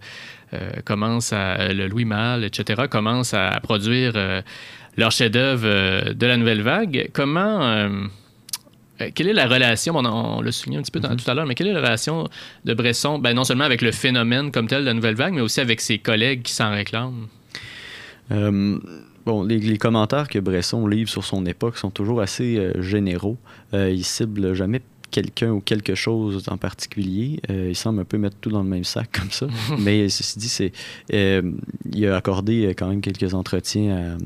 euh, 0.53 0.71
à 1.33 1.73
le 1.73 1.87
Louis 1.87 2.05
Malle, 2.05 2.45
etc. 2.45 2.83
commencent 2.91 3.35
à 3.35 3.59
produire 3.63 4.13
euh, 4.17 4.43
leurs 4.99 5.13
chefs-d'œuvre 5.13 5.65
euh, 5.65 6.13
de 6.13 6.27
la 6.27 6.37
nouvelle 6.37 6.61
vague. 6.61 7.09
Comment 7.15 7.89
euh, 9.01 9.11
quelle 9.15 9.29
est 9.29 9.33
la 9.33 9.47
relation, 9.47 9.97
on, 9.97 10.05
on 10.05 10.41
l'a 10.41 10.53
souligné 10.53 10.79
un 10.79 10.83
petit 10.83 10.91
peu 10.91 11.01
dans- 11.01 11.15
tout 11.17 11.29
à 11.31 11.35
l'heure, 11.35 11.47
mais 11.47 11.55
quelle 11.55 11.67
est 11.69 11.73
la 11.73 11.81
relation 11.81 12.29
de 12.65 12.75
Bresson, 12.75 13.19
ben, 13.19 13.35
non 13.35 13.45
seulement 13.45 13.65
avec 13.65 13.83
le 13.83 13.93
phénomène 13.93 14.51
comme 14.53 14.67
tel 14.69 14.81
de 14.83 14.87
la 14.87 14.95
nouvelle 14.95 15.15
vague, 15.17 15.35
mais 15.35 15.41
aussi 15.41 15.61
avec 15.61 15.81
ses 15.81 15.99
collègues 15.99 16.43
qui 16.43 16.53
s'en 16.53 16.71
réclament? 16.73 17.27
Euh, 18.33 18.79
bon, 19.27 19.43
les, 19.43 19.59
les 19.59 19.79
commentaires 19.79 20.29
que 20.29 20.39
Bresson 20.39 20.87
livre 20.87 21.11
sur 21.11 21.25
son 21.25 21.45
époque 21.47 21.77
sont 21.79 21.91
toujours 21.91 22.21
assez 22.21 22.57
euh, 22.59 22.81
généraux. 22.83 23.39
Il 23.73 24.05
cible 24.05 24.55
jamais 24.55 24.81
quelqu'un 25.11 25.51
ou 25.51 25.61
quelque 25.61 25.97
chose 25.97 26.45
en 26.49 26.57
particulier. 26.57 27.41
Euh, 27.51 27.67
il 27.71 27.75
semble 27.75 28.01
un 28.01 28.05
peu 28.05 28.17
mettre 28.17 28.37
tout 28.41 28.51
dans 28.51 28.63
le 28.63 28.69
même 28.69 28.85
sac 28.85 29.11
comme 29.19 29.31
ça. 29.31 29.47
Mais 29.79 30.09
ceci 30.09 30.39
dit, 30.39 30.49
c'est, 30.49 30.73
euh, 31.13 31.43
il 31.93 32.07
a 32.07 32.17
accordé 32.17 32.73
quand 32.79 32.87
même 32.89 33.01
quelques 33.01 33.35
entretiens 33.35 34.17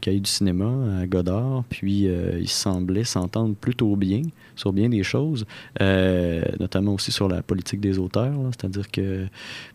cahier 0.00 0.20
du 0.20 0.30
cinéma 0.30 1.00
à 1.00 1.06
Godard. 1.06 1.64
Puis 1.68 2.08
euh, 2.08 2.38
il 2.40 2.48
semblait 2.48 3.04
s'entendre 3.04 3.54
plutôt 3.54 3.96
bien 3.96 4.22
sur 4.60 4.72
bien 4.72 4.88
des 4.90 5.02
choses, 5.02 5.46
euh, 5.80 6.42
notamment 6.60 6.94
aussi 6.94 7.12
sur 7.12 7.28
la 7.28 7.42
politique 7.42 7.80
des 7.80 7.98
auteurs. 7.98 8.38
C'est-à-dire 8.50 8.90
que 8.90 9.26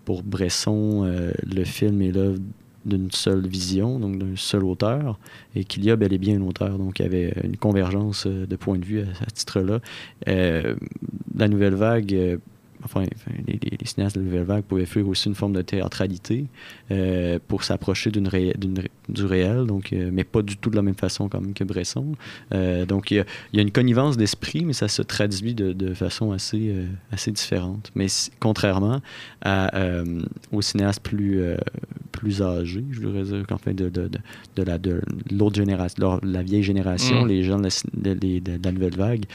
pour 0.05 0.23
Bresson, 0.23 1.03
euh, 1.03 1.31
le 1.43 1.63
film 1.63 2.01
est 2.01 2.11
l'œuvre 2.11 2.39
d'une 2.85 3.09
seule 3.11 3.47
vision, 3.47 3.99
donc 3.99 4.19
d'un 4.19 4.35
seul 4.35 4.63
auteur, 4.63 5.17
et 5.55 5.63
qu'il 5.63 5.83
y 5.83 5.89
a 5.89 5.95
bel 5.95 6.13
et 6.13 6.19
bien 6.19 6.39
un 6.39 6.43
auteur. 6.43 6.77
Donc, 6.77 6.99
il 6.99 7.01
y 7.01 7.05
avait 7.05 7.33
une 7.43 7.57
convergence 7.57 8.27
euh, 8.27 8.45
de 8.45 8.55
points 8.55 8.77
de 8.77 8.85
vue 8.85 9.01
à, 9.01 9.05
ce 9.27 9.33
titre-là. 9.33 9.79
La 10.27 11.47
nouvelle 11.47 11.73
vague, 11.73 12.39
enfin, 12.85 13.03
les, 13.47 13.59
cinéastes 13.83 14.15
de 14.15 14.21
la 14.21 14.25
Nouvelle 14.25 14.43
Vague 14.43 14.63
pouvaient 14.63 14.85
faire 14.85 15.07
aussi 15.07 15.27
une 15.27 15.35
forme 15.35 15.53
de 15.53 15.61
théâtralité 15.61 16.45
euh, 16.91 17.39
pour 17.47 17.63
s'approcher 17.63 18.11
d'une 18.11 18.29
du 19.09 19.25
réel, 19.25 19.65
donc, 19.65 19.91
mais 19.91 20.23
pas 20.23 20.41
du 20.41 20.57
tout 20.57 20.69
de 20.69 20.75
la 20.75 20.81
même 20.81 20.95
façon 20.95 21.29
comme 21.29 21.53
que 21.53 21.63
Bresson. 21.63 22.15
donc, 22.87 23.11
il 23.11 23.25
y, 23.53 23.59
a 23.59 23.61
une 23.61 23.71
connivence 23.71 24.17
d'esprit, 24.17 24.65
mais 24.65 24.73
ça 24.73 24.87
se 24.87 25.01
traduit 25.01 25.53
de, 25.53 25.73
de 25.73 25.93
façon 25.93 26.31
assez, 26.31 26.73
assez 27.11 27.31
différente. 27.31 27.91
Mais 27.95 28.07
contrairement 28.39 29.01
à, 29.41 29.71
aux 30.51 30.61
cinéastes 30.61 31.01
plus, 31.01 31.41
plus 32.11 32.41
âgés, 32.41 32.83
je 32.91 33.01
voudrais 33.01 33.23
dire, 33.23 33.45
qu'en 33.47 33.57
fait, 33.57 33.73
de, 33.73 33.89
de, 33.89 34.09
de, 34.55 34.63
la, 34.63 34.77
de 34.77 35.01
l'autre 35.31 35.55
génération, 35.55 36.19
la 36.23 36.43
vieille 36.43 36.63
génération, 36.63 37.25
mm. 37.25 37.27
les 37.27 37.43
gens 37.43 37.59
de 37.59 37.69
la, 38.03 38.57
la 38.63 38.71
Nouvelle 38.71 38.95
Vague, 38.95 39.25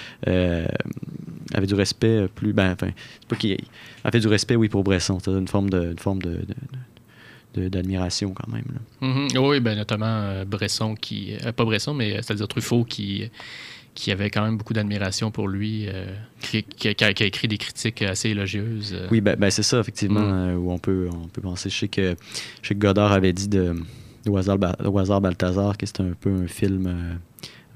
avait 1.55 1.66
du 1.66 1.74
respect 1.74 2.26
plus. 2.34 2.53
Ben, 2.53 2.72
enfin, 2.72 2.90
c'est 3.20 3.28
pas 3.28 3.36
qu'il 3.41 3.59
avait 4.05 4.20
du 4.20 4.28
respect, 4.28 4.57
oui, 4.57 4.68
pour 4.68 4.84
Bresson. 4.84 5.18
C'est 5.22 5.30
une 5.30 5.49
forme 5.49 5.70
de, 5.70 5.93
une 5.93 5.99
forme 5.99 6.20
de, 6.22 7.68
d'admiration 7.68 8.32
quand 8.32 8.49
même. 8.53 8.64
Mm-hmm. 9.03 9.38
Oui, 9.38 9.61
ben, 9.61 9.76
notamment 9.76 10.07
euh, 10.07 10.45
Bresson, 10.45 10.95
qui. 10.95 11.34
Euh, 11.45 11.53
pas 11.53 11.64
Bresson, 11.64 11.95
mais 11.95 12.12
euh, 12.12 12.20
c'est-à-dire 12.22 12.47
Truffaut, 12.47 12.84
qui, 12.84 13.28
qui 13.95 14.12
avait 14.12 14.30
quand 14.30 14.43
même 14.43 14.57
beaucoup 14.57 14.72
d'admiration 14.72 15.30
pour 15.30 15.49
lui, 15.49 15.88
qui, 16.41 16.62
qui, 16.62 16.88
a, 16.88 17.11
écrit 17.11 17.49
des 17.49 17.59
critiques 17.59 18.03
assez 18.03 18.30
élogieuses. 18.30 18.97
Oui, 19.11 19.20
ben, 19.20 19.36
ben 19.36 19.51
c'est 19.51 19.64
ça, 19.64 19.80
effectivement, 19.80 20.20
mm. 20.20 20.57
où 20.57 20.70
on 20.70 20.78
peut, 20.78 21.09
on 21.12 21.26
peut 21.26 21.43
penser. 21.43 21.70
Je 21.70 21.76
sais 21.76 21.88
que, 21.88 22.14
je 22.62 22.68
sais 22.68 22.74
que 22.74 22.80
Godard 22.80 23.12
avait 23.12 23.32
dit 23.32 23.49
de, 23.49 23.74
de 24.24 25.20
Balthazar 25.20 25.76
que 25.76 25.86
c'était 25.86 26.03
un 26.03 26.14
peu 26.18 26.30
un 26.30 26.47
film 26.47 27.18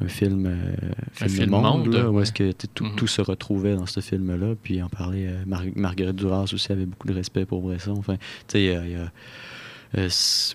un 0.01 0.09
film, 0.09 0.47
euh, 0.47 1.29
film, 1.29 1.51
monde, 1.51 1.95
où 2.11 2.21
est-ce 2.21 2.33
que 2.33 2.53
tout, 2.53 2.85
mm-hmm. 2.85 2.95
tout, 2.97 3.07
se 3.07 3.23
retrouvait 3.23 3.77
dans 3.77 3.87
ce 3.87 4.01
film-là. 4.01 4.55
Puis 4.63 4.83
en 4.83 4.89
parlait, 4.89 5.27
euh, 5.29 5.71
Marguerite 5.77 6.17
Duras 6.17 6.51
aussi 6.53 6.73
avait 6.73 6.87
beaucoup 6.87 7.07
de 7.07 7.15
respect 7.15 7.45
pour 7.45 7.63
Bresson. 7.63 7.95
Enfin, 7.97 8.17
tu 8.49 8.59
sais, 8.59 8.77
euh, 9.97 10.09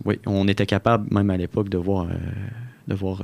oui, 0.05 0.19
on 0.25 0.47
était 0.47 0.65
capable, 0.65 1.13
même 1.13 1.29
à 1.29 1.37
l'époque, 1.37 1.69
de 1.69 1.77
voir, 1.77 2.07
de 2.87 2.95
voir 2.95 3.23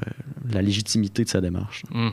la 0.53 0.61
légitimité 0.61 1.25
de 1.25 1.29
sa 1.29 1.41
démarche. 1.41 1.83
Mm. 1.91 2.09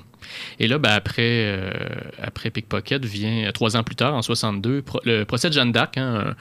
Et 0.58 0.66
là, 0.66 0.78
ben, 0.78 0.90
après, 0.90 1.72
après 2.20 2.50
Pickpocket 2.50 3.04
vient, 3.04 3.50
trois 3.52 3.76
ans 3.76 3.84
plus 3.84 3.94
tard, 3.94 4.14
en 4.14 4.22
62, 4.22 4.82
le 5.04 5.22
procès 5.24 5.48
de 5.48 5.54
Jeanne 5.54 5.70
d'Arc, 5.70 5.96
hein, 5.98 6.24
un 6.26 6.34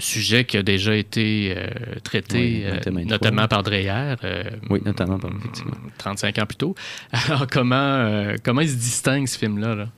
sujet 0.00 0.44
qui 0.44 0.56
a 0.56 0.62
déjà 0.62 0.94
été 0.94 1.54
euh, 1.56 1.68
traité 2.02 2.64
euh, 2.66 2.90
notamment 3.04 3.46
par 3.48 3.62
Dreyer. 3.62 4.14
Euh, 4.24 4.44
oui, 4.70 4.80
notamment 4.84 5.18
par 5.18 5.30
35 5.98 6.38
ans 6.38 6.46
plus 6.46 6.56
tôt. 6.56 6.74
Alors, 7.12 7.46
comment, 7.46 8.34
comment 8.44 8.60
il 8.60 8.70
se 8.70 8.76
distingue 8.76 9.26
ce 9.26 9.38
film-là? 9.38 9.74
Là? 9.74 9.88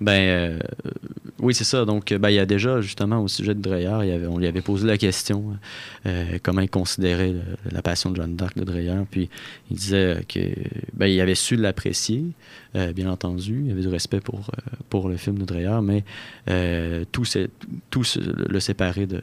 Ben, 0.00 0.58
oui, 1.38 1.54
c'est 1.54 1.64
ça. 1.64 1.84
Donc, 1.84 2.12
ben, 2.12 2.30
il 2.30 2.34
y 2.34 2.38
a 2.38 2.46
déjà, 2.46 2.80
justement, 2.80 3.20
au 3.20 3.28
sujet 3.28 3.54
de 3.54 3.60
Dreyer, 3.60 4.26
on 4.28 4.38
lui 4.38 4.46
avait 4.46 4.62
posé 4.62 4.86
la 4.86 4.98
question 4.98 5.56
comment 6.42 6.60
il 6.60 6.70
considérait 6.70 7.34
la 7.70 7.82
passion 7.82 8.10
de 8.10 8.16
Jeanne 8.16 8.36
d'Arc 8.36 8.56
de 8.56 8.64
Dreyer. 8.64 9.00
Puis, 9.10 9.28
il 9.70 9.76
disait 9.76 10.24
que 10.28 10.40
ben, 10.94 11.06
il 11.06 11.20
avait 11.20 11.34
su 11.34 11.56
l'apprécier, 11.56 12.24
euh, 12.74 12.92
bien 12.92 13.10
entendu. 13.10 13.64
Il 13.66 13.70
avait 13.70 13.82
du 13.82 13.88
respect 13.88 14.20
pour, 14.20 14.40
euh, 14.40 14.76
pour 14.88 15.08
le 15.08 15.16
film 15.16 15.38
de 15.38 15.44
Dreyer, 15.44 15.80
mais 15.82 16.04
euh, 16.48 17.04
tout, 17.12 17.24
tout 17.90 18.02
le 18.16 18.60
séparer 18.60 19.06
de, 19.06 19.22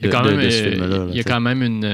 il 0.00 0.06
y 0.06 0.08
a 0.08 0.12
quand 0.12 0.24
même, 0.24 0.40
il 0.40 1.16
y 1.16 1.20
a 1.20 1.22
quand 1.22 1.40
même 1.40 1.62
une, 1.62 1.84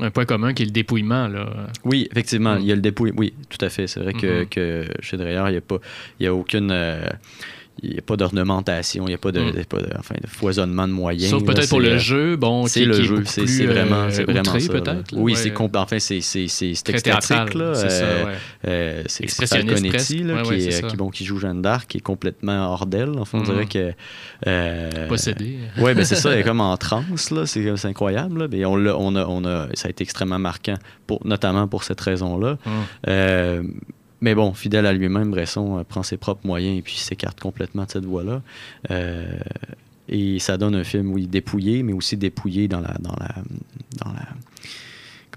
un 0.00 0.10
point 0.10 0.24
commun 0.24 0.52
qui 0.54 0.62
est 0.62 0.66
le 0.66 0.72
dépouillement. 0.72 1.28
Là. 1.28 1.48
Oui, 1.84 2.08
effectivement, 2.10 2.56
mm. 2.56 2.60
il 2.60 2.66
y 2.66 2.72
a 2.72 2.74
le 2.74 2.80
dépouillement. 2.80 3.18
Oui, 3.18 3.34
tout 3.48 3.64
à 3.64 3.68
fait. 3.68 3.86
C'est 3.86 4.00
vrai 4.00 4.12
que, 4.12 4.44
mm-hmm. 4.44 4.48
que, 4.48 4.84
chez 5.00 5.16
Dreyer, 5.16 5.42
il 5.46 5.52
n'y 5.52 5.56
a, 5.56 5.60
pas, 5.60 5.78
il 6.20 6.24
y 6.24 6.26
a 6.26 6.34
aucune 6.34 6.70
il 7.82 7.90
n'y 7.90 7.98
a 7.98 8.02
pas 8.02 8.16
d'ornementation, 8.16 9.04
il 9.04 9.08
n'y 9.08 9.14
a 9.14 9.18
pas 9.18 9.32
de, 9.32 9.40
hmm. 9.40 9.64
enfin, 9.98 10.14
de, 10.20 10.26
foisonnement 10.26 10.88
de 10.88 10.92
moyens. 10.92 11.30
Sauf 11.30 11.44
peut-être 11.44 11.68
pour 11.68 11.80
le 11.80 11.98
jeu, 11.98 12.36
bon, 12.36 12.66
c'est 12.66 12.84
le 12.84 13.02
jeu, 13.02 13.22
c'est 13.24 13.66
vraiment, 13.66 14.02
euh, 14.02 14.10
c'est 14.10 14.24
vraiment 14.24 14.58
ça. 14.58 14.72
peut-être. 14.72 15.14
Oui, 15.14 15.36
c'est 15.36 15.52
enfin 15.58 15.98
c'est 15.98 16.20
c'est 16.20 16.44
extatique 16.88 17.54
là, 17.54 17.74
c'est 17.74 18.02
euh, 18.02 18.34
euh, 18.66 19.02
c'est 19.06 19.46
Falconetti 19.46 20.22
là, 20.24 20.42
qui, 20.42 20.54
est, 20.54 20.86
qui, 20.86 20.96
bon, 20.96 21.10
qui 21.10 21.24
joue 21.24 21.38
Jeanne 21.38 21.62
d'Arc, 21.62 21.88
qui 21.88 21.98
est 21.98 22.02
complètement 22.02 22.72
hors 22.72 22.86
d'elle. 22.86 23.18
Enfin, 23.18 23.38
on 23.38 23.42
dirait 23.42 23.64
hmm. 23.64 23.68
que 23.68 23.92
euh, 24.46 25.08
possédé. 25.08 25.58
Oui, 25.78 25.94
ben 25.94 26.04
c'est 26.04 26.16
ça, 26.16 26.32
elle 26.32 26.40
est 26.40 26.42
comme 26.42 26.60
en 26.60 26.76
transe 26.76 27.30
là, 27.30 27.46
c'est 27.46 27.84
incroyable. 27.84 28.40
Là. 28.40 28.48
Mais 28.50 28.64
on, 28.64 28.72
on 28.74 29.16
a, 29.16 29.24
on 29.26 29.44
a, 29.44 29.68
ça 29.74 29.86
a 29.86 29.90
été 29.90 30.02
extrêmement 30.02 30.38
marquant, 30.38 30.76
pour, 31.06 31.24
notamment 31.24 31.68
pour 31.68 31.84
cette 31.84 32.00
raison-là. 32.00 32.58
Hmm. 32.64 33.62
Mais 34.20 34.34
bon, 34.34 34.52
fidèle 34.52 34.86
à 34.86 34.92
lui-même, 34.92 35.30
Bresson 35.30 35.78
euh, 35.78 35.84
prend 35.84 36.02
ses 36.02 36.16
propres 36.16 36.46
moyens 36.46 36.78
et 36.78 36.82
puis 36.82 36.94
s'écarte 36.94 37.40
complètement 37.40 37.84
de 37.84 37.90
cette 37.90 38.04
voie-là. 38.04 38.42
Euh, 38.90 39.38
et 40.08 40.38
ça 40.38 40.56
donne 40.56 40.74
un 40.74 40.84
film, 40.84 41.12
oui, 41.12 41.26
dépouillé, 41.26 41.82
mais 41.82 41.92
aussi 41.92 42.16
dépouillé 42.16 42.66
dans 42.66 42.80
la, 42.80 42.94
dans 43.00 43.14
la, 43.18 43.34
dans 44.04 44.12
la, 44.12 44.26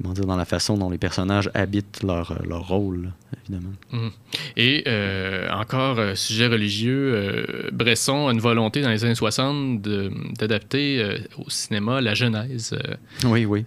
comment 0.02 0.14
dire, 0.14 0.26
dans 0.26 0.36
la 0.36 0.45
façon 0.45 0.78
dont 0.78 0.89
les 0.89 0.97
personnages 0.97 1.49
habitent 1.54 2.04
leur, 2.04 2.41
leur 2.45 2.68
rôle, 2.68 3.12
évidemment. 3.41 3.74
Mhm. 3.91 4.12
Et 4.58 4.84
euh, 4.88 5.49
encore, 5.52 5.99
euh, 5.99 6.16
sujet 6.16 6.47
religieux, 6.47 7.14
euh, 7.16 7.70
Bresson 7.72 8.28
a 8.28 8.32
une 8.32 8.39
volonté 8.39 8.82
dans 8.82 8.89
les 8.89 9.04
années 9.04 9.16
60 9.16 9.82
d'adapter 9.82 11.18
au 11.38 11.49
cinéma 11.49 12.02
la 12.02 12.14
Genèse. 12.14 12.78
oui, 13.26 13.45
oui. 13.45 13.66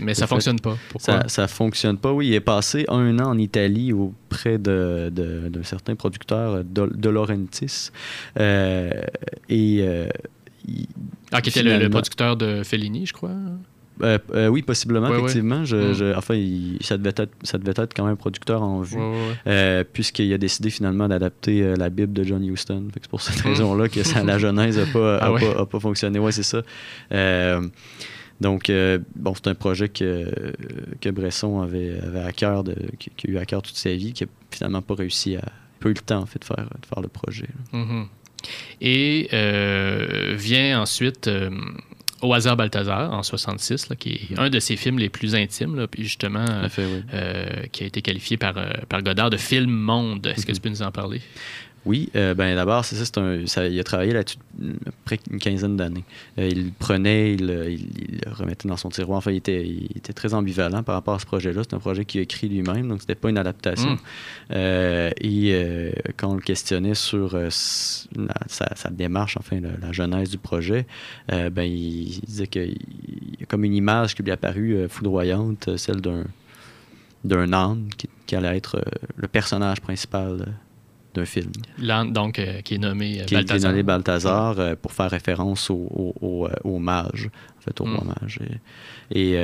mais 0.00 0.14
ça 0.14 0.24
ne 0.24 0.28
fonctionne 0.28 0.60
pas. 0.60 0.76
Pourquoi? 0.90 1.28
Ça 1.28 1.42
ne 1.42 1.46
fonctionne 1.46 1.98
pas, 1.98 2.12
oui. 2.12 2.28
Il 2.28 2.34
est 2.34 2.40
passé 2.40 2.84
un 2.88 3.18
an 3.18 3.30
en 3.30 3.38
Italie 3.38 3.92
auprès 3.92 4.58
d'un 4.58 5.10
de, 5.10 5.48
de, 5.48 5.62
certain 5.62 5.94
producteur, 5.94 6.64
De, 6.64 7.08
Laurentiis. 7.08 7.90
et... 8.36 9.84
ah, 11.32 11.40
qui 11.40 11.50
était 11.50 11.62
le, 11.62 11.88
producteur 11.90 12.36
de 12.36 12.62
Fellini, 12.62 13.06
je 13.06 13.12
crois. 13.12 13.30
Euh, 14.02 14.18
euh, 14.34 14.48
oui, 14.48 14.62
possiblement, 14.62 15.08
effectivement. 15.14 15.64
Je, 15.64 15.76
mm. 15.76 16.18
enfin, 16.18 16.34
ça, 16.80 16.98
devait 16.98 17.14
être, 17.16 17.32
ça 17.42 17.58
devait 17.58 17.74
être 17.76 17.94
quand 17.94 18.04
même 18.04 18.16
producteur 18.16 18.62
en 18.62 18.80
vue, 18.80 18.98
euh, 19.46 19.84
puisqu'il 19.90 20.32
a 20.32 20.38
décidé 20.38 20.70
finalement 20.70 21.08
d'adapter 21.08 21.74
la 21.76 21.90
Bible 21.90 22.12
de 22.12 22.24
John 22.24 22.44
Huston. 22.44 22.88
C'est 22.92 23.08
pour 23.08 23.22
cette 23.22 23.44
mm. 23.44 23.48
raison-là 23.48 23.88
que 23.88 24.02
ça, 24.02 24.24
la 24.24 24.38
Genèse 24.38 24.78
n'a 24.78 24.86
pas, 24.86 25.18
ah 25.18 25.32
a 25.60 25.66
pas, 25.66 25.80
fonctionné. 25.80 26.18
Oui, 26.18 26.32
c'est 26.32 26.42
ça. 26.42 26.62
donc, 28.40 28.72
bon, 29.16 29.34
c'est 29.34 29.48
un 29.48 29.54
projet 29.54 29.88
que, 29.88 30.52
que 31.00 31.10
Bresson 31.10 31.60
avait, 31.60 31.98
avait 32.00 32.22
à 32.22 32.32
cœur, 32.32 32.64
de, 32.64 32.74
qui, 32.98 33.10
a 33.28 33.30
eu 33.30 33.38
à 33.38 33.44
cœur 33.44 33.62
toute 33.62 33.76
sa 33.76 33.94
vie, 33.94 34.12
qui 34.12 34.24
n'a 34.24 34.30
finalement 34.50 34.82
pas 34.82 34.94
réussi 34.94 35.36
à. 35.36 35.42
pas 35.80 35.88
eu 35.88 35.94
le 35.94 36.00
temps, 36.00 36.20
en 36.20 36.26
fait, 36.26 36.40
de 36.40 36.44
faire, 36.44 36.56
de 36.56 36.86
faire 36.86 37.00
le 37.00 37.08
projet. 37.08 37.48
Mm-hmm. 37.72 38.06
Et 38.80 39.28
vient 40.36 40.80
ensuite 40.82 41.30
au 42.24 42.32
hasard 42.32 42.56
Balthazar 42.56 43.12
en 43.12 43.22
66, 43.22 43.88
qui 43.98 44.28
est 44.30 44.38
un 44.38 44.48
de 44.48 44.58
ses 44.58 44.76
films 44.76 44.98
les 44.98 45.08
plus 45.08 45.34
intimes, 45.34 45.86
puis 45.90 46.02
justement, 46.04 46.44
euh, 46.48 47.66
qui 47.70 47.84
a 47.84 47.86
été 47.86 48.02
qualifié 48.02 48.36
par, 48.36 48.56
euh, 48.56 48.70
par 48.88 49.02
Godard 49.02 49.30
de 49.30 49.36
film 49.36 49.70
monde. 49.70 50.26
Est-ce 50.26 50.46
que 50.46 50.52
mhm. 50.52 50.56
tu 50.56 50.60
peux 50.60 50.68
nous 50.70 50.82
en 50.82 50.90
parler? 50.90 51.20
Oui, 51.86 52.08
euh, 52.16 52.34
ben 52.34 52.54
d'abord, 52.54 52.84
c'est 52.84 52.96
ça, 52.96 53.20
un, 53.20 53.46
ça, 53.46 53.66
il 53.66 53.78
a 53.78 53.84
travaillé 53.84 54.12
là-dessus 54.12 54.38
près 55.04 55.18
une 55.30 55.38
quinzaine 55.38 55.76
d'années. 55.76 56.04
Euh, 56.38 56.48
il 56.48 56.72
prenait, 56.72 57.34
il, 57.34 57.42
il, 57.42 58.20
le 58.24 58.32
remettait 58.32 58.68
dans 58.68 58.78
son 58.78 58.88
tiroir. 58.88 59.18
Enfin, 59.18 59.32
il 59.32 59.36
était, 59.36 59.66
il 59.66 59.90
était 59.96 60.14
très 60.14 60.32
ambivalent 60.32 60.82
par 60.82 60.94
rapport 60.94 61.14
à 61.14 61.18
ce 61.18 61.26
projet-là. 61.26 61.62
C'est 61.62 61.74
un 61.74 61.80
projet 61.80 62.06
qu'il 62.06 62.20
a 62.20 62.22
écrit 62.22 62.48
lui-même, 62.48 62.88
donc 62.88 63.02
c'était 63.02 63.14
pas 63.14 63.28
une 63.28 63.36
adaptation. 63.36 63.92
Hmm. 63.92 63.98
Euh, 64.52 65.10
et 65.20 65.92
quand 66.16 66.30
on 66.30 66.34
le 66.36 66.40
questionnait 66.40 66.94
sur 66.94 67.38
sa, 67.50 68.90
démarche, 68.90 69.36
enfin, 69.36 69.60
la, 69.60 69.92
genèse 69.92 70.30
du 70.30 70.38
projet, 70.38 70.86
ben 71.28 71.62
il, 71.62 72.20
disait 72.20 72.46
qu'il 72.46 72.78
y 73.38 73.42
a 73.42 73.46
comme 73.46 73.64
une 73.64 73.74
image 73.74 74.14
qui 74.14 74.22
lui 74.22 74.30
est 74.30 74.34
apparue 74.34 74.88
foudroyante, 74.88 75.76
celle 75.76 76.00
d'un 76.00 76.24
d'un 77.24 77.54
âne 77.54 77.88
qui, 77.96 78.06
qui, 78.26 78.36
allait 78.36 78.54
être 78.54 78.84
le 79.16 79.28
personnage 79.28 79.80
principal 79.80 80.54
d'un 81.14 81.24
film. 81.24 81.52
donc, 82.10 82.38
euh, 82.38 82.60
qui 82.60 82.74
est 82.74 82.78
nommé 82.78 83.20
euh, 83.20 83.24
Balthazar. 83.30 83.44
Qui 83.44 83.52
est 83.52 83.68
nommé 83.68 83.82
Balthazar 83.82 84.58
euh, 84.58 84.74
pour 84.80 84.92
faire 84.92 85.10
référence 85.10 85.70
au, 85.70 85.88
au, 86.20 86.48
au, 86.64 86.78
mage, 86.78 87.30
en 87.58 87.62
fait, 87.62 87.80
au 87.80 87.84
roi 87.84 88.04
hmm. 88.04 88.14
mage. 88.20 88.40
Et, 89.10 89.36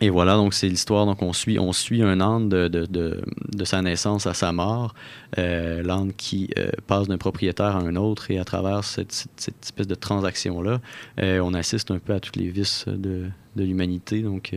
et, 0.00 0.10
voilà, 0.10 0.34
donc 0.34 0.54
c'est 0.54 0.68
l'histoire. 0.68 1.06
Donc, 1.06 1.22
on 1.22 1.32
suit, 1.32 1.58
on 1.58 1.72
suit 1.72 2.02
un 2.02 2.20
âne 2.20 2.48
de, 2.48 2.68
de, 2.68 2.86
de, 2.86 3.22
de 3.52 3.64
sa 3.64 3.82
naissance 3.82 4.26
à 4.26 4.34
sa 4.34 4.52
mort. 4.52 4.94
l'âne 5.36 6.12
qui 6.16 6.50
passe 6.86 7.08
d'un 7.08 7.18
propriétaire 7.18 7.76
à 7.76 7.80
un 7.80 7.96
autre 7.96 8.30
et 8.30 8.38
à 8.38 8.44
travers 8.44 8.84
cette, 8.84 9.12
cette, 9.12 9.64
espèce 9.64 9.86
de 9.86 9.94
transaction-là, 9.94 10.80
on 11.18 11.54
assiste 11.54 11.90
un 11.90 11.98
peu 11.98 12.14
à 12.14 12.20
tous 12.20 12.38
les 12.38 12.48
vices 12.48 12.84
de, 12.86 13.26
de 13.56 13.64
l'humanité. 13.64 14.22
Donc, 14.22 14.54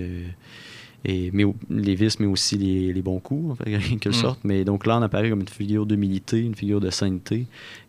et 1.05 1.29
mais, 1.33 1.43
les 1.69 1.95
vices, 1.95 2.19
mais 2.19 2.25
aussi 2.27 2.57
les, 2.57 2.91
les 2.93 3.01
bons 3.01 3.19
coups, 3.19 3.51
en 3.51 3.55
fait, 3.55 3.75
en 3.75 3.79
quelque 3.79 4.09
Mm. 4.09 4.13
sorte. 4.13 4.39
Mais 4.43 4.63
donc 4.65 4.85
là, 4.85 4.97
on 4.97 5.01
apparaît 5.01 5.29
comme 5.29 5.41
une 5.41 5.47
figure 5.47 5.85
d'humilité, 5.85 6.39
une 6.39 6.55
figure 6.55 6.81
de 6.81 6.89
sainteté, 6.89 7.45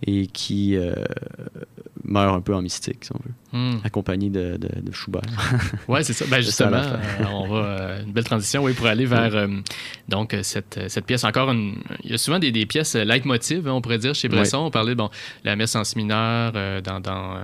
et 0.07 0.27
qui 0.27 0.77
euh, 0.77 0.95
meurt 2.05 2.35
un 2.37 2.41
peu 2.41 2.55
en 2.55 2.63
mystique, 2.63 3.05
si 3.05 3.11
on 3.13 3.19
veut, 3.25 3.33
Hmm. 3.53 3.79
accompagné 3.83 4.31
de, 4.31 4.57
de, 4.59 4.69
de 4.81 4.93
Schubert. 4.93 5.23
Ouais, 5.89 6.05
c'est 6.05 6.13
ça. 6.13 6.25
Ben, 6.27 6.37
ça, 6.37 6.41
justement, 6.43 6.77
euh, 6.77 7.25
on 7.33 7.49
va 7.49 7.57
euh, 7.57 8.05
une 8.05 8.13
belle 8.13 8.23
transition, 8.23 8.63
oui, 8.63 8.75
pour 8.75 8.87
aller 8.87 9.07
vers 9.07 9.35
euh, 9.35 9.49
donc 10.09 10.37
cette, 10.43 10.79
cette 10.87 11.05
pièce. 11.05 11.25
Encore 11.25 11.51
une, 11.51 11.75
il 12.05 12.13
y 12.13 12.15
a 12.15 12.19
souvent 12.19 12.39
des, 12.39 12.53
des 12.53 12.65
pièces 12.65 12.95
leitmotiv, 12.95 13.67
hein, 13.67 13.73
on 13.73 13.81
pourrait 13.81 13.99
dire 13.99 14.15
chez 14.15 14.29
Bresson. 14.29 14.59
On 14.59 14.71
parlait 14.71 14.95
bon, 14.95 15.11
la 15.43 15.57
messe 15.57 15.75
en 15.75 15.83
si 15.83 15.99
mineur 15.99 16.53
dans 16.83 17.01
dans 17.01 17.39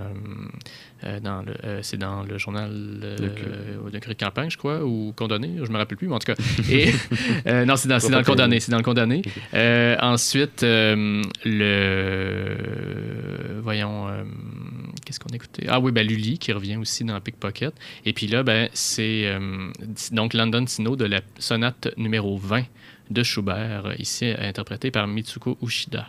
euh, 1.03 1.17
euh, 1.17 1.19
dans 1.19 1.41
le 1.41 1.53
euh, 1.63 1.79
c'est 1.81 1.97
dans 1.97 2.23
le 2.23 2.37
journal 2.37 2.71
euh, 2.71 3.17
de 3.17 3.99
de 3.99 4.13
campagne, 4.13 4.49
je 4.49 4.57
crois, 4.57 4.83
ou 4.83 5.13
condamné, 5.15 5.51
je 5.63 5.71
me 5.71 5.77
rappelle 5.77 5.97
plus, 5.97 6.07
mais 6.07 6.15
en 6.15 6.19
tout 6.19 6.33
cas. 6.33 6.41
Et 6.71 6.91
euh, 7.47 7.65
non, 7.65 7.75
c'est 7.75 7.87
dans, 7.87 7.99
c'est 7.99 8.09
dans 8.11 8.19
le 8.19 8.23
condamné, 8.23 8.59
c'est 8.59 8.71
dans 8.71 8.77
le 8.77 8.83
condamné. 8.83 9.21
Ensuite, 10.01 10.63
le 10.63 12.57
voyons. 13.61 14.07
Qu'est-ce 15.05 15.19
qu'on 15.19 15.33
écoutait? 15.33 15.65
Ah 15.69 15.79
oui, 15.79 15.91
ben 15.91 16.05
Lully 16.05 16.37
qui 16.37 16.51
revient 16.51 16.75
aussi 16.77 17.03
dans 17.05 17.19
Pickpocket. 17.21 17.73
Et 18.05 18.13
puis 18.13 18.27
là, 18.27 18.43
ben, 18.43 18.69
c'est 18.73 19.33
donc 20.11 20.33
London 20.33 20.65
Sino 20.67 20.95
de 20.95 21.05
la 21.05 21.21
sonate 21.39 21.89
numéro 21.97 22.37
20 22.37 22.63
de 23.09 23.23
Schubert, 23.23 23.93
ici 23.99 24.25
interprétée 24.37 24.91
par 24.91 25.07
Mitsuko 25.07 25.57
Ushida. 25.61 26.07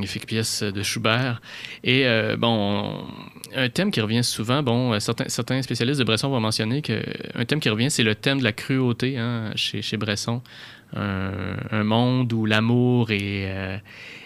Magnifique 0.00 0.26
pièce 0.26 0.62
de 0.62 0.82
Schubert. 0.82 1.42
Et 1.84 2.06
euh, 2.06 2.34
bon, 2.38 3.04
un 3.54 3.68
thème 3.68 3.90
qui 3.90 4.00
revient 4.00 4.24
souvent, 4.24 4.62
bon, 4.62 4.94
euh, 4.94 4.98
certains, 4.98 5.28
certains 5.28 5.60
spécialistes 5.60 5.98
de 5.98 6.04
Bresson 6.04 6.30
vont 6.30 6.40
mentionner 6.40 6.80
qu'un 6.80 7.44
thème 7.46 7.60
qui 7.60 7.68
revient, 7.68 7.90
c'est 7.90 8.02
le 8.02 8.14
thème 8.14 8.38
de 8.38 8.44
la 8.44 8.52
cruauté 8.52 9.18
hein, 9.18 9.50
chez, 9.56 9.82
chez 9.82 9.98
Bresson. 9.98 10.40
Un, 10.96 11.32
un 11.70 11.84
monde 11.84 12.32
où 12.32 12.46
l'amour 12.46 13.10
est, 13.12 13.44
euh, 13.46 13.76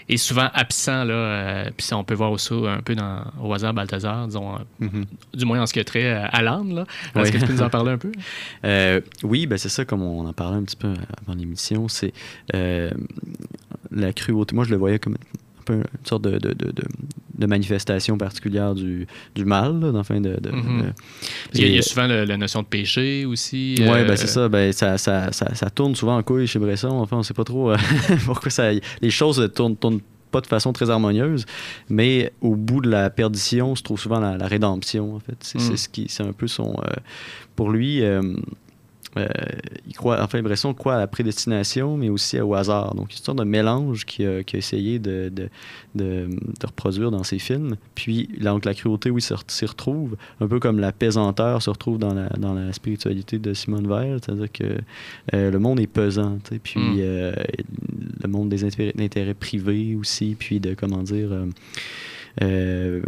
est 0.08 0.16
souvent 0.16 0.48
absent. 0.54 1.04
Là, 1.04 1.12
euh, 1.12 1.70
puis 1.76 1.84
ça, 1.84 1.98
on 1.98 2.04
peut 2.04 2.14
voir 2.14 2.30
aussi 2.32 2.54
un 2.54 2.80
peu 2.80 2.94
dans, 2.94 3.24
au 3.42 3.52
hasard 3.52 3.74
Balthazar, 3.74 4.26
disons, 4.28 4.54
euh, 4.54 4.58
Mhm. 4.78 5.04
du 5.34 5.44
moins 5.44 5.60
en 5.60 5.66
ce 5.66 5.72
qui 5.74 5.80
a 5.80 5.84
trait 5.84 6.04
euh, 6.06 6.24
à 6.30 6.40
l'âne. 6.40 6.72
là. 6.74 6.86
Est-ce 7.20 7.32
que 7.32 7.38
tu 7.38 7.46
peux 7.46 7.52
nous 7.52 7.62
en 7.62 7.68
parler 7.68 7.90
un 7.90 7.98
peu? 7.98 8.12
Euh, 8.64 9.00
oui, 9.24 9.46
ben 9.46 9.58
c'est 9.58 9.68
ça, 9.68 9.84
comme 9.84 10.02
on 10.02 10.24
en 10.26 10.32
parlait 10.32 10.56
un 10.56 10.62
petit 10.62 10.76
peu 10.76 10.94
avant 11.26 11.36
l'émission, 11.36 11.86
c'est 11.88 12.14
euh, 12.54 12.90
la 13.90 14.12
cruauté. 14.14 14.54
Moi, 14.54 14.64
je 14.64 14.70
le 14.70 14.76
voyais 14.76 14.98
comme 14.98 15.16
peu 15.64 15.74
une 15.74 15.84
sorte 16.06 16.22
de, 16.22 16.38
de, 16.38 16.52
de, 16.54 17.46
manifestation 17.46 18.16
particulière 18.16 18.74
du, 18.74 19.06
du 19.34 19.44
mal, 19.44 19.78
là, 19.80 19.90
dans 19.92 19.98
le 19.98 20.04
fin 20.04 20.20
de... 20.20 20.34
Parce 20.34 20.52
qu'il 21.52 21.60
y 21.62 21.64
a- 21.64 21.66
il 21.68 21.72
y 21.72 21.76
Et- 21.76 21.78
a 21.78 21.82
souvent 21.82 22.06
le- 22.06 22.24
la 22.24 22.36
notion 22.36 22.62
de 22.62 22.66
péché 22.66 23.24
aussi. 23.26 23.74
Ouais, 23.80 23.88
euh, 24.02 24.04
ben 24.04 24.16
c'est 24.16 24.26
ça. 24.26 24.48
Ben, 24.48 24.72
ça, 24.72 24.96
ça, 24.98 25.30
ça, 25.32 25.54
ça 25.54 25.70
tourne 25.70 25.94
souvent 25.94 26.16
en 26.16 26.22
couille 26.22 26.46
chez 26.46 26.58
Bresson. 26.58 26.88
Enfin, 26.88 27.16
on 27.18 27.22
sait 27.22 27.34
pas 27.34 27.44
trop 27.44 27.70
euh, 27.72 27.76
pourquoi 28.24 28.50
ça. 28.50 28.70
Les 29.00 29.10
choses 29.10 29.40
ne 29.40 29.46
tournent, 29.46 29.76
tournent 29.76 30.00
pas 30.30 30.40
de 30.40 30.46
façon 30.46 30.72
très 30.72 30.90
harmonieuse, 30.90 31.44
mais 31.88 32.32
au 32.40 32.56
bout 32.56 32.80
de 32.80 32.90
la 32.90 33.08
perdition 33.10 33.74
se 33.76 33.82
trouve 33.82 34.00
souvent 34.00 34.18
la, 34.20 34.36
la 34.36 34.46
rédemption. 34.48 35.14
En 35.14 35.20
fait, 35.20 35.36
c'est 35.40 35.58
Mm. 35.58 35.60
c'est 35.62 35.76
ce 35.76 35.88
qui, 35.88 36.06
c'est 36.08 36.22
un 36.24 36.32
peu 36.32 36.46
son. 36.48 36.74
euh, 36.84 36.92
pour 37.56 37.70
lui, 37.70 38.02
euh, 38.02 38.20
euh, 39.16 39.26
il 39.86 39.94
croit. 39.94 40.22
Enfin, 40.22 40.42
Bresson 40.42 40.74
croit 40.74 40.94
à 40.94 40.98
la 40.98 41.06
prédestination, 41.06 41.96
mais 41.96 42.08
aussi 42.08 42.40
au 42.40 42.54
hasard. 42.54 42.94
Donc, 42.94 43.12
une 43.12 43.18
sorte 43.18 43.38
de 43.38 43.44
mélange 43.44 44.04
qu'il 44.06 44.26
a, 44.26 44.42
qu'il 44.42 44.56
a 44.56 44.58
essayé 44.58 44.98
de, 44.98 45.30
de, 45.34 45.48
de, 45.94 46.28
de 46.28 46.66
reproduire 46.66 47.10
dans 47.10 47.22
ses 47.24 47.38
films. 47.38 47.76
Puis, 47.94 48.28
là, 48.40 48.50
donc, 48.52 48.64
la 48.64 48.74
cruauté, 48.74 49.10
oui, 49.10 49.20
s'y 49.22 49.32
re- 49.32 49.42
s'y 49.48 49.66
retrouve, 49.66 50.16
un 50.40 50.46
peu 50.48 50.58
comme 50.60 50.78
la 50.78 50.92
pesanteur 50.92 51.62
se 51.62 51.70
retrouve 51.70 51.98
dans 51.98 52.14
la, 52.14 52.28
dans 52.30 52.54
la 52.54 52.72
spiritualité 52.72 53.38
de 53.38 53.54
Simone 53.54 53.86
Weil, 53.86 54.18
c'est-à-dire 54.24 54.50
que 54.52 54.64
euh, 55.34 55.50
le 55.50 55.58
monde 55.58 55.80
est 55.80 55.86
pesant, 55.86 56.38
puis 56.62 56.80
Mm. 56.80 56.96
euh, 56.98 57.32
le 58.22 58.28
monde 58.28 58.48
des 58.48 58.64
intérêts, 58.64 59.34
privés 59.34 59.94
aussi, 59.96 60.36
puis 60.38 60.60
de, 60.60 60.74
comment 60.74 61.02
dire, 61.02 61.28
euh, 62.42 63.00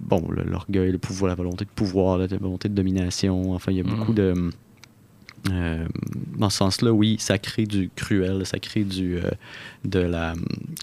bon, 0.00 0.24
l'orgueil, 0.30 0.90
le 0.92 0.98
pouvoir, 0.98 1.28
la 1.28 1.34
volonté 1.34 1.64
de 1.64 1.70
pouvoir, 1.70 2.18
la 2.18 2.26
volonté 2.26 2.68
de 2.68 2.74
domination, 2.74 3.52
enfin, 3.52 3.72
il 3.72 3.78
y 3.78 3.80
a 3.80 3.84
beaucoup 3.84 4.12
de... 4.12 4.34
euh, 5.50 5.86
dans 6.36 6.50
ce 6.50 6.58
sens-là, 6.58 6.92
oui, 6.92 7.16
ça 7.18 7.38
crée 7.38 7.66
du 7.66 7.90
cruel, 7.94 8.44
ça 8.46 8.58
crée 8.58 8.84
du, 8.84 9.16
euh, 9.16 9.30
de 9.84 10.00
la, 10.00 10.34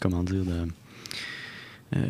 comment 0.01 0.23
dire, 0.23 0.43
de, 0.43 0.67
euh, 1.95 2.07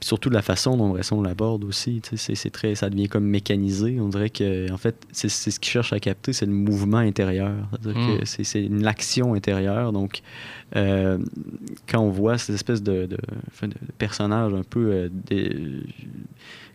surtout 0.00 0.28
de 0.28 0.34
la 0.34 0.42
façon 0.42 0.76
dont 0.76 0.90
Bresson 0.90 1.22
l'aborde 1.22 1.64
aussi, 1.64 2.02
c'est- 2.14 2.50
très, 2.50 2.74
ça 2.74 2.90
devient 2.90 3.08
comme 3.08 3.24
mécanisé. 3.24 3.98
On 3.98 4.08
dirait 4.08 4.28
que, 4.30 4.70
en 4.70 4.76
fait, 4.76 4.96
c'est 5.12 5.28
ce 5.30 5.58
qu'il 5.58 5.72
cherche 5.72 5.92
à 5.92 6.00
capter, 6.00 6.32
c'est 6.32 6.44
le 6.46 6.52
mouvement 6.52 6.98
intérieur. 6.98 7.52
Mm. 7.84 8.18
que 8.18 8.24
c'est 8.24 8.44
c'est 8.44 8.62
une 8.64 8.86
action 8.86 9.34
intérieure. 9.34 9.92
Donc, 9.92 10.20
euh, 10.76 11.18
quand 11.88 12.00
on 12.00 12.10
voit 12.10 12.36
cette 12.36 12.54
espèce 12.54 12.82
de, 12.82 13.06
de, 13.06 13.16
personnage 13.98 14.52
un 14.52 14.64
peu 14.64 15.08
euh, 15.30 15.80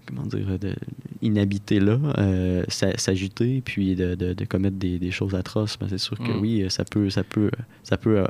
comment 0.08 0.26
dire, 0.26 0.60
de, 0.60 0.74
inhabité 1.22 1.80
là, 1.80 1.98
euh, 2.18 2.64
s'agiter, 2.68 3.62
puis 3.64 3.96
de, 3.96 4.16
de, 4.16 4.46
commettre 4.46 4.78
des, 4.78 5.00
des, 5.00 5.12
choses 5.12 5.36
atroces. 5.36 5.78
Ben, 5.80 5.88
c'est 5.90 5.98
sûr 5.98 6.18
que 6.18 6.32
mm. 6.32 6.40
oui, 6.40 6.66
ça 6.70 6.84
peut, 6.86 7.10
ça 7.10 7.24
peut, 7.24 7.52
ça 7.84 7.98
peut. 7.98 8.20
Euh, 8.20 8.26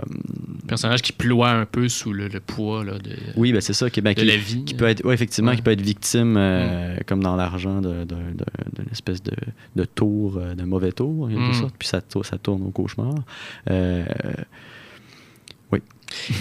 personnage 0.68 1.02
qui 1.02 1.14
ploie 1.14 1.52
un 1.52 1.66
peu 1.66 1.88
sous 1.90 2.14
le, 2.14 2.30
poids 2.40 2.84
là, 2.84 2.98
de. 2.98 3.12
Oui, 3.36 3.54
ben 3.54 3.62
c'est 3.62 3.74
ça, 3.74 3.90
qui, 3.90 4.02
ben, 4.02 4.14
de 4.14 4.24
la 4.24 4.38
vie. 4.38 4.64
Qui 4.66 4.74
peut 4.74 4.88
être, 4.88 5.06
ouais, 5.06 5.14
effectivement, 5.14 5.56
qui 5.56 5.62
peut 5.62 5.72
être 5.72 5.82
victime, 5.82 6.36
euh, 6.38 6.96
mm. 6.96 7.04
comme 7.06 7.22
dans 7.22 7.36
l'argent, 7.36 7.82
d'une 7.82 8.38
espèce 8.92 9.22
de, 9.24 9.34
de 9.76 9.86
tour, 9.86 10.40
d'un 10.56 10.66
mauvais 10.66 10.92
tour, 10.92 11.26
en 11.26 11.28
quelque 11.28 11.50
mm. 11.50 11.54
sorte, 11.54 11.76
puis 11.78 11.88
ça, 11.88 12.02
ça 12.24 12.38
tourne 12.38 12.64
au 12.64 12.72
cauchemar. 12.72 13.16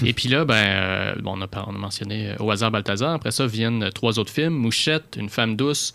Et 0.04 0.12
puis 0.12 0.28
là, 0.28 0.44
ben, 0.44 0.54
euh, 0.54 1.14
on, 1.24 1.40
a, 1.40 1.46
on, 1.66 1.74
a, 1.74 1.78
mentionné 1.78 2.30
euh, 2.30 2.36
Au 2.44 2.50
hasard 2.50 2.70
Balthazar. 2.70 3.14
Après 3.14 3.30
ça 3.30 3.46
viennent 3.46 3.90
trois 3.94 4.18
autres 4.18 4.32
films 4.32 4.54
Mouchette, 4.54 5.16
Une 5.18 5.28
femme 5.28 5.56
douce, 5.56 5.94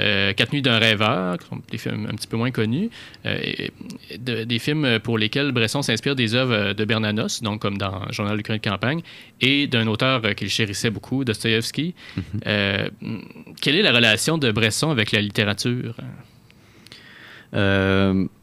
euh, 0.00 0.32
Quatre 0.32 0.52
nuits 0.52 0.62
d'un 0.62 0.78
rêveur, 0.78 1.38
qui 1.38 1.46
sont 1.48 1.62
des 1.70 1.78
films 1.78 2.06
un 2.10 2.14
petit 2.14 2.26
peu 2.26 2.36
moins 2.36 2.50
connus. 2.50 2.90
des 3.24 4.58
films 4.58 4.98
pour 5.00 5.18
lesquels 5.18 5.52
Bresson 5.52 5.82
s'inspire 5.82 6.14
des 6.14 6.34
œuvres 6.34 6.72
de 6.72 6.84
Bernanos, 6.84 7.42
donc 7.42 7.60
comme 7.60 7.78
dans 7.78 8.10
Journal 8.10 8.36
du 8.36 8.42
de 8.42 8.56
campagne, 8.56 9.02
et 9.40 9.66
d'un 9.66 9.86
auteur 9.86 10.22
qu'il 10.34 10.48
chérissait 10.48 10.90
beaucoup, 10.90 11.24
Dostoevsky. 11.24 11.94
Mm-hmm. 12.16 13.20
quelle 13.60 13.76
est 13.76 13.82
la 13.82 13.92
relation 13.92 14.38
de 14.38 14.50
Bresson 14.50 14.90
avec 14.90 15.12
la 15.12 15.20
littérature? 15.20 15.94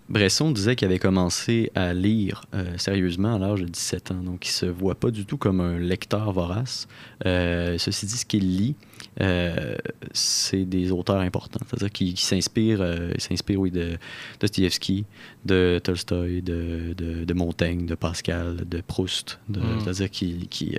Bresson 0.09 0.51
disait 0.51 0.75
qu'il 0.75 0.87
avait 0.87 0.99
commencé 0.99 1.71
à 1.75 1.93
lire 1.93 2.43
euh, 2.55 2.77
sérieusement 2.77 3.35
à 3.35 3.39
l'âge 3.39 3.61
de 3.61 3.67
17 3.67 4.11
ans, 4.11 4.23
donc 4.23 4.47
il 4.47 4.51
se 4.51 4.65
voit 4.65 4.95
pas 4.95 5.11
du 5.11 5.25
tout 5.25 5.37
comme 5.37 5.61
un 5.61 5.77
lecteur 5.77 6.31
vorace. 6.31 6.87
Euh, 7.25 7.77
ceci 7.77 8.07
dit, 8.07 8.17
ce 8.17 8.25
qu'il 8.25 8.57
lit, 8.57 8.75
euh, 9.21 9.75
c'est 10.11 10.65
des 10.65 10.91
auteurs 10.91 11.19
importants, 11.19 11.59
c'est-à-dire 11.67 11.91
qui, 11.91 12.17
s'inspirent, 12.17 12.83
s'inspire 13.19 13.59
oui, 13.59 13.69
de 13.69 13.97
Dostoevsky, 14.39 15.05
de 15.45 15.79
Tolstoï, 15.83 16.41
de, 16.41 16.95
de, 16.95 17.33
Montaigne, 17.33 17.85
de 17.85 17.95
Pascal, 17.95 18.67
de 18.67 18.81
Proust, 18.81 19.39
mm. 19.49 19.59
c'est-à-dire 19.83 20.09
qui, 20.09 20.47
qui 20.47 20.75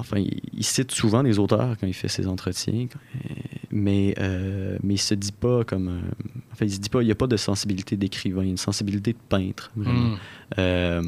enfin, 0.00 0.18
il, 0.18 0.64
cite 0.64 0.90
souvent 0.92 1.22
des 1.22 1.38
auteurs 1.38 1.76
quand 1.78 1.86
il 1.86 1.94
fait 1.94 2.08
ses 2.08 2.26
entretiens, 2.26 2.86
mais, 3.70 4.14
euh, 4.18 4.78
mais 4.82 4.94
il 4.94 4.98
se 4.98 5.14
dit 5.14 5.32
pas 5.32 5.64
comme. 5.64 6.00
enfin, 6.52 6.64
il 6.64 6.72
se 6.72 6.78
dit 6.78 6.88
pas, 6.88 7.02
il 7.02 7.06
n'y 7.06 7.12
a 7.12 7.16
pas 7.16 7.26
de 7.26 7.36
sensibilité 7.36 7.96
d'écrivain, 7.96 8.42
il 8.42 8.46
y 8.46 8.48
a 8.48 8.50
une 8.50 8.56
sensibilité 8.56 9.12
de 9.12 9.18
peintre, 9.28 9.70
vraiment. 9.76 10.10
Hmm. 10.10 10.18
Euh, 10.58 11.02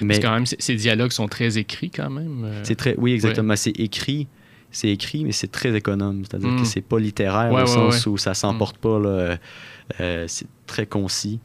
mais 0.00 0.18
quand 0.18 0.32
même, 0.32 0.46
ces 0.46 0.74
dialogues 0.76 1.12
sont 1.12 1.28
très 1.28 1.58
écrits 1.58 1.90
quand 1.90 2.10
même. 2.10 2.44
Euh. 2.44 2.60
C'est 2.64 2.76
très, 2.76 2.94
oui, 2.98 3.12
exactement. 3.12 3.56
C'est 3.56 3.78
écrit, 3.78 4.28
c'est 4.70 4.88
écrit, 4.88 5.24
mais 5.24 5.32
c'est 5.32 5.50
très 5.50 5.74
économe. 5.74 6.24
C'est-à-dire 6.24 6.50
que 6.56 6.62
hmm. 6.62 6.66
c'est 6.66 6.80
pas 6.80 6.98
littéraire 6.98 7.52
au 7.52 7.66
sens 7.66 8.06
où 8.06 8.16
ça 8.16 8.34
s'emporte 8.34 8.76
hmm. 8.84 9.38
pas. 9.98 10.26
c'est 10.26 10.46
très 10.66 10.86
concis. 10.86 11.40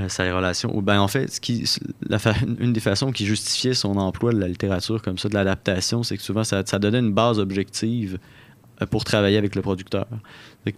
Euh, 0.00 0.08
sa 0.08 0.34
relation. 0.34 0.76
Ou 0.76 0.82
ben 0.82 1.00
en 1.00 1.08
fait, 1.08 1.30
ce 1.32 1.40
qui, 1.40 1.64
la 2.08 2.18
une 2.60 2.72
des 2.72 2.80
façons 2.80 3.12
qui 3.12 3.26
justifiait 3.26 3.74
son 3.74 3.96
emploi 3.96 4.32
de 4.32 4.38
la 4.38 4.48
littérature 4.48 5.02
comme 5.02 5.18
ça, 5.18 5.28
de 5.28 5.34
l'adaptation, 5.34 6.02
c'est 6.02 6.16
que 6.16 6.22
souvent 6.22 6.44
ça, 6.44 6.62
ça, 6.64 6.78
donnait 6.78 7.00
une 7.00 7.12
base 7.12 7.38
objective 7.38 8.18
euh, 8.80 8.86
pour 8.86 9.04
travailler 9.04 9.36
avec 9.36 9.54
le 9.54 9.62
producteur. 9.62 10.06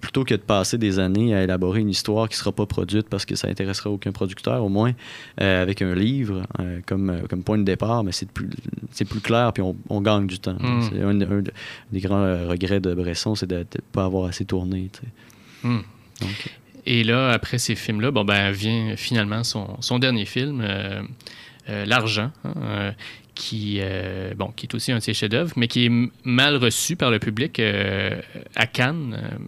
plutôt 0.01 0.25
que 0.25 0.35
de 0.35 0.41
passer 0.41 0.79
des 0.79 0.99
années 0.99 1.35
à 1.35 1.43
élaborer 1.43 1.81
une 1.81 1.91
histoire 1.91 2.29
qui 2.29 2.35
ne 2.35 2.39
sera 2.39 2.53
pas 2.53 2.67
produite 2.67 3.09
parce 3.09 3.25
que 3.25 3.35
ça 3.35 3.49
intéressera 3.49 3.91
aucun 3.91 4.13
producteur, 4.13 4.65
au 4.65 4.69
moins 4.69 4.93
euh, 5.41 5.63
avec 5.63 5.83
un 5.83 5.95
livre 5.95 6.43
comme, 6.87 7.23
comme 7.29 7.43
point 7.43 7.59
de 7.59 7.65
départ, 7.65 8.05
mais 8.05 8.13
c'est 8.13 8.31
plus, 8.31 8.49
plus 8.49 9.21
clair 9.21 9.53
puis 9.53 9.63
on, 9.89 10.01
gagne 10.01 10.27
du 10.27 10.39
temps. 10.39 10.57
Mm. 10.59 10.83
C'est 10.89 11.03
un, 11.03 11.43
des 11.93 12.01
grands 12.01 12.49
regrets 12.49 12.81
de 12.81 12.95
Bresson, 12.95 13.35
c'est 13.35 13.47
de 13.49 13.59
ne 13.59 13.65
pas 13.93 14.05
avoir 14.05 14.27
assez 14.27 14.45
tourné. 14.45 14.91
Mm. 15.63 15.81
Donc, 16.21 16.62
et 16.85 17.05
là, 17.05 17.31
après 17.31 17.59
ces 17.59 17.75
films-là, 17.75 18.11
bon, 18.11 18.25
ben, 18.25 18.51
vient 18.51 18.97
finalement 18.97 19.45
son, 19.45 19.77
son 19.81 19.99
dernier 19.99 20.25
film, 20.25 20.61
euh, 20.63 21.03
euh, 21.69 21.85
L'argent, 21.85 22.33
hein, 22.45 22.55
euh, 22.57 22.93
qui, 23.35 23.81
bon, 24.37 24.49
qui 24.55 24.67
est 24.67 24.75
aussi 24.75 24.93
un 24.93 24.99
de 24.99 25.03
ses 25.03 25.15
chefs-d'œuvre, 25.15 25.53
mais 25.57 25.69
qui 25.69 25.87
est 25.87 26.11
mal 26.25 26.57
reçu 26.57 26.97
par 26.97 27.11
le 27.11 27.19
public 27.19 27.61
à 28.57 28.67
Cannes. 28.67 29.39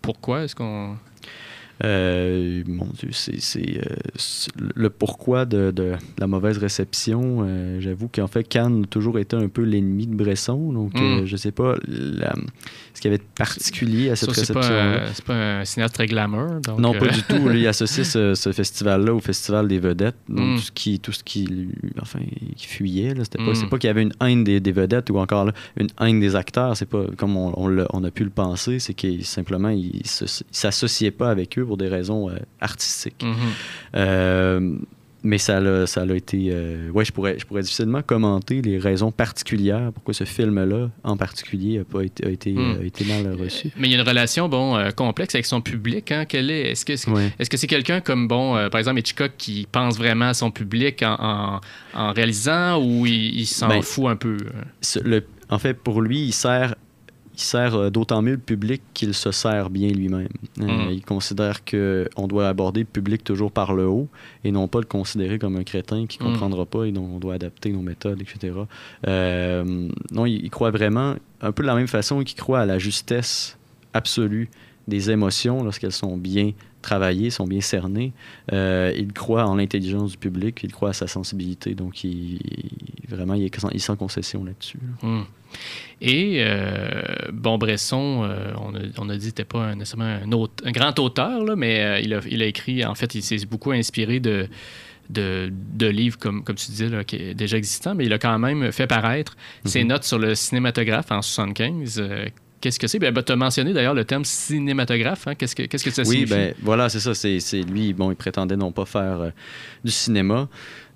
pourquoi 0.00 0.44
est-ce 0.44 0.54
qu'on. 0.54 0.96
Euh, 1.82 2.62
mon 2.66 2.86
Dieu, 2.86 3.08
c'est 3.12 3.78
euh, 3.78 3.82
le 4.76 4.90
pourquoi 4.90 5.44
de, 5.44 5.72
de, 5.72 5.94
la 6.18 6.26
mauvaise 6.26 6.58
réception. 6.58 7.44
Euh, 7.44 7.80
j'avoue 7.80 8.08
qu'en 8.08 8.28
fait, 8.28 8.44
Cannes 8.44 8.82
a 8.84 8.86
toujours 8.86 9.18
été 9.18 9.36
un 9.36 9.48
peu 9.48 9.62
l'ennemi 9.62 10.06
de 10.06 10.14
Bresson. 10.14 10.72
Donc, 10.72 10.94
mm. 10.94 11.24
je 11.24 11.36
sais 11.36 11.50
pas 11.50 11.74
ce 11.84 13.00
qu'il 13.00 13.10
y 13.10 13.14
avait 13.14 13.18
de 13.18 13.28
particulier 13.34 14.10
à 14.10 14.16
cette 14.16 14.30
réception. 14.30 14.62
C'est 15.12 15.24
pas, 15.24 15.34
un 15.60 15.64
cinéaste 15.64 15.94
très 15.94 16.06
glamour. 16.06 16.60
non, 16.78 16.92
pas 16.92 17.08
du 17.08 17.22
tout. 17.22 17.50
il 17.54 17.66
associe 17.66 18.06
ce, 18.06 18.34
ce 18.34 18.52
festival-là 18.52 19.12
au 19.12 19.20
festival 19.20 19.66
des 19.66 19.80
vedettes. 19.80 20.16
Donc, 20.28 20.46
mm. 20.46 20.56
tout 20.56 20.62
ce 20.62 20.72
qui, 20.72 21.00
tout 21.00 21.12
ce 21.12 21.24
qui, 21.24 21.68
enfin, 22.00 22.20
qui 22.56 22.66
fuyait. 22.66 23.14
C'est 23.16 23.36
pas, 23.36 23.52
mm. 23.52 23.68
pas 23.68 23.78
qu'il 23.78 23.88
y 23.88 23.90
avait 23.90 24.02
une 24.02 24.14
haine 24.20 24.44
des, 24.44 24.60
des, 24.60 24.72
vedettes 24.72 25.10
ou 25.10 25.18
encore 25.18 25.50
une 25.76 25.88
haine 26.00 26.20
des 26.20 26.36
acteurs. 26.36 26.76
C'est 26.76 26.88
pas 26.88 27.04
comme 27.16 27.36
on, 27.36 27.52
on, 27.56 28.04
a 28.04 28.10
pu 28.12 28.22
le 28.22 28.30
penser. 28.30 28.78
C'est 28.78 28.94
qu'il 28.94 29.24
simplement, 29.24 29.70
il, 29.70 30.02
s'associait 30.04 31.10
pas 31.10 31.30
avec 31.30 31.58
eux 31.58 31.64
pour 31.64 31.73
des 31.76 31.88
raisons 31.88 32.30
euh, 32.30 32.36
artistiques. 32.60 33.22
Mhm. 33.22 33.34
Euh, 33.96 34.76
mais 35.26 35.38
ça 35.38 35.56
a, 35.56 35.86
ça 35.86 36.02
a 36.02 36.14
été. 36.14 36.48
Euh, 36.50 36.90
ouais, 36.90 37.06
je 37.06 37.10
pourrais, 37.10 37.38
je 37.38 37.46
pourrais 37.46 37.62
difficilement 37.62 38.02
commenter 38.02 38.60
les 38.60 38.76
raisons 38.76 39.10
particulières 39.10 39.90
pourquoi 39.94 40.12
ce 40.12 40.24
film-là, 40.24 40.90
en 41.02 41.16
particulier, 41.16 41.78
n'a 41.78 41.84
pas 41.84 42.02
été, 42.02 42.26
a 42.26 42.30
été, 42.30 42.54
été, 42.82 43.04
mal 43.06 43.34
reçu. 43.40 43.70
Mais 43.78 43.88
il 43.88 43.92
y 43.92 43.94
a 43.94 44.00
une 44.02 44.06
relation 44.06 44.50
bon, 44.50 44.78
complexe 44.94 45.34
avec 45.34 45.46
son 45.46 45.62
public. 45.62 46.12
Hein? 46.12 46.26
Quelle 46.26 46.50
est, 46.50 46.72
est-ce 46.72 46.84
que 46.84 46.92
est-ce 46.92 47.48
que 47.48 47.56
c'est 47.56 47.66
quelqu'un 47.66 48.02
comme, 48.02 48.28
bon, 48.28 48.68
par 48.68 48.78
exemple, 48.78 48.98
Hitchcock 48.98 49.32
qui 49.38 49.66
pense 49.72 49.96
vraiment 49.96 50.26
à 50.26 50.34
son 50.34 50.50
public 50.50 51.02
en, 51.02 51.58
en, 51.94 52.12
réalisant 52.12 52.78
ou 52.84 53.06
il, 53.06 53.46
s'en 53.46 53.68
ben, 53.68 53.80
fout 53.80 54.08
un 54.08 54.16
peu? 54.16 54.36
Le, 55.02 55.24
en 55.48 55.58
fait, 55.58 55.74
pour 55.74 56.02
lui, 56.02 56.20
il 56.20 56.32
sert 56.32 56.74
il 57.34 57.40
sert 57.40 57.74
euh, 57.74 57.90
d'autant 57.90 58.22
mieux 58.22 58.32
le 58.32 58.38
public 58.38 58.80
qu'il 58.94 59.12
se 59.12 59.32
sert 59.32 59.70
bien 59.70 59.88
lui-même. 59.88 60.28
Euh, 60.60 60.66
mm. 60.66 60.90
Il 60.92 61.04
considère 61.04 61.64
qu'on 61.64 62.28
doit 62.28 62.48
aborder 62.48 62.80
le 62.80 62.86
public 62.86 63.24
toujours 63.24 63.50
par 63.50 63.74
le 63.74 63.86
haut 63.86 64.08
et 64.44 64.52
non 64.52 64.68
pas 64.68 64.78
le 64.78 64.86
considérer 64.86 65.38
comme 65.38 65.56
un 65.56 65.64
crétin 65.64 66.06
qui 66.06 66.22
ne 66.22 66.28
mm. 66.28 66.32
comprendra 66.32 66.64
pas 66.64 66.84
et 66.84 66.92
dont 66.92 67.04
on 67.04 67.18
doit 67.18 67.34
adapter 67.34 67.70
nos 67.72 67.82
méthodes, 67.82 68.22
etc. 68.22 68.54
Euh, 69.06 69.88
non, 70.12 70.26
il, 70.26 70.48
croit 70.50 70.70
vraiment, 70.70 71.16
un 71.40 71.52
peu 71.52 71.62
de 71.62 71.68
la 71.68 71.74
même 71.74 71.88
façon 71.88 72.22
qu'il 72.22 72.38
croit 72.38 72.60
à 72.60 72.66
la 72.66 72.78
justesse 72.78 73.58
absolue 73.92 74.48
des 74.86 75.10
émotions 75.10 75.64
lorsqu'elles 75.64 75.92
sont 75.92 76.16
bien 76.16 76.52
travaillées, 76.84 77.30
sont 77.30 77.46
bien 77.46 77.60
cernées. 77.60 78.12
il 78.52 79.12
croit 79.12 79.46
en 79.46 79.56
l'intelligence 79.56 80.12
du 80.12 80.18
public, 80.18 80.60
il 80.62 80.72
croit 80.72 80.90
à 80.90 80.92
sa 80.92 81.06
sensibilité. 81.06 81.74
Donc, 81.74 82.04
il, 82.04 82.38
vraiment, 83.08 83.34
il 83.34 83.44
est, 83.44 83.56
il 83.72 83.80
sans 83.80 83.96
concession 83.96 84.44
là-dessus. 84.44 84.78
Mm. 85.02 85.22
Et 86.00 86.36
euh, 86.38 87.02
bon, 87.32 87.58
Bresson, 87.58 88.22
euh, 88.24 88.52
on, 88.60 88.74
a, 88.74 88.78
on, 88.98 89.08
a, 89.08 89.16
dit 89.16 89.26
n'était 89.26 89.44
pas 89.44 89.74
nécessairement 89.74 90.04
un, 90.04 90.68
un, 90.68 90.72
grand 90.72 90.98
auteur, 90.98 91.44
là, 91.44 91.56
mais 91.56 91.80
euh, 91.80 92.00
il, 92.00 92.14
a, 92.14 92.20
il, 92.28 92.42
a, 92.42 92.46
écrit, 92.46 92.84
en 92.84 92.94
fait, 92.94 93.14
il 93.14 93.22
s'est 93.22 93.46
beaucoup 93.46 93.70
inspiré 93.70 94.20
de, 94.20 94.48
de, 95.10 95.52
de, 95.52 95.86
livres, 95.86 96.18
comme, 96.18 96.42
comme 96.42 96.56
tu 96.56 96.70
disais, 96.70 96.88
là, 96.88 97.04
qui 97.04 97.16
est 97.16 97.34
déjà 97.34 97.56
existant, 97.56 97.94
mais 97.94 98.04
il 98.04 98.12
a 98.12 98.18
quand 98.18 98.38
même 98.38 98.72
fait 98.72 98.86
paraître 98.86 99.36
ses 99.64 99.82
mhm. 99.82 99.90
notes 99.90 100.04
sur 100.04 100.18
le 100.18 100.34
cinématographe 100.34 101.10
en 101.10 101.22
75. 101.22 102.02
Qu'est-ce 102.60 102.78
que 102.78 102.86
c'est? 102.86 102.98
Ben, 102.98 103.12
ben 103.12 103.22
tu 103.22 103.32
as 103.32 103.36
mentionné 103.36 103.72
d'ailleurs 103.72 103.94
le 103.94 104.04
terme 104.04 104.24
cinématographe. 104.24 105.26
Hein? 105.26 105.34
Qu'est-ce, 105.34 105.54
que, 105.54 105.64
qu'est-ce 105.64 105.84
que 105.84 105.90
ça 105.90 106.04
signifie? 106.04 106.32
Oui, 106.32 106.38
ben, 106.38 106.54
voilà, 106.62 106.88
c'est 106.88 107.00
ça. 107.00 107.14
C'est, 107.14 107.40
c'est 107.40 107.60
lui, 107.60 107.92
bon, 107.92 108.10
il 108.10 108.16
prétendait 108.16 108.56
non 108.56 108.72
pas 108.72 108.86
faire 108.86 109.32
du 109.84 109.90
cinéma 109.90 110.48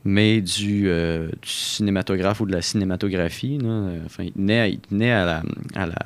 mais 0.04 0.40
du, 0.40 0.88
euh, 0.88 1.28
du, 1.42 1.48
cinématographe 1.48 2.40
ou 2.40 2.46
de 2.46 2.52
la 2.52 2.62
cinématographie. 2.62 3.58
Enfin, 4.06 4.24
il 4.24 4.32
tenait, 4.80 5.10
à, 5.10 5.24
la, 5.24 5.42
à 5.74 5.86
la, 5.86 5.98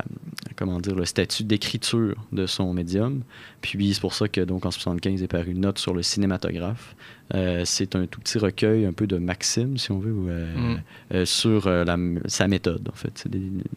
comment 0.56 0.80
dire, 0.80 0.94
le 0.94 1.04
statut 1.04 1.44
d'écriture 1.44 2.16
de 2.32 2.46
son 2.46 2.72
médium. 2.72 3.22
Puis 3.62 3.94
c'est 3.94 4.00
pour 4.00 4.12
ça 4.12 4.28
que 4.28 4.40
donc 4.40 4.66
en 4.66 4.70
75 4.70 5.22
est 5.22 5.28
paru 5.28 5.52
une 5.52 5.60
note 5.60 5.78
sur 5.78 5.94
le 5.94 6.02
cinématographe. 6.02 6.94
Euh, 7.34 7.62
c'est 7.64 7.96
un 7.96 8.06
tout 8.06 8.20
petit 8.20 8.36
recueil 8.36 8.84
un 8.84 8.92
peu 8.92 9.06
de 9.06 9.16
maximes, 9.16 9.78
si 9.78 9.90
on 9.90 9.98
veut, 9.98 10.14
euh, 10.28 10.54
mm. 10.54 10.82
euh, 11.14 11.24
sur 11.24 11.70
la, 11.70 11.96
sa 12.26 12.48
méthode, 12.48 12.86
en 12.92 12.96
fait. 12.96 13.24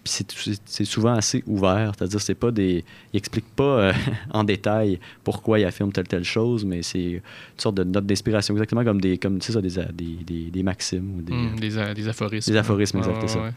C'est 0.04 0.86
souvent 0.86 1.14
assez 1.14 1.44
ouvert, 1.46 1.94
c'est-à-dire 1.98 2.20
c'est 2.20 2.36
pas 2.36 2.52
des... 2.52 2.84
Il 3.14 3.18
explique 3.18 3.48
pas 3.56 3.94
en 4.32 4.44
détail 4.44 5.00
pourquoi 5.24 5.60
il 5.60 5.66
affirme 5.66 5.94
telle 5.94 6.08
telle 6.08 6.26
chose, 6.26 6.66
mais 6.66 6.82
c'est 6.82 7.04
une 7.04 7.22
sorte 7.58 7.76
de 7.76 7.84
note 7.84 8.08
d'inspiration, 8.08 8.56
exactement 8.56 8.84
comme 8.84 9.00
des, 9.00 9.18
comme, 9.18 9.40
ça, 9.40 9.62
des, 9.62 9.70
des, 9.94 10.50
des, 10.52 10.64
maximes 10.64 11.20
ou 11.20 11.22
des... 11.22 11.34
Mm, 11.34 11.60
des, 11.94 12.08
aphorismes. 12.10 12.52
Des 12.52 12.58
aphorismes, 12.58 12.98
exactement. 12.98 13.52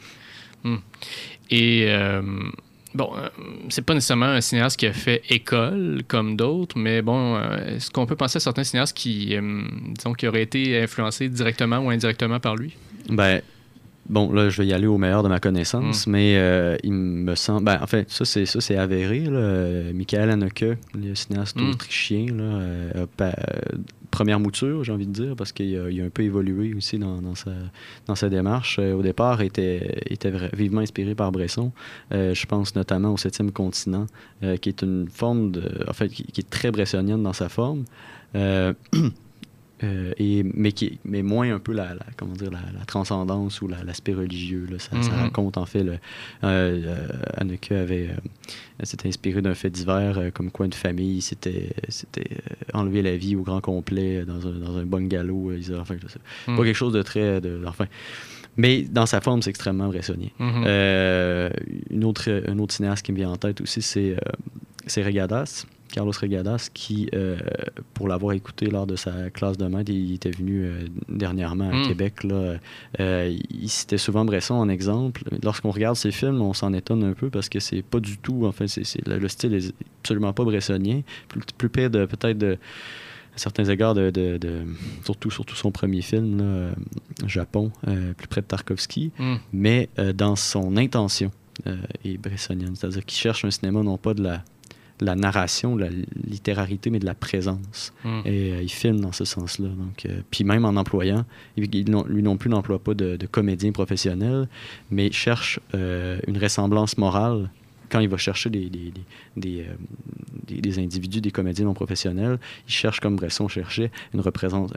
Mm. 0.63 0.77
Et 1.51 1.89
Bon, 2.99 3.13
euh, 3.17 3.29
c'est 3.69 3.83
pas 3.87 3.95
nécessairement 3.95 4.27
un 4.27 4.41
cinéaste 4.41 4.77
qui 4.77 4.85
a 4.85 4.93
fait 4.93 5.23
école 5.31 6.03
comme 6.09 6.35
d'autres, 6.37 6.77
mais 6.77 7.01
bon, 7.01 7.37
euh, 7.37 7.77
est-ce 7.77 7.93
qu'on 7.93 8.07
peut 8.07 8.17
penser 8.17 8.39
à 8.39 8.41
certains 8.41 8.65
cinéastes 8.65 8.97
qui, 8.97 9.37
euh, 9.37 9.63
disons, 9.95 10.15
qui 10.15 10.27
auraient 10.27 10.43
été 10.43 10.83
influencés 10.83 11.29
directement 11.29 11.79
ou 11.79 11.91
indirectement 11.91 12.41
par 12.41 12.57
lui? 12.57 12.75
Ben, 13.09 13.41
bon, 14.09 14.33
là, 14.33 14.49
je 14.49 14.61
vais 14.63 14.67
y 14.69 14.73
aller 14.73 14.87
au 14.87 14.99
meilleur 14.99 15.23
de 15.23 15.29
ma 15.29 15.41
connaissance, 15.41 16.07
Mm. 16.07 16.11
mais 16.11 16.35
euh, 16.37 16.77
il 16.83 16.93
me 16.93 17.35
semble. 17.35 17.65
Ben, 17.65 17.79
en 17.83 17.87
fait, 17.87 18.11
ça, 18.11 18.25
c'est, 18.25 18.47
ça, 18.47 18.61
c'est 18.61 18.77
avéré. 18.77 19.21
Là. 19.21 19.93
Michael 19.93 20.31
Haneke, 20.31 20.65
le 20.95 21.15
cinéaste 21.15 21.57
Mm. 21.61 21.71
autrichien, 21.71 22.27
là, 22.27 22.43
euh, 22.43 23.07
pa- 23.17 23.27
euh, 23.39 23.77
première 24.11 24.41
mouture, 24.41 24.85
j'ai 24.85 24.93
envie 24.93 25.07
de 25.07 25.13
dire, 25.13 25.37
parce 25.37 25.53
qu'il 25.53 25.77
a, 25.79 25.91
il 25.91 26.01
a 26.01 26.05
un 26.05 26.09
peu 26.11 26.23
évolué 26.23 26.73
aussi 26.75 26.99
dans, 26.99 27.21
dans 27.21 27.35
sa, 27.35 27.51
dans 28.07 28.15
sa 28.15 28.29
démarche. 28.29 28.79
Au 28.79 29.03
départ, 29.03 29.43
il 29.43 29.47
était, 29.47 30.01
était 30.07 30.33
vivement 30.55 30.81
inspiré 30.81 31.15
par 31.15 31.31
Bresson. 31.31 31.73
Euh, 32.13 32.33
je 32.35 32.47
pense 32.47 32.75
notamment 32.75 33.13
au 33.13 33.17
Septième 33.19 33.53
continent, 33.53 34.07
qui 34.61 34.69
est 34.69 34.83
une 34.83 35.09
forme 35.09 35.51
de. 35.53 35.63
En 35.89 35.93
fait, 35.93 36.09
qui, 36.09 36.25
qui 36.25 36.41
est 36.41 36.49
très 36.51 36.71
bressonienne 36.71 37.23
dans 37.23 37.33
sa 37.35 37.49
forme. 37.49 37.85
Euh, 39.85 40.13
et, 40.19 40.43
mais, 40.43 40.73
qui, 40.73 40.99
mais 41.05 41.23
moins 41.23 41.55
un 41.55 41.61
peu 41.61 41.73
la, 41.73 41.95
la- 41.95 42.07
comment 42.17 42.33
dire, 42.33 42.51
la, 42.51 42.59
la 42.77 42.85
transcendance 42.85 43.63
ou 43.63 43.69
la- 43.69 43.85
l'aspect 43.85 44.13
religieux. 44.13 44.67
Là. 44.71 44.79
Ça, 44.81 44.91
ça 45.03 45.13
Mhm. 45.13 45.21
raconte 45.21 45.57
en 45.57 45.67
fait, 45.67 45.85
le, 45.85 45.93
euh, 45.93 45.97
euh, 46.43 47.09
Anneke 47.37 47.71
avait, 47.71 48.09
euh, 48.09 48.85
s'était 48.85 49.07
inspiré 49.09 49.41
d'un 49.41 49.55
fait 49.55 49.71
divers, 49.71 50.19
euh, 50.19 50.31
comme 50.33 50.51
quoi 50.51 50.67
une 50.67 50.73
famille 50.73 51.21
s'était, 51.23 51.71
s'était 51.89 52.29
euh, 52.33 52.55
enlevé 52.79 53.03
la 53.03 53.17
vie 53.17 53.37
au 53.37 53.43
grand 53.43 53.61
complet 53.61 54.25
dans 54.25 54.45
un, 54.49 54.53
dans 54.53 54.77
un 54.79 54.85
bungalow. 54.85 55.53
enfin, 55.81 55.95
je 56.03 56.09
sais. 56.09 56.19
Mm. 56.49 56.57
Pas 56.57 56.65
quelque 56.65 56.75
chose 56.77 56.93
de 56.93 57.03
très... 57.03 57.41
De, 57.41 57.63
enfin, 57.67 57.87
mais 58.57 58.83
dans 58.83 59.07
sa 59.07 59.21
forme, 59.21 59.43
c'est 59.43 59.51
extrêmement. 59.51 59.93
Mhm. 59.93 60.65
Euh, 60.67 61.51
une 61.91 62.03
autre, 62.05 62.43
un 62.49 62.59
autre 62.59 62.75
cinéaste 62.75 63.07
qui 63.07 63.13
me 63.13 63.17
vient 63.19 63.31
en 63.31 63.37
tête 63.37 63.61
aussi, 63.61 63.81
c'est 63.81 64.17
c'est 64.87 65.05
Regadas, 65.05 65.67
Carlos 65.93 66.13
Regadas, 66.21 66.69
qui, 66.73 67.09
euh, 67.15 67.37
pour 67.95 68.09
l'avoir 68.09 68.33
écouté 68.35 68.67
lors 68.67 68.87
de 68.87 68.95
sa 68.97 69.31
classe 69.31 69.57
de 69.57 69.67
maître, 69.67 69.91
il 69.91 70.15
était 70.15 70.31
venu 70.31 70.65
euh, 70.65 70.87
dernièrement 71.09 71.71
à 71.71 71.75
Mm. 71.75 71.89
Québec. 71.89 72.25
Là, 72.25 72.57
euh, 73.01 73.37
il 73.51 73.69
citait 73.69 73.99
souvent 73.99 74.25
Bresson 74.25 74.55
en 74.55 74.69
exemple. 74.69 75.23
Lorsqu'on 75.43 75.71
regarde 75.71 75.97
ses 75.97 76.11
films, 76.13 76.41
on 76.43 76.53
s'en 76.53 76.73
étonne 76.73 77.05
un 77.05 77.13
peu 77.15 77.31
parce 77.31 77.49
que 77.49 77.59
c'est 77.61 77.83
pas 77.83 78.01
du 78.01 78.19
tout, 78.19 78.47
en 78.47 78.53
fait, 78.53 78.67
le, 79.07 79.19
le 79.19 79.29
style 79.29 79.55
est 79.55 79.73
absolument 80.03 80.33
pas 80.33 80.45
bressonien. 80.45 81.01
Plus, 81.29 81.41
plus 81.57 81.69
près 81.69 81.89
de 81.91 82.05
peut-être 82.07 82.39
de 82.39 82.59
à 83.35 83.39
certains 83.39 83.65
égards 83.67 83.95
de, 83.95 84.11
de- 84.11 84.37
de- 84.37 84.65
surtout 85.05 85.31
surtout 85.31 85.55
son 85.55 85.71
premier 85.71 86.03
film 86.03 86.39
là, 86.39 86.71
Japon 87.27 87.71
plus 88.17 88.27
près 88.29 88.41
de 88.41 88.47
Tarkovsky 88.47 89.13
Mm. 89.19 89.35
mais 89.53 89.89
dans 90.15 90.35
son 90.37 90.77
intention 90.77 91.31
est 92.05 92.19
bressonienne. 92.19 92.75
C'est-à-dire 92.77 93.05
qu'il 93.05 93.19
cherche 93.19 93.45
un 93.45 93.51
cinéma 93.51 93.83
non 93.83 93.97
pas 93.97 94.15
de 94.15 94.23
la, 94.23 94.43
de 95.01 95.05
la 95.07 95.15
narration, 95.15 95.77
de 95.77 95.83
la 95.85 95.91
littérarité, 96.27 96.91
mais 96.91 96.99
de 96.99 97.07
la 97.07 97.15
présence. 97.15 97.93
Mm. 98.05 98.21
Et 98.25 98.53
euh, 98.53 98.63
il 98.63 98.69
filme 98.71 99.01
dans 99.01 99.13
ce 99.13 99.25
sens-là. 99.25 99.69
Donc, 99.69 100.07
euh, 100.07 100.21
puis 100.31 100.45
même 100.45 100.65
en 100.65 100.77
employant, 100.77 101.25
il- 101.57 101.73
il 101.75 101.91
non- 101.91 102.05
lui 102.09 102.23
non 102.23 102.37
plus 102.37 102.51
n'emploie 102.51 102.79
pas 102.79 102.95
de, 102.95 103.17
de 103.17 103.27
comédien 103.27 103.73
professionnel, 103.73 104.49
mais 104.91 105.07
il 105.07 105.13
cherche 105.13 105.61
euh, 105.75 106.19
une 106.27 106.39
ressemblance 106.39 106.99
morale 106.99 107.51
quand 107.91 108.01
il 108.01 108.09
va 108.09 108.17
chercher 108.17 108.51
des, 108.51 108.69
des, 108.71 108.91
des, 108.91 109.03
des, 109.37 109.61
euh, 109.63 109.75
des- 110.47 110.61
des 110.61 110.79
individus, 110.79 111.21
des 111.21 111.31
comédiens 111.31 111.65
non 111.67 111.75
professionnels, 111.75 112.39
il 112.67 112.73
cherche, 112.73 113.01
comme 113.01 113.17
Bresson 113.17 113.49
cherchait, 113.49 113.91
une, 114.15 114.23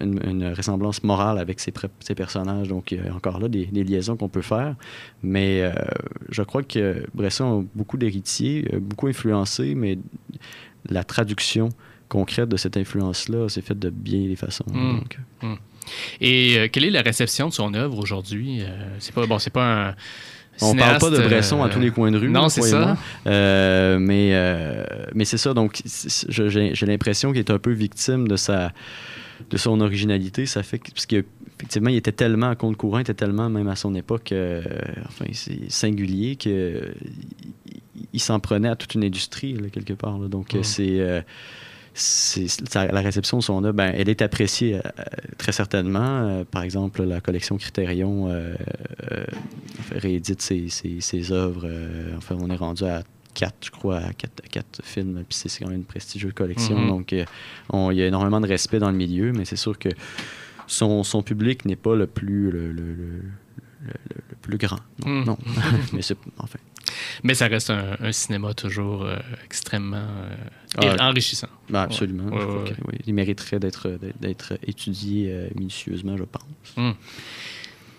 une, 0.01 0.19
une 0.29 0.53
ressemblance 0.53 1.03
morale 1.03 1.37
avec 1.37 1.59
ses, 1.59 1.71
personnages. 2.15 2.67
Donc, 2.67 2.91
il 2.91 3.03
y 3.03 3.07
a 3.07 3.13
encore 3.13 3.39
là 3.39 3.47
des, 3.47 3.65
des 3.65 3.83
liaisons 3.83 4.17
qu'on 4.17 4.29
peut 4.29 4.41
faire. 4.41 4.75
Mais 5.23 5.61
euh, 5.61 5.71
je 6.29 6.43
crois 6.43 6.63
que 6.63 7.05
Bresson 7.13 7.61
a 7.61 7.63
beaucoup 7.75 7.97
d'héritiers, 7.97 8.67
euh, 8.73 8.79
beaucoup 8.79 9.07
influencé, 9.07 9.75
mais 9.75 9.97
la 10.89 11.03
traduction 11.03 11.69
concrète 12.09 12.49
de 12.49 12.57
cette 12.57 12.75
influence-là 12.75 13.47
s'est 13.49 13.61
faite 13.61 13.79
de 13.79 13.89
bien 13.89 14.27
des 14.27 14.35
façons. 14.35 14.65
Mm. 14.71 14.97
Donc, 14.97 15.19
Et 16.19 16.57
euh, 16.57 16.67
quelle 16.71 16.83
est 16.85 16.91
la 16.91 17.01
réception 17.01 17.47
de 17.49 17.53
son 17.53 17.73
œuvre 17.73 17.97
aujourd'hui? 17.97 18.61
Euh, 18.61 18.95
c'est 18.99 19.13
pas, 19.13 19.25
bon, 19.25 19.39
c'est 19.39 19.49
pas 19.53 19.89
un. 19.89 19.95
On 20.61 20.75
parle 20.75 20.99
pas 20.99 21.09
de 21.09 21.17
Bresson 21.17 21.61
à 21.61 21.67
euh, 21.67 21.69
tous 21.69 21.79
les 21.79 21.91
coins 21.91 22.11
de 22.11 22.17
rue. 22.17 22.29
Non, 22.29 22.49
c'est 22.49 22.61
ça. 22.61 22.97
Euh, 23.27 23.99
mais 23.99 24.29
euh, 24.33 24.83
mais 25.13 25.25
c'est 25.25 25.37
ça. 25.37 25.53
Donc, 25.53 25.81
j'ai 25.85 26.85
l'impression 26.85 27.31
qu'il 27.31 27.39
est 27.39 27.51
un 27.51 27.59
peu 27.59 27.71
victime 27.71 28.27
de 28.27 28.35
sa 28.35 28.71
de 29.49 29.57
son 29.57 29.81
originalité. 29.81 30.45
Ça 30.45 30.63
fait 30.63 30.79
que 30.79 30.91
parce 30.91 31.05
qu'effectivement, 31.05 31.89
il 31.89 31.97
était 31.97 32.11
tellement 32.11 32.49
à 32.49 32.55
compte 32.55 32.77
courant, 32.77 32.99
il 32.99 33.01
était 33.01 33.13
tellement 33.13 33.49
même 33.49 33.67
à 33.67 33.75
son 33.75 33.95
époque, 33.95 34.31
euh, 34.31 34.61
enfin, 35.07 35.25
c'est 35.33 35.69
singulier 35.71 36.35
que 36.35 36.93
il, 37.65 37.81
il 38.13 38.19
s'en 38.19 38.39
prenait 38.39 38.69
à 38.69 38.75
toute 38.75 38.95
une 38.95 39.03
industrie 39.03 39.53
là, 39.53 39.69
quelque 39.69 39.93
part. 39.93 40.17
là. 40.19 40.27
Donc, 40.27 40.55
c'est 40.63 40.99
euh, 40.99 41.21
la 42.75 43.01
réception 43.01 43.37
de 43.37 43.43
son 43.43 43.63
œuvre, 43.63 43.73
ben, 43.75 43.93
elle 43.95 44.09
est 44.09 44.21
appréciée 44.21 44.75
euh, 44.77 44.81
très 45.37 45.51
certainement. 45.51 45.99
Euh, 46.27 46.43
par 46.45 46.63
exemple, 46.63 47.03
la 47.03 47.21
collection 47.21 47.57
Critérion 47.57 48.27
euh, 48.29 48.55
réédite 49.91 50.41
ses, 50.41 50.69
ses, 50.69 51.01
ses 51.01 51.31
œuvres. 51.31 51.67
enfin, 52.17 52.35
on 52.39 52.49
est 52.49 52.55
rendu 52.55 52.83
à 52.85 53.03
quatre, 53.33 53.55
je 53.61 53.71
crois, 53.71 53.97
à 53.97 54.13
quatre, 54.13 54.81
films. 54.83 55.23
Puis 55.27 55.37
c'est 55.47 55.59
quand 55.63 55.69
même 55.69 55.79
une 55.79 55.85
prestigieuse 55.85 56.33
collection. 56.33 56.77
Mhm. 56.77 56.87
Donc, 56.89 57.15
on- 57.69 57.91
il 57.91 57.97
y 57.97 58.01
a 58.01 58.07
énormément 58.07 58.41
de 58.41 58.47
respect 58.47 58.79
dans 58.79 58.91
le 58.91 58.97
milieu, 58.97 59.31
mais 59.31 59.45
c'est 59.45 59.55
sûr 59.55 59.77
que 59.77 59.89
son, 60.67 61.03
son 61.03 61.21
public 61.23 61.65
n'est 61.65 61.75
pas 61.75 61.95
le 61.95 62.07
plus, 62.07 62.51
le, 62.51 62.71
le- 62.71 62.93
le- 62.93 62.93
le- 62.93 63.21
le- 63.83 63.93
le 64.29 64.35
plus 64.41 64.57
grand. 64.57 64.79
Non, 65.05 65.21
Mm. 65.21 65.23
non. 65.25 65.37
mais 65.93 66.01
c'est, 66.01 66.17
enfin, 66.37 66.59
Mais 67.23 67.33
ça 67.33 67.47
reste 67.47 67.69
un, 67.69 67.95
un 67.99 68.11
cinéma 68.11 68.53
toujours 68.53 69.07
extrêmement 69.45 70.05
euh, 70.83 70.95
Ah, 70.99 71.09
enrichissant. 71.09 71.47
ben, 71.69 71.81
absolument. 71.81 72.25
Ouais, 72.25 72.43
ouais, 72.43 72.69
que, 72.69 72.75
il 73.05 73.13
mériterait 73.13 73.59
d'être, 73.59 73.89
d'être- 73.89 74.19
d'être 74.21 74.53
étudié 74.67 75.31
euh, 75.31 75.47
minutieusement, 75.55 76.15
je 76.17 76.23
pense. 76.23 76.93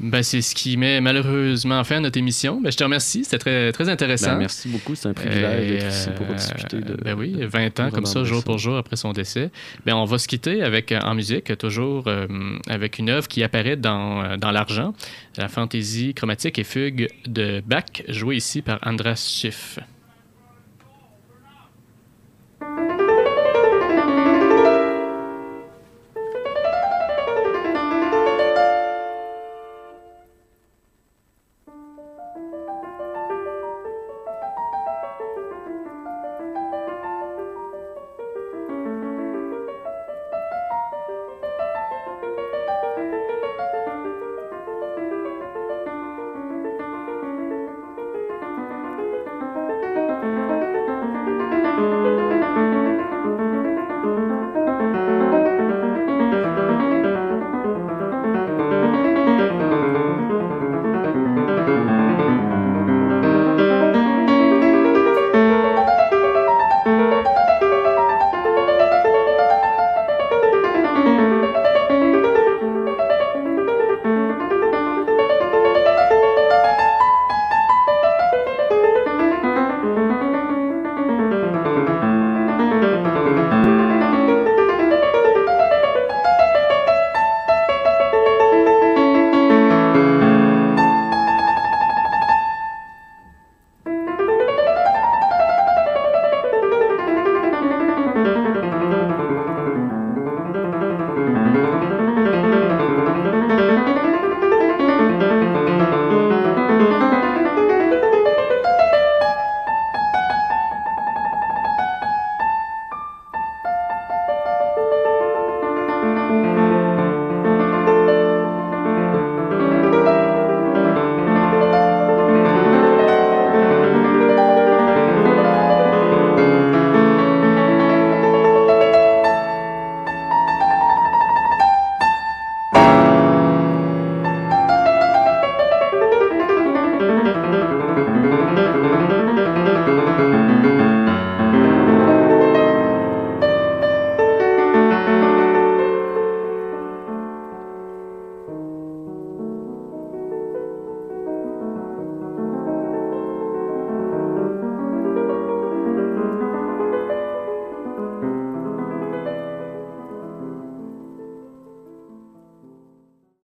Ben, 0.01 0.23
c'est 0.25 0.41
ce 0.43 0.55
qui 0.57 0.77
met 0.77 1.01
malheureusement 1.01 1.85
fin 1.85 1.99
à 1.99 2.01
notre 2.01 2.18
émission. 2.18 2.61
Ben, 2.61 2.73
je 2.73 2.77
te 2.77 2.83
remercie, 2.83 3.23
c'était 3.23 3.39
très, 3.39 3.73
très 3.73 3.89
intéressant. 3.89 4.33
Ben, 4.33 4.39
merci 4.39 4.68
beaucoup, 4.68 4.97
c'est 4.97 5.07
un 5.07 5.12
privilège 5.12 5.70
Et, 5.70 5.77
d'être 5.77 5.93
ici 5.95 6.09
pour 6.16 6.27
euh, 6.29 6.35
discuter 6.35 6.81
de. 6.81 6.95
Ben 6.95 7.14
oui, 7.16 7.37
20 7.41 7.79
ans 7.79 7.91
comme 7.91 8.07
ça, 8.07 8.25
jour 8.25 8.43
pour 8.43 8.59
jour 8.59 8.77
après 8.77 8.97
son 8.97 9.12
décès. 9.12 9.51
Ben, 9.87 9.95
on 9.95 10.05
va 10.05 10.18
se 10.18 10.27
quitter 10.27 10.62
avec, 10.62 10.91
euh, 10.91 10.99
en 11.05 11.14
musique, 11.14 11.57
toujours 11.57 12.05
euh, 12.09 12.27
avec 12.68 12.99
une 12.99 13.11
œuvre 13.11 13.29
qui 13.29 13.45
apparaît 13.45 13.77
dans, 13.77 14.25
euh, 14.25 14.37
dans 14.39 14.51
l'argent, 14.51 14.93
la 15.37 15.47
fantaisie 15.49 16.14
chromatique 16.14 16.59
et 16.59 16.64
fugue 16.64 17.09
de 17.27 17.62
Bach, 17.64 18.03
jouée 18.09 18.37
ici 18.37 18.61
par 18.61 18.81
Andras 18.85 19.16
Schiff. 19.31 19.79